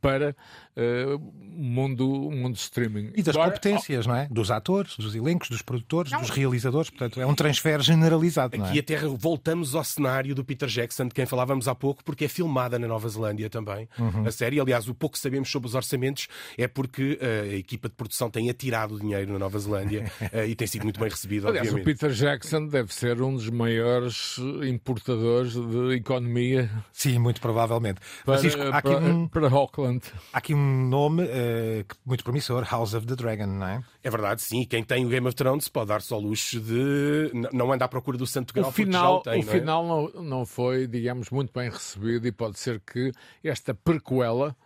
para 0.00 0.34
uh, 0.74 1.18
mundo, 1.34 2.06
mundo 2.30 2.56
streaming. 2.56 3.12
E 3.14 3.22
das 3.22 3.36
Agora, 3.36 3.50
competências, 3.50 4.06
oh, 4.06 4.08
não 4.08 4.16
é? 4.16 4.28
Dos 4.30 4.50
atores, 4.50 4.96
dos 4.96 5.14
elencos, 5.14 5.50
dos 5.50 5.60
produtores, 5.60 6.10
não. 6.10 6.20
dos 6.20 6.30
realizadores. 6.30 6.88
Portanto, 6.88 7.20
é 7.20 7.26
um 7.26 7.34
transfer 7.34 7.82
generalizado. 7.82 8.56
Aqui 8.56 8.58
não 8.58 8.74
é? 8.74 8.78
até 8.78 8.96
voltamos 9.06 9.74
ao 9.74 9.84
cenário 9.84 10.34
do 10.34 10.42
Peter 10.42 10.68
Jackson, 10.68 11.08
de 11.08 11.14
quem 11.14 11.26
falávamos 11.26 11.68
há 11.68 11.74
pouco, 11.74 12.02
porque 12.02 12.24
é 12.24 12.28
filmada 12.28 12.78
na 12.78 12.88
Nova 12.88 13.08
Zelândia 13.08 13.50
também. 13.50 13.86
Uhum. 13.98 14.26
A 14.26 14.32
série, 14.32 14.58
aliás, 14.58 14.88
o 14.88 14.94
pouco 14.94 15.16
que 15.16 15.20
sabemos 15.20 15.50
sobre 15.50 15.68
os 15.68 15.74
orçamentos 15.74 16.28
é 16.56 16.66
porque 16.66 17.18
uh, 17.20 17.52
a 17.52 17.56
equipa 17.56 17.90
de 17.90 17.94
produção 17.94 18.30
tem 18.30 18.48
atirado 18.48 18.98
dinheiro 18.98 19.32
na 19.34 19.38
Nova 19.38 19.58
Zelândia 19.58 20.10
uh, 20.32 20.44
e 20.48 20.54
tem 20.54 20.66
sido 20.66 20.84
muito 20.84 20.98
bem 20.98 21.10
recebido. 21.10 21.46
Aliás, 21.46 21.68
obviamente. 21.68 21.94
o 21.94 21.98
Peter 21.98 22.10
Jackson 22.10 22.66
deve 22.66 22.94
ser 22.94 23.20
um 23.20 23.34
dos 23.34 23.50
maiores 23.50 24.38
importadores 24.66 25.52
de 25.52 25.96
economia. 25.96 26.70
Sim, 26.90 27.18
muito 27.18 27.40
provavelmente. 27.50 28.00
Para, 28.24 28.38
Francisco, 28.38 28.62
há 28.62 28.78
aqui 28.78 28.90
para, 28.90 29.04
um, 29.04 29.28
para 29.28 29.48
Auckland. 29.48 30.02
Há 30.32 30.38
aqui 30.38 30.54
um 30.54 30.88
nome 30.88 31.24
uh, 31.24 31.84
muito 32.04 32.22
promissor, 32.22 32.64
House 32.70 32.94
of 32.94 33.06
the 33.06 33.16
Dragon, 33.16 33.46
não 33.46 33.66
é? 33.66 33.84
É 34.02 34.10
verdade, 34.10 34.42
sim. 34.42 34.64
Quem 34.64 34.82
tem 34.84 35.04
o 35.04 35.08
Game 35.08 35.26
of 35.26 35.34
Thrones 35.34 35.68
pode 35.68 35.88
dar-se 35.88 36.12
ao 36.12 36.20
luxo 36.20 36.60
de 36.60 37.32
não 37.52 37.72
andar 37.72 37.86
à 37.86 37.88
procura 37.88 38.16
do 38.16 38.26
Santo 38.26 38.54
Grau 38.54 38.68
o 38.68 38.72
final, 38.72 39.16
o, 39.16 39.20
tem, 39.20 39.42
o 39.42 39.44
não 39.44 39.52
é? 39.52 39.58
final 39.58 39.86
não, 39.86 40.22
não 40.22 40.46
foi, 40.46 40.86
digamos, 40.86 41.30
muito 41.30 41.52
bem 41.52 41.68
recebido 41.68 42.26
e 42.26 42.32
pode 42.32 42.58
ser 42.58 42.80
que 42.80 43.12
esta 43.42 43.74
prequela 43.74 44.56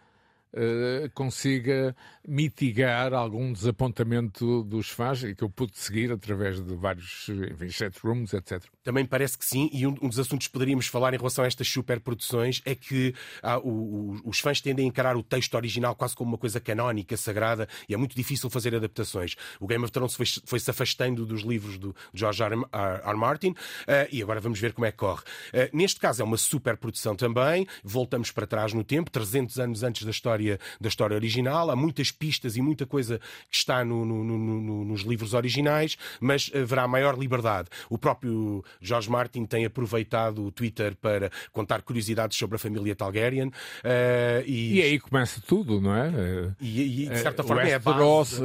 uh, 0.52 1.10
consiga 1.14 1.96
mitigar 2.26 3.14
algum 3.14 3.52
desapontamento 3.52 4.62
dos 4.64 4.90
fãs 4.90 5.22
e 5.22 5.34
que 5.34 5.42
eu 5.42 5.50
pude 5.50 5.78
seguir 5.78 6.12
através 6.12 6.62
de 6.62 6.74
vários 6.74 7.28
enfim, 7.28 7.68
chat 7.70 7.98
rooms, 8.02 8.34
etc. 8.34 8.62
Também 8.84 9.06
parece 9.06 9.36
que 9.38 9.44
sim, 9.44 9.70
e 9.72 9.86
um, 9.86 9.94
dos 9.94 10.18
assuntos 10.18 10.46
que 10.46 10.52
poderíamos 10.52 10.86
falar 10.86 11.14
em 11.14 11.16
relação 11.16 11.42
a 11.42 11.46
estas 11.46 11.66
superproduções 11.66 12.60
é 12.66 12.74
que 12.74 13.14
ah, 13.42 13.58
o, 13.58 14.20
os 14.24 14.38
fãs 14.40 14.60
tendem 14.60 14.84
a 14.84 14.88
encarar 14.88 15.16
o 15.16 15.22
texto 15.22 15.54
original 15.54 15.94
quase 15.96 16.14
como 16.14 16.32
uma 16.32 16.38
coisa 16.38 16.60
canónica, 16.60 17.16
sagrada, 17.16 17.66
e 17.88 17.94
é 17.94 17.96
muito 17.96 18.14
difícil 18.14 18.50
fazer 18.50 18.74
adaptações. 18.74 19.36
O 19.58 19.66
Game 19.66 19.82
of 19.82 19.90
Thrones 19.90 20.14
foi, 20.14 20.26
foi 20.44 20.60
se 20.60 20.70
afastando 20.70 21.24
dos 21.24 21.42
livros 21.42 21.78
do 21.78 21.96
George 22.12 22.42
R. 22.42 22.54
R. 22.54 23.00
R. 23.02 23.16
Martin, 23.16 23.50
uh, 23.50 23.56
e 24.12 24.22
agora 24.22 24.38
vamos 24.38 24.60
ver 24.60 24.74
como 24.74 24.84
é 24.84 24.92
que 24.92 24.98
corre. 24.98 25.22
Uh, 25.22 25.74
neste 25.76 25.98
caso 25.98 26.20
é 26.20 26.24
uma 26.24 26.36
superprodução 26.36 27.16
também, 27.16 27.66
voltamos 27.82 28.30
para 28.30 28.46
trás 28.46 28.74
no 28.74 28.84
tempo, 28.84 29.10
300 29.10 29.58
anos 29.58 29.82
antes 29.82 30.04
da 30.04 30.10
história, 30.10 30.60
da 30.78 30.88
história 30.88 31.14
original, 31.14 31.70
há 31.70 31.76
muitas 31.76 32.10
pistas 32.10 32.54
e 32.56 32.60
muita 32.60 32.84
coisa 32.84 33.18
que 33.50 33.56
está 33.56 33.82
no, 33.82 34.04
no, 34.04 34.22
no, 34.24 34.84
nos 34.84 35.00
livros 35.02 35.32
originais, 35.32 35.96
mas 36.20 36.50
haverá 36.54 36.86
maior 36.86 37.18
liberdade. 37.18 37.68
O 37.88 37.96
próprio 37.96 38.62
George 38.80 39.10
Martin 39.10 39.46
tem 39.46 39.64
aproveitado 39.64 40.44
o 40.44 40.50
Twitter 40.50 40.96
para 40.96 41.30
contar 41.52 41.82
curiosidades 41.82 42.36
sobre 42.36 42.56
a 42.56 42.58
família 42.58 42.94
Targaryen. 42.94 43.48
Uh, 43.48 43.52
e... 44.46 44.74
e 44.74 44.82
aí 44.82 45.00
começa 45.00 45.40
tudo, 45.46 45.80
não 45.80 45.94
é? 45.94 46.54
E, 46.60 47.04
e 47.04 47.08
de 47.08 47.18
certa 47.18 47.42
uh, 47.42 47.46
forma 47.46 47.62
é 47.62 47.74
a 47.74 47.78
base. 47.78 48.40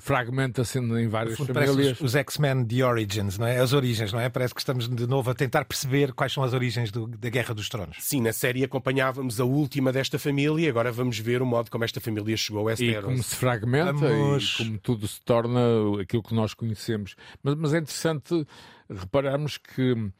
fragmenta-se 0.00 0.78
em 0.78 1.08
várias 1.08 1.38
famílias. 1.38 2.00
Os 2.00 2.14
X-Men 2.14 2.64
The 2.64 2.84
Origins, 2.84 3.38
não 3.38 3.46
é? 3.46 3.58
As 3.58 3.72
origens, 3.72 4.12
não 4.12 4.20
é? 4.20 4.28
Parece 4.28 4.54
que 4.54 4.60
estamos 4.60 4.88
de 4.88 5.06
novo 5.06 5.30
a 5.30 5.34
tentar 5.34 5.64
perceber 5.64 6.12
quais 6.12 6.32
são 6.32 6.42
as 6.42 6.52
origens 6.52 6.90
do, 6.90 7.06
da 7.06 7.28
Guerra 7.28 7.54
dos 7.54 7.68
Tronos. 7.68 7.96
Sim, 8.00 8.20
na 8.22 8.32
série 8.32 8.64
acompanhávamos 8.64 9.40
a 9.40 9.44
última 9.44 9.92
desta 9.92 10.18
família, 10.18 10.68
agora 10.68 10.92
vamos 10.92 11.18
ver 11.18 11.42
o 11.42 11.46
modo 11.46 11.70
como 11.70 11.84
esta 11.84 12.00
família 12.00 12.36
chegou 12.36 12.62
a 12.62 12.64
Westeros. 12.64 13.02
E 13.02 13.02
como 13.02 13.22
se 13.22 13.36
fragmenta 13.36 13.92
Vamos... 13.92 14.54
e 14.54 14.64
como 14.64 14.78
tudo 14.78 15.08
se 15.08 15.20
torna 15.22 15.60
aquilo 16.00 16.22
que 16.22 16.34
nós 16.34 16.54
conhecemos. 16.54 17.14
Mas, 17.42 17.54
mas 17.54 17.74
é 17.74 17.78
interessante 17.78 18.46
repararmos 18.94 19.58
que 19.58 19.92
uh, 19.92 20.12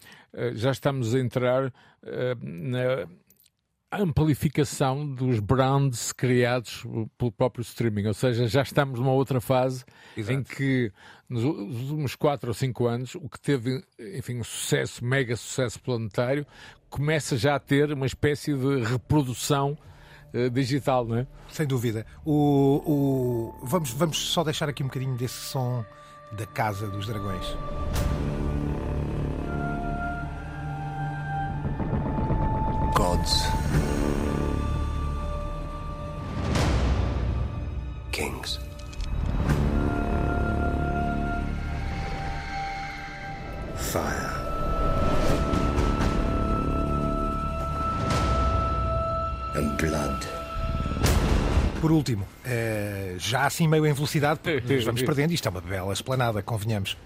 já 0.55 0.71
estamos 0.71 1.15
a 1.15 1.19
entrar 1.19 1.67
uh, 1.67 1.73
na 2.43 3.07
amplificação 3.93 5.07
dos 5.07 5.39
brands 5.39 6.13
criados 6.13 6.83
pelo 7.19 7.31
próprio 7.31 7.63
streaming, 7.63 8.07
ou 8.07 8.15
seja, 8.15 8.47
já 8.47 8.63
estamos 8.63 8.99
numa 8.99 9.13
outra 9.13 9.41
fase 9.41 9.85
Exato. 10.17 10.39
em 10.39 10.43
que 10.43 10.91
nos 11.29 11.45
últimos 11.45 12.17
4 12.17 12.49
ou 12.49 12.55
5 12.55 12.87
anos 12.87 13.15
o 13.15 13.29
que 13.29 13.39
teve, 13.39 13.85
enfim, 13.99 14.39
um 14.39 14.45
sucesso, 14.45 15.05
mega 15.05 15.37
sucesso 15.37 15.79
planetário, 15.81 16.47
começa 16.89 17.37
já 17.37 17.55
a 17.55 17.59
ter 17.59 17.93
uma 17.93 18.07
espécie 18.07 18.55
de 18.55 18.83
reprodução 18.83 19.77
uh, 20.33 20.51
digital, 20.51 21.07
não 21.07 21.19
é? 21.19 21.27
Sem 21.49 21.67
dúvida. 21.67 22.07
O, 22.25 23.53
o, 23.61 23.67
vamos, 23.67 23.91
vamos 23.91 24.19
só 24.19 24.43
deixar 24.43 24.69
aqui 24.69 24.83
um 24.83 24.87
bocadinho 24.87 25.17
desse 25.17 25.35
som 25.35 25.85
da 26.33 26.47
Casa 26.47 26.89
dos 26.89 27.07
Dragões. 27.07 27.47
Gods. 33.03 33.49
Kings. 38.13 38.61
Fire. 43.75 44.31
And 49.57 49.77
blood. 49.77 50.27
Por 51.81 51.91
último, 51.91 52.23
uh, 52.23 53.19
já 53.19 53.47
assim 53.47 53.67
meio 53.67 53.85
em 53.85 53.93
velocidade, 53.93 54.39
vamos 54.85 55.03
perdendo, 55.03 55.33
isto 55.33 55.49
é 55.49 55.51
uma 55.51 55.61
bela 55.61 55.93
esplanada, 55.93 56.41
convenhamos. 56.41 56.97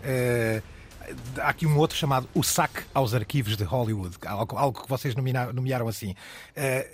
Há 1.38 1.48
aqui 1.48 1.66
um 1.66 1.76
outro 1.78 1.96
chamado 1.96 2.28
O 2.34 2.42
Saque 2.42 2.82
aos 2.92 3.14
Arquivos 3.14 3.56
de 3.56 3.64
Hollywood, 3.64 4.16
algo, 4.26 4.56
algo 4.56 4.82
que 4.82 4.88
vocês 4.88 5.14
nomearam, 5.14 5.52
nomearam 5.52 5.88
assim. 5.88 6.14
é 6.54 6.88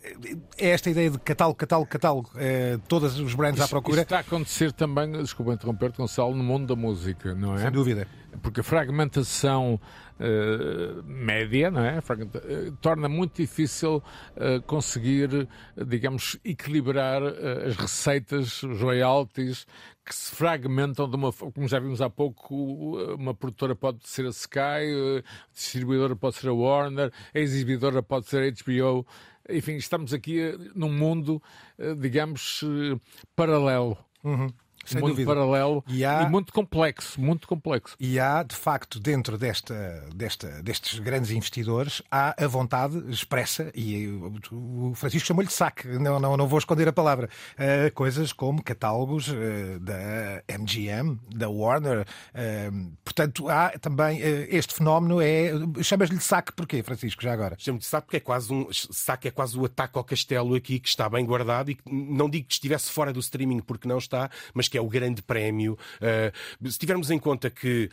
esta 0.59 0.91
ideia 0.91 1.11
de 1.11 1.19
catálogo, 1.19 1.57
catálogo, 1.57 1.89
catálogo, 1.89 2.31
todos 2.89 3.19
os 3.19 3.35
brands 3.35 3.57
isso, 3.57 3.65
à 3.65 3.69
procura. 3.69 3.97
Isso 3.97 4.03
está 4.03 4.19
a 4.19 4.21
acontecer 4.21 4.73
também, 4.73 5.11
desculpa 5.13 5.53
interromper-te, 5.53 5.97
Gonçalo, 5.97 6.35
no 6.35 6.45
mundo 6.45 6.67
da 6.67 6.81
música, 6.81 7.35
não 7.35 7.55
é? 7.55 7.59
Sem 7.63 7.71
dúvida. 7.71 8.07
Porque 8.43 8.61
a 8.61 8.65
fragmentação 8.65 9.81
uh, 10.21 11.03
média 11.05 11.71
não 11.71 11.85
é? 11.85 11.99
Uh, 11.99 12.73
torna 12.81 13.09
muito 13.09 13.37
difícil 13.37 14.03
uh, 14.37 14.63
conseguir, 14.67 15.49
digamos, 15.87 16.39
equilibrar 16.45 17.23
as 17.23 17.77
receitas, 17.77 18.63
os 18.63 18.81
royalties 18.81 19.67
que 20.05 20.15
se 20.15 20.35
fragmentam 20.35 21.09
de 21.09 21.15
uma 21.15 21.33
como 21.33 21.69
já 21.69 21.79
vimos 21.79 22.01
há 22.01 22.11
pouco, 22.11 22.97
uma 23.15 23.35
produtora 23.35 23.75
pode 23.77 24.09
ser 24.09 24.27
a 24.27 24.31
Sky, 24.31 24.59
a 24.61 25.53
distribuidora 25.53 26.17
pode 26.17 26.37
ser 26.37 26.49
a 26.49 26.53
Warner, 26.53 27.13
a 27.33 27.39
exibidora 27.39 28.03
pode 28.03 28.27
ser 28.27 28.43
a 28.43 28.51
HBO. 28.51 29.07
Enfim, 29.49 29.77
estamos 29.77 30.13
aqui 30.13 30.57
num 30.75 30.93
mundo, 30.93 31.41
digamos, 32.01 32.65
paralelo. 33.37 33.97
Uhum. 34.25 34.49
Sem 34.85 35.01
mundo 35.01 35.11
dúvida. 35.11 35.33
paralelo 35.33 35.85
e, 35.89 36.05
há... 36.05 36.23
e, 36.23 36.29
muito 36.29 36.53
complexo, 36.53 37.21
muito 37.21 37.47
complexo. 37.47 37.97
E 37.99 38.19
há, 38.19 38.43
de 38.43 38.57
facto, 38.57 38.99
dentro 38.99 39.39
desta, 39.39 40.05
desta, 40.15 40.63
destes 40.63 40.99
grandes 40.99 41.31
investidores, 41.31 42.03
há 42.11 42.35
a 42.43 42.47
vontade 42.47 42.99
expressa, 43.11 43.71
e 43.75 44.09
o 44.51 44.93
Francisco 44.95 45.27
chamou-lhe 45.27 45.49
de 45.49 45.55
saque, 45.55 45.87
não, 45.87 46.19
não, 46.19 46.37
não 46.37 46.47
vou 46.47 46.59
esconder 46.59 46.89
a 46.89 46.93
palavra, 46.93 47.29
uh, 47.55 47.93
coisas 47.95 48.33
como 48.33 48.63
catálogos 48.63 49.29
uh, 49.29 49.79
da 49.81 50.43
MGM, 50.59 51.19
da 51.35 51.49
Warner. 51.49 52.07
Uh, 52.35 52.93
portanto, 53.05 53.49
há 53.49 53.71
também 53.79 54.21
este 54.49 54.75
fenómeno, 54.75 55.21
é 55.21 55.53
chamas-lhe 55.83 56.17
de 56.17 56.25
saque 56.25 56.53
porquê, 56.53 56.83
Francisco, 56.83 57.23
já 57.23 57.33
agora? 57.33 57.57
Chamo-lhe 57.59 57.81
de 57.81 57.87
saque 57.87 58.07
porque 58.07 58.17
é 58.17 58.21
quase 58.21 58.53
um 58.53 58.67
saque 58.73 59.29
é 59.29 59.31
quase 59.31 59.59
o 59.59 59.65
ataque 59.65 59.99
ao 59.99 60.05
castelo 60.05 60.55
aqui, 60.55 60.79
que 60.79 60.89
está 60.89 61.09
bem 61.09 61.25
guardado 61.25 61.71
e 61.71 61.75
que 61.75 61.83
não 61.91 62.29
digo 62.29 62.47
que 62.47 62.55
estivesse 62.55 62.91
fora 62.91 63.13
do 63.13 63.21
streaming 63.21 63.61
porque 63.61 63.89
não 63.89 63.99
está, 63.99 64.31
mas 64.55 64.69
que 64.73 64.79
é 64.79 64.81
o 64.81 64.89
grande 64.89 65.21
prémio. 65.23 65.79
Uh, 66.01 66.71
se 66.71 66.79
tivermos 66.79 67.11
em 67.11 67.19
conta 67.19 67.51
que 67.51 67.91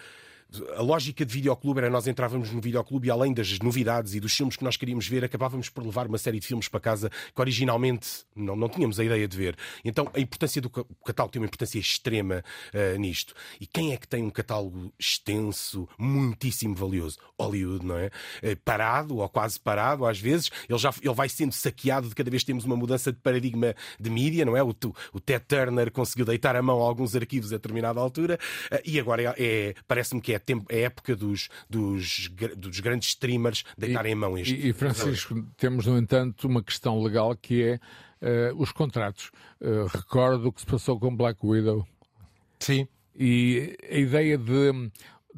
a 0.75 0.81
lógica 0.81 1.25
de 1.25 1.33
videoclube 1.33 1.79
era 1.79 1.89
nós 1.89 2.07
entrávamos 2.07 2.51
no 2.51 2.59
videoclube 2.59 3.07
e 3.07 3.11
além 3.11 3.33
das 3.33 3.59
novidades 3.59 4.15
e 4.15 4.19
dos 4.19 4.33
filmes 4.33 4.55
que 4.55 4.63
nós 4.63 4.77
queríamos 4.77 5.07
ver, 5.07 5.23
acabávamos 5.23 5.69
por 5.69 5.85
levar 5.85 6.07
uma 6.07 6.17
série 6.17 6.39
de 6.39 6.47
filmes 6.47 6.67
para 6.67 6.79
casa 6.79 7.09
que 7.09 7.39
originalmente 7.41 8.25
não, 8.35 8.55
não 8.55 8.67
tínhamos 8.67 8.99
a 8.99 9.03
ideia 9.03 9.27
de 9.27 9.37
ver. 9.37 9.55
Então 9.85 10.09
a 10.13 10.19
importância 10.19 10.61
do 10.61 10.69
catálogo 10.69 11.31
tem 11.31 11.41
uma 11.41 11.45
importância 11.45 11.77
extrema 11.77 12.43
uh, 12.73 12.99
nisto. 12.99 13.33
E 13.59 13.67
quem 13.67 13.93
é 13.93 13.97
que 13.97 14.07
tem 14.07 14.23
um 14.23 14.29
catálogo 14.29 14.91
extenso, 14.97 15.87
muitíssimo 15.97 16.75
valioso? 16.75 17.19
Hollywood, 17.39 17.85
não 17.85 17.97
é? 17.97 18.07
Uh, 18.43 18.57
parado, 18.65 19.17
ou 19.17 19.29
quase 19.29 19.59
parado, 19.59 20.05
às 20.05 20.19
vezes, 20.19 20.49
ele 20.67 20.79
já 20.79 20.93
ele 21.01 21.13
vai 21.13 21.29
sendo 21.29 21.53
saqueado 21.53 22.09
de 22.09 22.15
cada 22.15 22.29
vez 22.29 22.43
temos 22.43 22.65
uma 22.65 22.75
mudança 22.75 23.11
de 23.11 23.19
paradigma 23.19 23.75
de 23.99 24.09
mídia, 24.09 24.45
não 24.45 24.57
é? 24.57 24.63
O, 24.63 24.75
o 25.13 25.19
Ted 25.19 25.45
Turner 25.47 25.91
conseguiu 25.91 26.25
deitar 26.25 26.55
a 26.55 26.61
mão 26.61 26.81
a 26.81 26.83
alguns 26.83 27.15
arquivos 27.15 27.53
a 27.53 27.57
determinada 27.57 27.99
altura 27.99 28.39
uh, 28.71 28.79
e 28.83 28.99
agora 28.99 29.21
é, 29.21 29.35
é 29.37 29.75
parece-me 29.87 30.21
que 30.21 30.33
é 30.33 30.38
é, 30.39 30.41
tempo, 30.41 30.65
é 30.69 30.81
época 30.81 31.15
dos, 31.15 31.49
dos, 31.69 32.29
dos 32.57 32.79
grandes 32.79 33.09
streamers 33.09 33.63
deitarem 33.77 34.11
e, 34.11 34.13
em 34.13 34.15
mão 34.15 34.37
este. 34.37 34.55
E, 34.55 34.69
e 34.69 34.73
Francisco, 34.73 35.45
temos, 35.57 35.85
no 35.85 35.97
entanto, 35.97 36.47
uma 36.47 36.63
questão 36.63 37.01
legal 37.01 37.35
que 37.35 37.63
é 37.63 37.79
uh, 38.21 38.61
os 38.61 38.71
contratos. 38.71 39.31
Uh, 39.61 39.85
recordo 39.85 40.47
o 40.47 40.51
que 40.53 40.61
se 40.61 40.67
passou 40.67 40.99
com 40.99 41.15
Black 41.15 41.39
Widow. 41.45 41.85
Sim. 42.59 42.87
E 43.15 43.75
a 43.89 43.97
ideia 43.97 44.37
de 44.37 44.91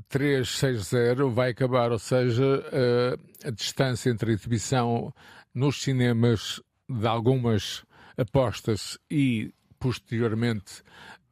360 0.10 1.26
vai 1.26 1.50
acabar, 1.52 1.92
ou 1.92 2.00
seja, 2.00 2.44
uh, 2.44 3.48
a 3.48 3.50
distância 3.50 4.10
entre 4.10 4.32
a 4.32 4.34
exibição 4.34 5.14
nos 5.54 5.82
cinemas 5.82 6.62
de 6.88 7.08
algumas 7.08 7.84
apostas 8.18 8.98
e 9.10 9.54
posteriormente 9.80 10.84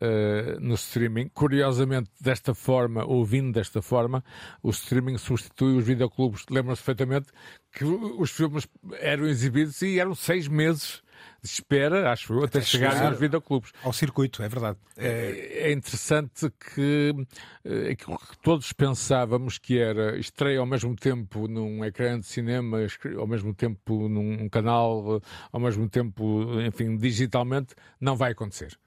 uh, 0.02 0.60
no 0.60 0.76
streaming. 0.76 1.30
Curiosamente, 1.30 2.10
desta 2.20 2.54
forma, 2.54 3.06
ouvindo 3.06 3.54
desta 3.54 3.82
forma, 3.82 4.24
o 4.62 4.70
streaming 4.70 5.18
substitui 5.18 5.78
os 5.78 5.86
videoclubes. 5.86 6.46
Lembram-se 6.50 6.84
perfeitamente 6.84 7.28
que 7.72 7.84
os 7.86 8.32
filmes 8.32 8.68
eram 9.00 9.28
exibidos 9.28 9.82
e 9.82 10.00
eram 10.00 10.16
seis 10.16 10.48
meses 10.48 11.02
de 11.42 11.50
espera, 11.50 12.12
acho 12.12 12.34
eu, 12.34 12.44
até, 12.44 12.60
até 12.60 12.68
chegar, 12.68 12.92
chegar 12.92 13.10
aos 13.10 13.20
videoclubes. 13.20 13.72
Ao 13.84 13.94
circuito, 13.94 14.42
é 14.42 14.50
verdade. 14.50 14.78
É, 14.98 15.70
é 15.70 15.72
interessante 15.72 16.52
que 16.52 17.14
é, 17.64 17.92
aquilo 17.92 18.18
que 18.18 18.38
todos 18.42 18.72
pensávamos 18.74 19.58
que 19.58 19.78
era 19.80 20.18
estreia 20.18 20.60
ao 20.60 20.66
mesmo 20.66 20.96
tempo 20.96 21.48
num 21.48 21.84
ecrã 21.84 22.20
de 22.20 22.26
cinema, 22.26 22.80
ao 23.18 23.28
mesmo 23.28 23.54
tempo 23.54 24.08
num 24.10 24.50
canal, 24.50 25.22
ao 25.52 25.60
mesmo 25.60 25.90
tempo, 25.90 26.62
enfim, 26.62 26.98
digitalmente, 26.98 27.76
não 28.00 28.16
vai 28.16 28.32
acontecer. 28.32 28.78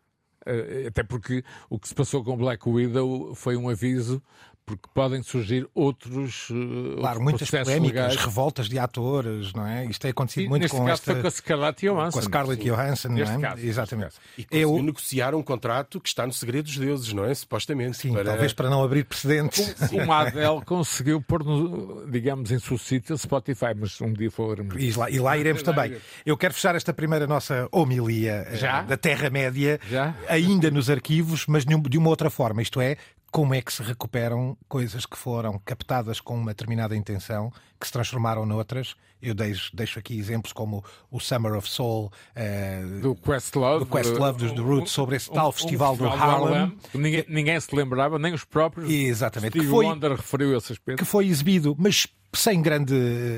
Eh, 0.47 0.86
até 0.88 1.03
porque 1.03 1.45
o 1.70 1.78
que 1.78 1.88
se 1.88 1.95
passou 1.95 2.24
com 2.24 2.36
Black 2.36 2.68
Widow 2.68 3.34
foi 3.34 3.57
um 3.57 3.68
aviso 3.68 4.22
porque 4.65 4.89
podem 4.95 5.23
surgir 5.23 5.69
outros 5.75 6.49
uh, 6.51 6.97
claro, 6.99 7.21
muitas 7.21 7.51
polémicas, 7.51 7.83
legais. 7.83 8.17
revoltas 8.17 8.69
de 8.69 8.79
atores, 8.79 9.53
não 9.53 9.67
é? 9.67 9.85
Isto 9.87 10.03
tem 10.03 10.11
acontecido 10.11 10.45
e, 10.45 10.49
muito 10.49 10.69
com 10.69 10.79
caso 10.79 10.93
esta... 10.93 11.13
foi 11.13 11.21
com 11.21 11.27
a 11.27 11.31
Scarlett 11.31 11.87
Johansson. 11.87 12.13
Com 12.13 12.19
a 12.19 12.23
Scarlett 12.23 12.65
Johansson, 12.65 13.09
não 13.09 13.23
é? 13.23 13.39
Caso, 13.39 13.67
Exatamente. 13.67 14.15
E 14.39 14.45
conseguiu 14.45 14.77
Eu... 14.77 14.83
negociar 14.83 15.35
um 15.35 15.43
contrato 15.43 16.01
que 16.01 16.09
está 16.09 16.27
no 16.27 16.33
segredo 16.33 16.67
dos 16.67 16.77
deuses, 16.77 17.13
não 17.13 17.25
é? 17.25 17.35
Supostamente. 17.35 17.97
Sim, 17.97 18.13
para... 18.13 18.25
talvez 18.25 18.53
para 18.53 18.71
não 18.71 18.83
abrir 18.83 19.05
precedentes. 19.05 19.75
Uma 19.91 20.23
Adele 20.29 20.65
conseguiu 20.65 21.21
pôr, 21.21 21.45
no, 21.45 22.09
digamos, 22.11 22.51
em 22.51 22.59
suscita 22.59 23.17
Spotify, 23.17 23.75
mas 23.77 24.01
um 24.01 24.13
dia 24.13 24.31
falaremos. 24.31 24.77
E 24.79 24.93
lá, 24.93 25.11
e 25.11 25.19
lá 25.19 25.37
iremos 25.37 25.63
também. 25.63 25.97
Eu 26.25 26.37
quero 26.37 26.55
fechar 26.55 26.75
esta 26.75 26.93
primeira 26.93 27.27
nossa 27.27 27.69
homilia 27.73 28.47
eh, 28.49 28.57
Já? 28.57 28.83
da 28.83 28.97
Terra-média, 28.97 29.81
ainda 30.29 30.71
nos 30.71 30.89
arquivos, 30.89 31.47
mas 31.47 31.65
de 31.65 31.99
uma 31.99 32.09
outra 32.09 32.31
forma, 32.31 32.63
isto 32.63 32.81
é, 32.81 32.97
como 33.33 33.55
é 33.55 33.62
que 33.62 33.72
se 33.72 33.83
recuperam 33.83 34.59
coisas 34.68 35.07
que 35.07 35.16
foram 35.16 35.59
captadas 35.64 36.20
com 36.20 36.37
uma 36.37 36.51
determinada 36.53 36.95
intenção, 36.95 37.51
que 37.80 37.87
se 37.87 37.93
transformaram 37.93 38.45
noutras. 38.45 38.95
Eu 39.23 39.35
deixo, 39.35 39.75
deixo 39.75 39.99
aqui 39.99 40.18
exemplos 40.18 40.53
como 40.53 40.85
o 41.11 41.20
Summer 41.20 41.55
of 41.55 41.68
Soul 41.68 42.12
uh, 42.37 43.01
do 43.01 43.14
Questlove, 43.14 43.85
do 43.85 43.91
Questlove 43.91 44.39
dos 44.39 44.53
The 44.53 44.61
Roots, 44.61 44.93
sobre 44.93 45.16
esse 45.16 45.31
tal 45.31 45.51
um, 45.51 45.53
festival, 45.53 45.93
um 45.93 45.97
festival 45.97 46.16
do 46.16 46.23
Harlem. 46.23 46.55
Harlem 46.57 46.79
ninguém, 46.93 47.25
ninguém, 47.29 47.61
se 47.61 47.75
lembrava, 47.75 48.18
nem 48.18 48.35
os 48.35 48.45
próprios. 48.45 48.91
Exatamente. 48.91 49.51
Steve 49.51 49.66
que 49.66 49.70
foi, 49.70 49.87
Wonder 49.87 50.12
referiu 50.12 50.57
esse 50.57 50.73
aspecto. 50.73 50.99
Que 50.99 51.05
foi 51.05 51.27
exibido, 51.29 51.77
mas 51.79 52.09
sem 52.35 52.62
grande, 52.62 52.95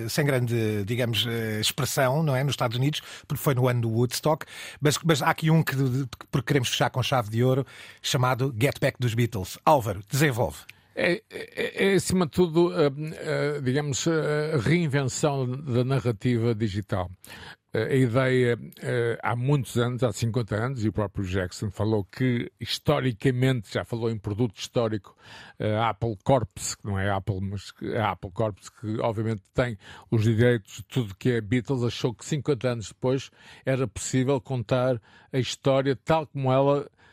sem 0.09 0.24
grande, 0.24 0.85
digamos, 0.85 1.26
eh, 1.26 1.61
expressão, 1.61 2.22
não 2.22 2.35
é? 2.35 2.45
Nos 2.45 2.53
Estados 2.53 2.76
Unidos, 2.76 3.03
porque 3.26 3.43
foi 3.43 3.55
no 3.55 3.68
ano 3.68 3.82
do 3.82 3.91
Woodstock. 3.91 4.47
Mas, 4.80 4.97
mas 5.05 5.20
há 5.20 5.30
aqui 5.30 5.51
um 5.51 5.62
que, 5.62 5.74
porque 6.30 6.47
queremos 6.47 6.68
fechar 6.68 6.91
com 6.91 7.03
chave 7.03 7.28
de 7.30 7.43
ouro, 7.43 7.66
chamado 8.01 8.55
Get 8.59 8.78
Back 8.80 8.97
dos 9.01 9.14
Beatles. 9.14 9.59
Álvaro, 9.64 10.01
desenvolve. 10.09 10.59
É, 10.95 11.22
é, 11.30 11.92
é, 11.92 11.95
acima 11.95 12.24
de 12.26 12.32
tudo, 12.32 12.72
digamos, 13.62 14.07
a 14.07 14.59
reinvenção 14.59 15.47
da 15.47 15.84
narrativa 15.84 16.55
digital. 16.55 17.11
A 17.72 17.92
ideia, 17.92 18.57
há 19.20 19.34
muitos 19.34 19.76
anos, 19.76 20.05
há 20.05 20.12
50 20.12 20.55
anos, 20.55 20.84
e 20.84 20.88
o 20.88 20.92
próprio 20.92 21.24
Jackson 21.24 21.72
falou 21.72 22.05
que, 22.05 22.49
historicamente, 22.61 23.74
já 23.74 23.84
falou 23.84 24.09
em 24.09 24.16
produto 24.16 24.57
histórico, 24.57 25.16
a 25.59 25.88
Apple 25.88 26.16
Corps, 26.22 26.76
que 26.76 26.86
não 26.86 26.97
é 26.97 27.11
Apple, 27.11 27.40
mas 27.40 27.72
a 27.99 28.12
Apple 28.12 28.30
Corps, 28.30 28.70
que 28.80 29.01
obviamente 29.01 29.42
tem 29.53 29.76
os 30.09 30.22
direitos 30.22 30.76
de 30.76 30.84
tudo 30.84 31.16
que 31.16 31.32
é 31.32 31.40
Beatles, 31.40 31.82
achou 31.82 32.14
que 32.14 32.24
50 32.24 32.68
anos 32.68 32.88
depois 32.90 33.28
era 33.66 33.88
possível 33.88 34.40
contar 34.40 35.03
a 35.32 35.38
história 35.40 35.97
tal 35.97 36.28
como 36.28 36.53
ela 36.53 36.86
eh, 36.86 37.03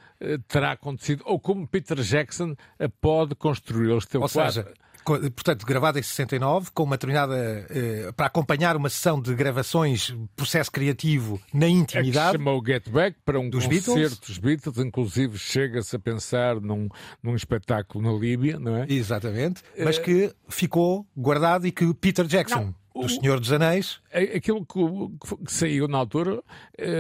terá 0.48 0.74
acontecido, 0.74 1.24
ou 1.26 1.40
como 1.40 1.68
Peter 1.68 1.98
Jackson 2.02 2.56
a 2.80 2.90
pode 2.90 3.36
construir. 3.36 3.90
Ele 3.90 3.98
esteve 3.98 4.24
ou 4.24 4.28
seja, 4.28 4.72
portanto, 5.04 5.66
gravado 5.66 6.00
em 6.00 6.04
69, 6.04 6.72
com 6.74 6.84
uma 6.84 6.96
determinada. 6.96 7.36
Eh, 7.70 8.12
para 8.16 8.28
acompanhar 8.28 8.76
uma 8.76 8.90
sessão 8.90 9.22
de 9.22 9.34
gravações, 9.34 10.16
processo 10.36 10.72
criativo 10.72 11.42
na 11.54 11.68
intimidade. 11.68 12.36
É 12.36 12.40
chamou 12.40 12.64
Get 12.66 12.90
Back 12.90 13.18
para 13.26 13.40
um 13.40 13.50
dos 13.50 13.66
concerto 13.66 13.94
Beatles. 13.96 14.20
dos 14.20 14.38
Beatles, 14.38 14.78
inclusive 14.78 15.38
chega-se 15.38 15.96
a 15.96 16.00
pensar 16.00 16.60
num, 16.60 16.88
num 17.22 17.36
espetáculo 17.36 18.04
na 18.04 18.18
Líbia, 18.18 18.60
não 18.60 18.76
é? 18.76 18.86
Exatamente, 18.88 19.64
mas 19.78 19.98
eh, 19.98 20.02
que 20.02 20.34
ficou 20.50 21.06
guardado 21.16 21.66
e 21.66 21.72
que 21.72 21.94
Peter 21.94 22.26
Jackson. 22.26 22.66
Não. 22.66 22.82
O 22.94 23.08
Senhor 23.08 23.40
dos 23.40 23.54
Anéis. 23.54 24.02
Aquilo 24.14 24.66
que, 24.66 25.46
que 25.46 25.52
saiu 25.54 25.88
na 25.88 25.98
altura 25.98 26.44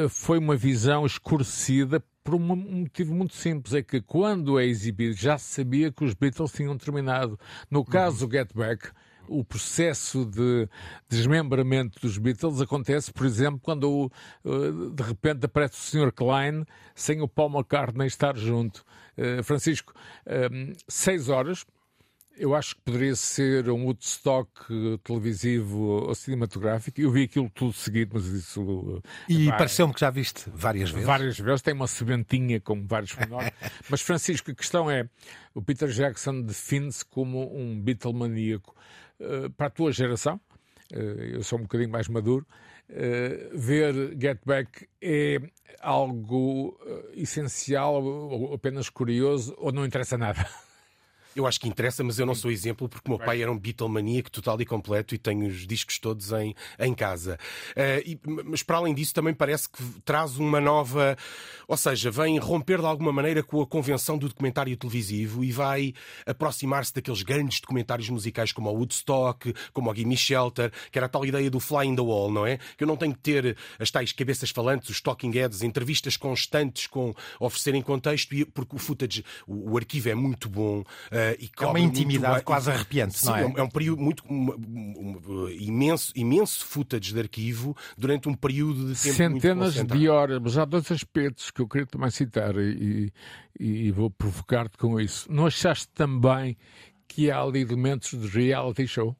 foi 0.09 0.37
uma 0.37 0.55
visão 0.55 1.05
escurecida 1.05 2.01
por 2.23 2.35
um 2.35 2.39
motivo 2.39 3.13
muito 3.13 3.35
simples, 3.35 3.73
é 3.73 3.81
que 3.81 4.01
quando 4.01 4.59
é 4.59 4.65
exibido 4.65 5.13
já 5.13 5.37
se 5.37 5.55
sabia 5.55 5.91
que 5.91 6.03
os 6.03 6.13
Beatles 6.13 6.51
tinham 6.51 6.77
terminado. 6.77 7.39
No 7.69 7.83
caso 7.83 8.27
do 8.27 8.31
Get 8.31 8.53
Back, 8.53 8.89
o 9.27 9.43
processo 9.43 10.25
de 10.25 10.67
desmembramento 11.07 11.99
dos 12.01 12.17
Beatles 12.17 12.61
acontece, 12.61 13.11
por 13.13 13.25
exemplo, 13.25 13.59
quando 13.61 14.11
uh, 14.43 14.89
de 14.91 15.03
repente 15.03 15.45
aparece 15.45 15.75
o 15.75 16.01
Sr. 16.01 16.11
Klein 16.11 16.65
sem 16.93 17.21
o 17.21 17.27
Paul 17.27 17.49
McCartney 17.49 18.07
estar 18.07 18.35
junto. 18.35 18.83
Uh, 19.17 19.43
Francisco, 19.43 19.93
seis 20.87 21.29
horas, 21.29 21.65
Eu 22.37 22.55
acho 22.55 22.75
que 22.75 22.81
poderia 22.81 23.15
ser 23.15 23.69
um 23.69 23.85
Woodstock 23.85 24.49
televisivo 25.03 26.07
ou 26.07 26.15
cinematográfico. 26.15 26.99
Eu 26.99 27.11
vi 27.11 27.23
aquilo 27.23 27.49
tudo 27.49 27.73
seguido, 27.73 28.11
mas 28.15 28.25
isso. 28.25 29.01
E 29.27 29.47
pareceu-me 29.49 29.93
que 29.93 29.99
já 29.99 30.09
viste 30.09 30.49
várias 30.51 30.89
vezes. 30.89 31.05
Várias 31.05 31.37
vezes. 31.37 31.61
Tem 31.61 31.73
uma 31.73 31.87
sementinha 31.87 32.59
com 32.59 32.85
vários 32.87 33.15
menores. 33.15 33.51
mas, 33.89 34.01
Francisco, 34.01 34.49
a 34.49 34.55
questão 34.55 34.89
é: 34.89 35.07
o 35.53 35.61
Peter 35.61 35.89
Jackson 35.89 36.41
define-se 36.41 37.05
como 37.05 37.55
um 37.55 37.79
Beatlemaníaco. 37.79 38.75
Uh, 39.19 39.51
para 39.51 39.67
a 39.67 39.69
tua 39.69 39.91
geração, 39.91 40.41
uh, 40.93 40.97
eu 40.97 41.43
sou 41.43 41.59
um 41.59 41.63
bocadinho 41.63 41.91
mais 41.91 42.07
maduro, 42.07 42.45
uh, 42.89 43.57
ver 43.57 43.93
Get 44.19 44.39
Back 44.43 44.87
é 44.99 45.39
algo 45.79 46.75
essencial 47.13 48.03
ou 48.03 48.53
apenas 48.53 48.89
curioso 48.89 49.53
ou 49.59 49.71
não 49.71 49.85
interessa 49.85 50.17
nada? 50.17 50.43
Eu 51.33 51.47
acho 51.47 51.59
que 51.59 51.67
interessa, 51.67 52.03
mas 52.03 52.19
eu 52.19 52.25
não 52.25 52.35
sou 52.35 52.51
exemplo 52.51 52.89
porque 52.89 53.09
o 53.09 53.15
meu 53.15 53.25
pai 53.25 53.41
era 53.41 53.49
um 53.49 53.57
Beatlemaníaco 53.57 54.29
total 54.29 54.59
e 54.59 54.65
completo 54.65 55.15
e 55.15 55.17
tenho 55.17 55.47
os 55.47 55.65
discos 55.65 55.97
todos 55.97 56.31
em, 56.33 56.53
em 56.77 56.93
casa. 56.93 57.39
Uh, 57.71 58.01
e, 58.05 58.19
mas 58.43 58.61
para 58.63 58.77
além 58.77 58.93
disso, 58.93 59.13
também 59.13 59.33
parece 59.33 59.69
que 59.69 59.81
traz 60.03 60.37
uma 60.37 60.59
nova. 60.59 61.17
Ou 61.67 61.77
seja, 61.77 62.11
vem 62.11 62.37
romper 62.37 62.79
de 62.79 62.85
alguma 62.85 63.13
maneira 63.13 63.41
com 63.41 63.61
a 63.61 63.67
convenção 63.67 64.17
do 64.17 64.27
documentário 64.27 64.75
televisivo 64.75 65.41
e 65.41 65.51
vai 65.53 65.93
aproximar-se 66.25 66.93
daqueles 66.93 67.21
grandes 67.21 67.61
documentários 67.61 68.09
musicais 68.09 68.51
como 68.51 68.69
o 68.69 68.73
Woodstock, 68.73 69.53
como 69.71 69.89
o 69.89 69.95
Gimme 69.95 70.17
Shelter, 70.17 70.69
que 70.91 70.99
era 70.99 71.05
a 71.05 71.09
tal 71.09 71.25
ideia 71.25 71.49
do 71.49 71.61
fly 71.61 71.87
in 71.87 71.95
the 71.95 72.01
wall, 72.01 72.29
não 72.29 72.45
é? 72.45 72.57
Que 72.77 72.83
eu 72.83 72.87
não 72.87 72.97
tenho 72.97 73.13
que 73.13 73.19
ter 73.19 73.55
as 73.79 73.89
tais 73.89 74.11
cabeças 74.11 74.49
falantes, 74.49 74.89
os 74.89 74.99
talking 74.99 75.31
heads, 75.31 75.61
entrevistas 75.61 76.17
constantes 76.17 76.87
com 76.87 77.13
oferecerem 77.39 77.81
contexto, 77.81 78.35
porque 78.53 78.75
o 78.75 78.79
footage, 78.79 79.23
o, 79.47 79.71
o 79.71 79.77
arquivo 79.77 80.09
é 80.09 80.15
muito 80.15 80.49
bom. 80.49 80.81
Uh, 80.81 81.20
e 81.39 81.49
é 81.59 81.65
uma 81.65 81.79
intimidade 81.79 82.43
quase 82.43 82.71
arrepiante, 82.71 83.17
Sim, 83.17 83.27
não 83.27 83.35
é? 83.35 83.53
É 83.57 83.63
um 83.63 83.69
período 83.69 84.01
muito 84.01 84.23
um, 84.29 84.51
um, 84.51 85.49
imenso, 85.49 86.11
imenso 86.15 86.65
footage 86.65 87.13
de 87.13 87.19
arquivo 87.19 87.75
durante 87.97 88.29
um 88.29 88.33
período 88.33 88.93
de 88.93 89.01
tempo 89.01 89.15
Centenas 89.15 89.75
muito 89.75 89.97
de 89.97 90.09
horas, 90.09 90.39
mas 90.41 90.57
há 90.57 90.65
dois 90.65 90.91
aspectos 90.91 91.51
que 91.51 91.61
eu 91.61 91.67
queria 91.67 91.87
também 91.87 92.09
citar 92.09 92.55
e, 92.57 93.11
e, 93.59 93.87
e 93.87 93.91
vou 93.91 94.09
provocar-te 94.09 94.77
com 94.77 94.99
isso. 94.99 95.31
Não 95.31 95.45
achaste 95.45 95.87
também 95.93 96.57
que 97.07 97.29
há 97.29 97.41
ali 97.41 97.61
elementos 97.61 98.11
de 98.11 98.27
reality 98.27 98.87
show? 98.87 99.15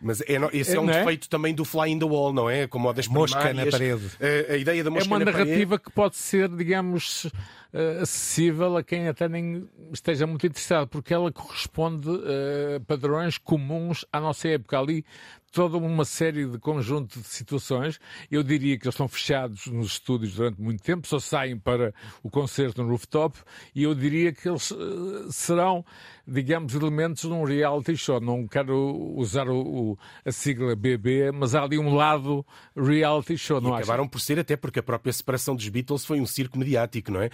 Mas 0.00 0.20
é, 0.20 0.38
esse 0.52 0.72
é, 0.72 0.76
é 0.76 0.80
um 0.80 0.88
é? 0.88 0.98
defeito 0.98 1.28
também 1.28 1.54
do 1.54 1.64
fly 1.64 1.90
in 1.90 1.98
the 1.98 2.04
wall, 2.04 2.32
não 2.32 2.48
é? 2.48 2.66
Como 2.66 2.88
o 2.88 2.92
das 2.92 3.08
mosca 3.08 3.52
na 3.52 3.66
parede. 3.66 4.06
A, 4.20 4.52
a, 4.52 4.56
ideia 4.56 4.84
da 4.84 4.90
mosca 4.90 5.06
É 5.06 5.08
uma 5.08 5.18
narrativa 5.24 5.70
parede. 5.70 5.84
que 5.84 5.90
pode 5.90 6.16
ser, 6.16 6.48
digamos, 6.48 7.24
uh, 7.24 8.02
acessível 8.02 8.76
a 8.76 8.82
quem 8.82 9.08
até 9.08 9.28
nem 9.28 9.68
esteja 9.92 10.26
muito 10.26 10.46
interessado, 10.46 10.86
porque 10.88 11.12
ela 11.12 11.32
corresponde 11.32 12.08
a 12.08 12.76
uh, 12.78 12.84
padrões 12.86 13.38
comuns 13.38 14.04
à 14.12 14.20
nossa 14.20 14.48
época. 14.48 14.78
Ali 14.78 15.04
toda 15.52 15.76
uma 15.76 16.04
série 16.04 16.46
de 16.46 16.58
conjunto 16.58 17.20
de 17.20 17.26
situações. 17.26 17.98
Eu 18.30 18.42
diria 18.42 18.78
que 18.78 18.84
eles 18.84 18.94
estão 18.94 19.08
fechados 19.08 19.66
nos 19.66 19.92
estúdios 19.92 20.34
durante 20.34 20.60
muito 20.60 20.82
tempo, 20.82 21.06
só 21.06 21.18
saem 21.18 21.58
para 21.58 21.94
o 22.22 22.30
concerto 22.30 22.82
no 22.82 22.90
rooftop, 22.90 23.38
e 23.74 23.82
eu 23.82 23.94
diria 23.94 24.32
que 24.32 24.48
eles 24.48 24.70
uh, 24.70 25.30
serão, 25.30 25.84
digamos, 26.26 26.74
elementos 26.74 27.22
de 27.22 27.28
um 27.28 27.44
reality 27.44 27.96
show. 27.96 28.20
Não 28.20 28.46
quero 28.46 28.74
usar 29.16 29.48
o, 29.48 29.60
o, 29.60 29.98
a 30.24 30.32
sigla 30.32 30.74
BB, 30.76 31.32
mas 31.32 31.54
há 31.54 31.62
ali 31.62 31.78
um 31.78 31.94
lado 31.94 32.44
reality 32.76 33.36
show, 33.36 33.60
não 33.60 33.70
e 33.70 33.82
acabaram 33.82 34.06
por 34.06 34.20
ser 34.20 34.38
até 34.38 34.56
porque 34.56 34.80
a 34.80 34.82
própria 34.82 35.12
separação 35.12 35.56
dos 35.56 35.68
Beatles 35.68 36.04
foi 36.04 36.20
um 36.20 36.26
circo 36.26 36.58
mediático, 36.58 37.10
não 37.10 37.22
é? 37.22 37.26
Uh, 37.26 37.30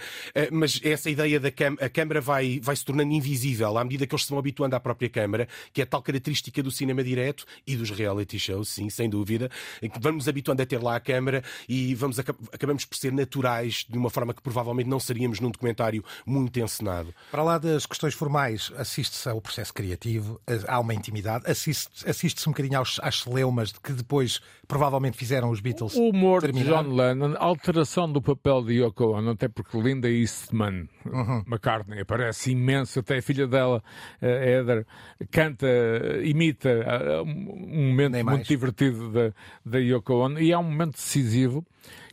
mas 0.51 0.79
essa 0.83 1.09
ideia 1.09 1.39
da 1.39 1.51
a 1.79 1.89
câmara 1.89 2.21
vai, 2.21 2.59
vai 2.61 2.75
se 2.75 2.83
tornando 2.83 3.13
invisível 3.13 3.77
à 3.77 3.83
medida 3.83 4.05
que 4.05 4.13
eles 4.13 4.23
se 4.23 4.29
vão 4.29 4.39
habituando 4.39 4.75
à 4.75 4.79
própria 4.79 5.09
câmara, 5.09 5.47
que 5.73 5.81
é 5.81 5.85
tal 5.85 6.01
característica 6.01 6.61
do 6.61 6.71
cinema 6.71 7.03
direto 7.03 7.45
e 7.65 7.75
dos 7.75 7.89
reality 8.05 8.39
shows, 8.39 8.69
sim, 8.69 8.89
sem 8.89 9.09
dúvida, 9.09 9.49
em 9.81 9.89
que 9.89 9.99
vamos 9.99 10.27
habituando 10.27 10.61
a 10.61 10.65
ter 10.65 10.81
lá 10.81 10.95
a 10.95 10.99
câmara 10.99 11.43
e 11.67 11.93
vamos 11.95 12.19
acabamos 12.19 12.85
por 12.85 12.95
ser 12.95 13.11
naturais 13.11 13.85
de 13.89 13.97
uma 13.97 14.09
forma 14.09 14.33
que 14.33 14.41
provavelmente 14.41 14.87
não 14.87 14.99
seríamos 14.99 15.39
num 15.39 15.51
documentário 15.51 16.03
muito 16.25 16.59
encenado. 16.59 17.13
Para 17.31 17.43
lá 17.43 17.57
das 17.57 17.85
questões 17.85 18.13
formais, 18.13 18.71
assiste-se 18.77 19.27
ao 19.27 19.41
processo 19.41 19.73
criativo, 19.73 20.39
há 20.67 20.79
uma 20.79 20.93
intimidade, 20.93 21.49
assiste-se 21.49 22.07
assiste 22.09 22.47
um 22.47 22.51
bocadinho 22.51 22.79
aos, 22.79 22.99
às 23.01 23.21
celeumas 23.21 23.71
de 23.71 23.79
que 23.79 23.91
depois 23.91 24.39
provavelmente 24.67 25.17
fizeram 25.17 25.49
os 25.49 25.59
Beatles. 25.59 25.95
O 25.95 26.09
humor 26.09 26.41
terminar. 26.41 26.83
de 26.83 26.89
John 26.89 26.95
Lennon, 26.95 27.35
a 27.35 27.43
alteração 27.43 28.11
do 28.11 28.21
papel 28.21 28.63
de 28.63 28.73
Yoko 28.81 29.11
Ono, 29.17 29.31
até 29.31 29.47
porque 29.47 29.79
Linda 29.79 30.09
Eastman, 30.09 30.87
uhum. 31.05 31.43
McCartney, 31.47 32.01
aparece 32.01 32.51
imenso, 32.51 32.99
até 32.99 33.17
a 33.17 33.21
filha 33.21 33.47
dela, 33.47 33.83
Heather, 34.21 34.85
canta, 35.31 35.67
imita 36.23 36.69
um 37.23 37.93
momento 37.95 38.11
Nem 38.13 38.23
muito 38.23 38.37
mais. 38.37 38.47
divertido 38.47 39.11
da, 39.11 39.33
da 39.65 39.79
Yoko 39.79 40.13
Ono, 40.13 40.39
e 40.39 40.51
é 40.51 40.57
um 40.57 40.63
momento 40.63 40.93
decisivo 40.93 41.65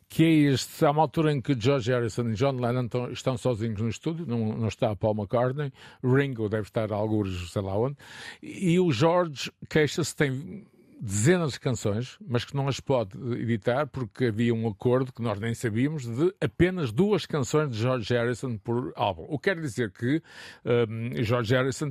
que 0.08 0.24
é 0.24 0.30
este, 0.52 0.84
há 0.84 0.90
uma 0.90 1.00
altura 1.00 1.32
em 1.32 1.40
que 1.40 1.58
George 1.58 1.90
Harrison 1.90 2.28
e 2.28 2.34
John 2.34 2.52
Lennon 2.52 2.84
estão, 2.84 3.10
estão 3.10 3.38
sozinhos 3.38 3.80
no 3.80 3.88
estúdio, 3.88 4.26
não, 4.26 4.54
não 4.58 4.68
está 4.68 4.94
Paul 4.94 5.14
McCartney, 5.14 5.72
Ringo 6.04 6.50
deve 6.50 6.64
estar 6.64 6.92
a 6.92 6.94
alguns, 6.94 7.50
sei 7.50 7.62
lá 7.62 7.74
onde, 7.78 7.96
e 8.42 8.78
o 8.78 8.92
George 8.92 9.50
queixa-se, 9.70 10.14
tem 10.14 10.66
dezenas 11.00 11.54
de 11.54 11.60
canções, 11.60 12.16
mas 12.24 12.44
que 12.44 12.54
não 12.54 12.68
as 12.68 12.78
pode 12.78 13.18
editar 13.40 13.88
porque 13.88 14.26
havia 14.26 14.54
um 14.54 14.68
acordo 14.68 15.12
que 15.12 15.20
nós 15.20 15.40
nem 15.40 15.52
sabíamos 15.52 16.06
de 16.06 16.32
apenas 16.40 16.92
duas 16.92 17.26
canções 17.26 17.72
de 17.72 17.78
George 17.78 18.14
Harrison 18.14 18.56
por 18.56 18.92
álbum. 18.94 19.24
O 19.28 19.36
que 19.36 19.50
quer 19.50 19.60
dizer 19.60 19.90
que 19.90 20.22
um, 20.64 21.24
George 21.24 21.54
Harrison 21.54 21.90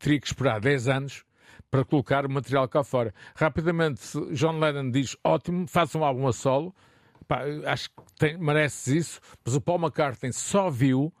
teria 0.00 0.18
que 0.18 0.26
esperar 0.26 0.58
10 0.58 0.88
anos 0.88 1.24
para 1.70 1.84
colocar 1.84 2.26
o 2.26 2.30
material 2.30 2.68
cá 2.68 2.82
fora. 2.84 3.14
Rapidamente, 3.34 4.02
John 4.32 4.58
Lennon 4.58 4.90
diz: 4.90 5.16
ótimo, 5.24 5.66
faça 5.66 5.98
um 5.98 6.04
álbum 6.04 6.26
a 6.26 6.32
solo. 6.32 6.74
Pá, 7.26 7.42
acho 7.66 7.90
que 7.90 7.96
tem, 8.18 8.38
mereces 8.38 8.86
isso, 8.86 9.20
mas 9.44 9.54
o 9.54 9.60
Paul 9.60 9.80
McCartney 9.80 10.32
só 10.32 10.70
viu 10.70 11.12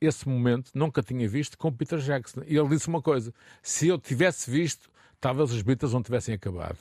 esse 0.00 0.26
momento, 0.26 0.70
nunca 0.74 1.02
tinha 1.02 1.28
visto, 1.28 1.58
com 1.58 1.70
Peter 1.70 1.98
Jackson. 1.98 2.42
E 2.46 2.56
ele 2.56 2.68
disse 2.68 2.88
uma 2.88 3.02
coisa: 3.02 3.32
se 3.62 3.88
eu 3.88 3.98
tivesse 3.98 4.50
visto, 4.50 4.90
talvez 5.20 5.52
os 5.52 5.62
Beatles 5.62 5.92
não 5.92 6.02
tivessem 6.02 6.34
acabado. 6.34 6.78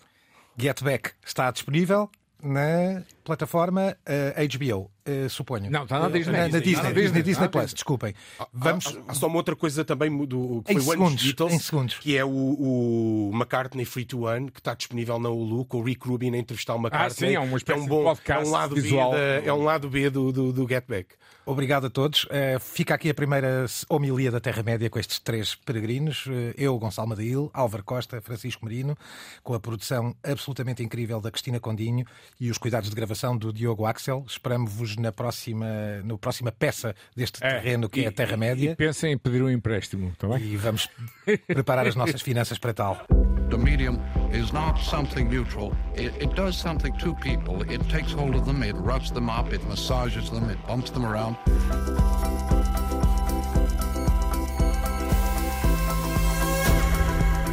Get 0.57 0.81
Back 0.83 1.11
está 1.25 1.51
disponível 1.51 2.09
na 2.41 3.03
plataforma 3.23 3.91
uh, 3.91 3.95
eh, 4.05 4.47
HBO 4.47 4.89
uh, 5.25 5.29
suponho. 5.29 5.69
Não, 5.69 5.83
está 5.83 5.99
na 5.99 6.09
Disney. 6.09 6.31
Na, 6.31 6.47
na 6.47 6.59
Disney, 6.59 6.93
Disney, 6.93 7.23
Disney 7.23 7.45
ah, 7.45 7.49
Plus, 7.49 7.73
desculpem. 7.73 8.13
Vamos... 8.53 8.87
Há, 8.87 9.11
há, 9.11 9.13
só 9.13 9.27
uma 9.27 9.37
outra 9.37 9.55
coisa 9.55 9.83
também 9.83 10.09
do, 10.25 10.61
que 10.65 10.73
foi 10.73 10.81
em 10.81 10.85
o 10.85 10.91
segundos, 10.91 11.23
Beatles, 11.23 11.53
em 11.53 11.59
segundos. 11.59 11.97
que 11.99 12.17
é 12.17 12.23
o, 12.23 12.29
o 12.29 13.31
McCartney 13.33 13.85
Free 13.85 14.05
to 14.05 14.25
One, 14.25 14.51
que 14.51 14.59
está 14.59 14.73
disponível 14.73 15.19
na 15.19 15.29
Hulu, 15.29 15.65
com 15.65 15.77
o 15.77 15.83
Rick 15.83 16.07
Rubin 16.07 16.33
a 16.33 16.37
entrevistar 16.37 16.75
o 16.75 16.79
McCartney. 16.79 17.07
Ah, 17.07 17.31
sim, 17.31 17.35
é, 17.35 17.39
uma 17.39 17.57
é 17.65 17.75
um 17.75 17.87
bom 17.87 18.03
podcast 18.03 18.45
é 18.45 18.47
um 18.47 18.51
lado 18.51 18.75
visual. 18.75 19.11
B 19.11 19.17
de, 19.17 19.47
é 19.47 19.53
um 19.53 19.63
lado 19.63 19.89
B 19.89 20.09
do, 20.09 20.31
do, 20.31 20.53
do 20.53 20.67
Get 20.67 20.85
Back. 20.87 21.15
Obrigado 21.49 21.87
a 21.87 21.89
todos. 21.89 22.25
Uh, 22.25 22.59
fica 22.59 22.93
aqui 22.93 23.09
a 23.09 23.13
primeira 23.13 23.65
homilia 23.89 24.29
da 24.29 24.39
Terra-média 24.39 24.87
com 24.87 24.99
estes 24.99 25.17
três 25.17 25.55
peregrinos. 25.55 26.27
Uh, 26.27 26.53
eu, 26.55 26.77
Gonçalo 26.77 27.07
Madail, 27.07 27.49
Álvaro 27.51 27.83
Costa, 27.83 28.21
Francisco 28.21 28.63
Merino, 28.63 28.95
com 29.41 29.55
a 29.55 29.59
produção 29.59 30.15
absolutamente 30.23 30.83
incrível 30.83 31.19
da 31.19 31.31
Cristina 31.31 31.59
Condinho 31.59 32.05
e 32.39 32.51
os 32.51 32.59
cuidados 32.59 32.89
de 32.89 32.95
gravação 32.95 33.35
do 33.35 33.51
Diogo 33.51 33.87
Axel. 33.87 34.23
Esperamos-vos 34.27 34.95
na 34.99 35.11
próxima 35.11 35.67
na 36.03 36.17
próxima 36.17 36.51
peça 36.51 36.95
deste 37.15 37.43
é, 37.43 37.49
terreno 37.53 37.89
que 37.89 38.01
e, 38.01 38.05
é 38.05 38.07
a 38.07 38.11
Terra-média. 38.11 38.71
E 38.71 38.75
pensem 38.75 39.13
em 39.13 39.17
pedir 39.17 39.41
um 39.41 39.49
empréstimo, 39.49 40.13
tá 40.17 40.27
bem? 40.27 40.41
E 40.41 40.57
vamos 40.57 40.89
preparar 41.47 41.87
as 41.87 41.95
nossas 41.95 42.21
finanças 42.21 42.57
para 42.57 42.73
tal. 42.73 43.05
The 43.49 43.57
medium 43.57 43.99
is 44.31 44.51
not 44.51 44.79
something 44.79 45.27
neutral. 45.27 45.73
It, 45.95 46.13
it 46.21 46.35
does 46.35 46.55
something 46.55 46.93
to 46.99 47.15
people. 47.15 47.63
It 47.63 47.81
takes 47.89 48.13
hold 48.13 48.35
of 48.35 48.45
them, 48.45 48.61
it 48.61 48.75
rubs 48.75 49.11
them 49.11 49.27
up, 49.27 49.51
it 49.51 49.63
massages 49.67 50.29
them, 50.29 50.49
it 50.51 50.57
bumps 50.67 50.91
them 50.91 51.03
around. 51.03 51.35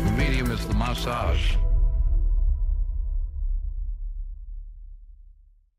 The 0.05 0.13
medium 0.19 0.51
is 0.51 0.67
the 0.67 0.75
massage. 0.75 1.57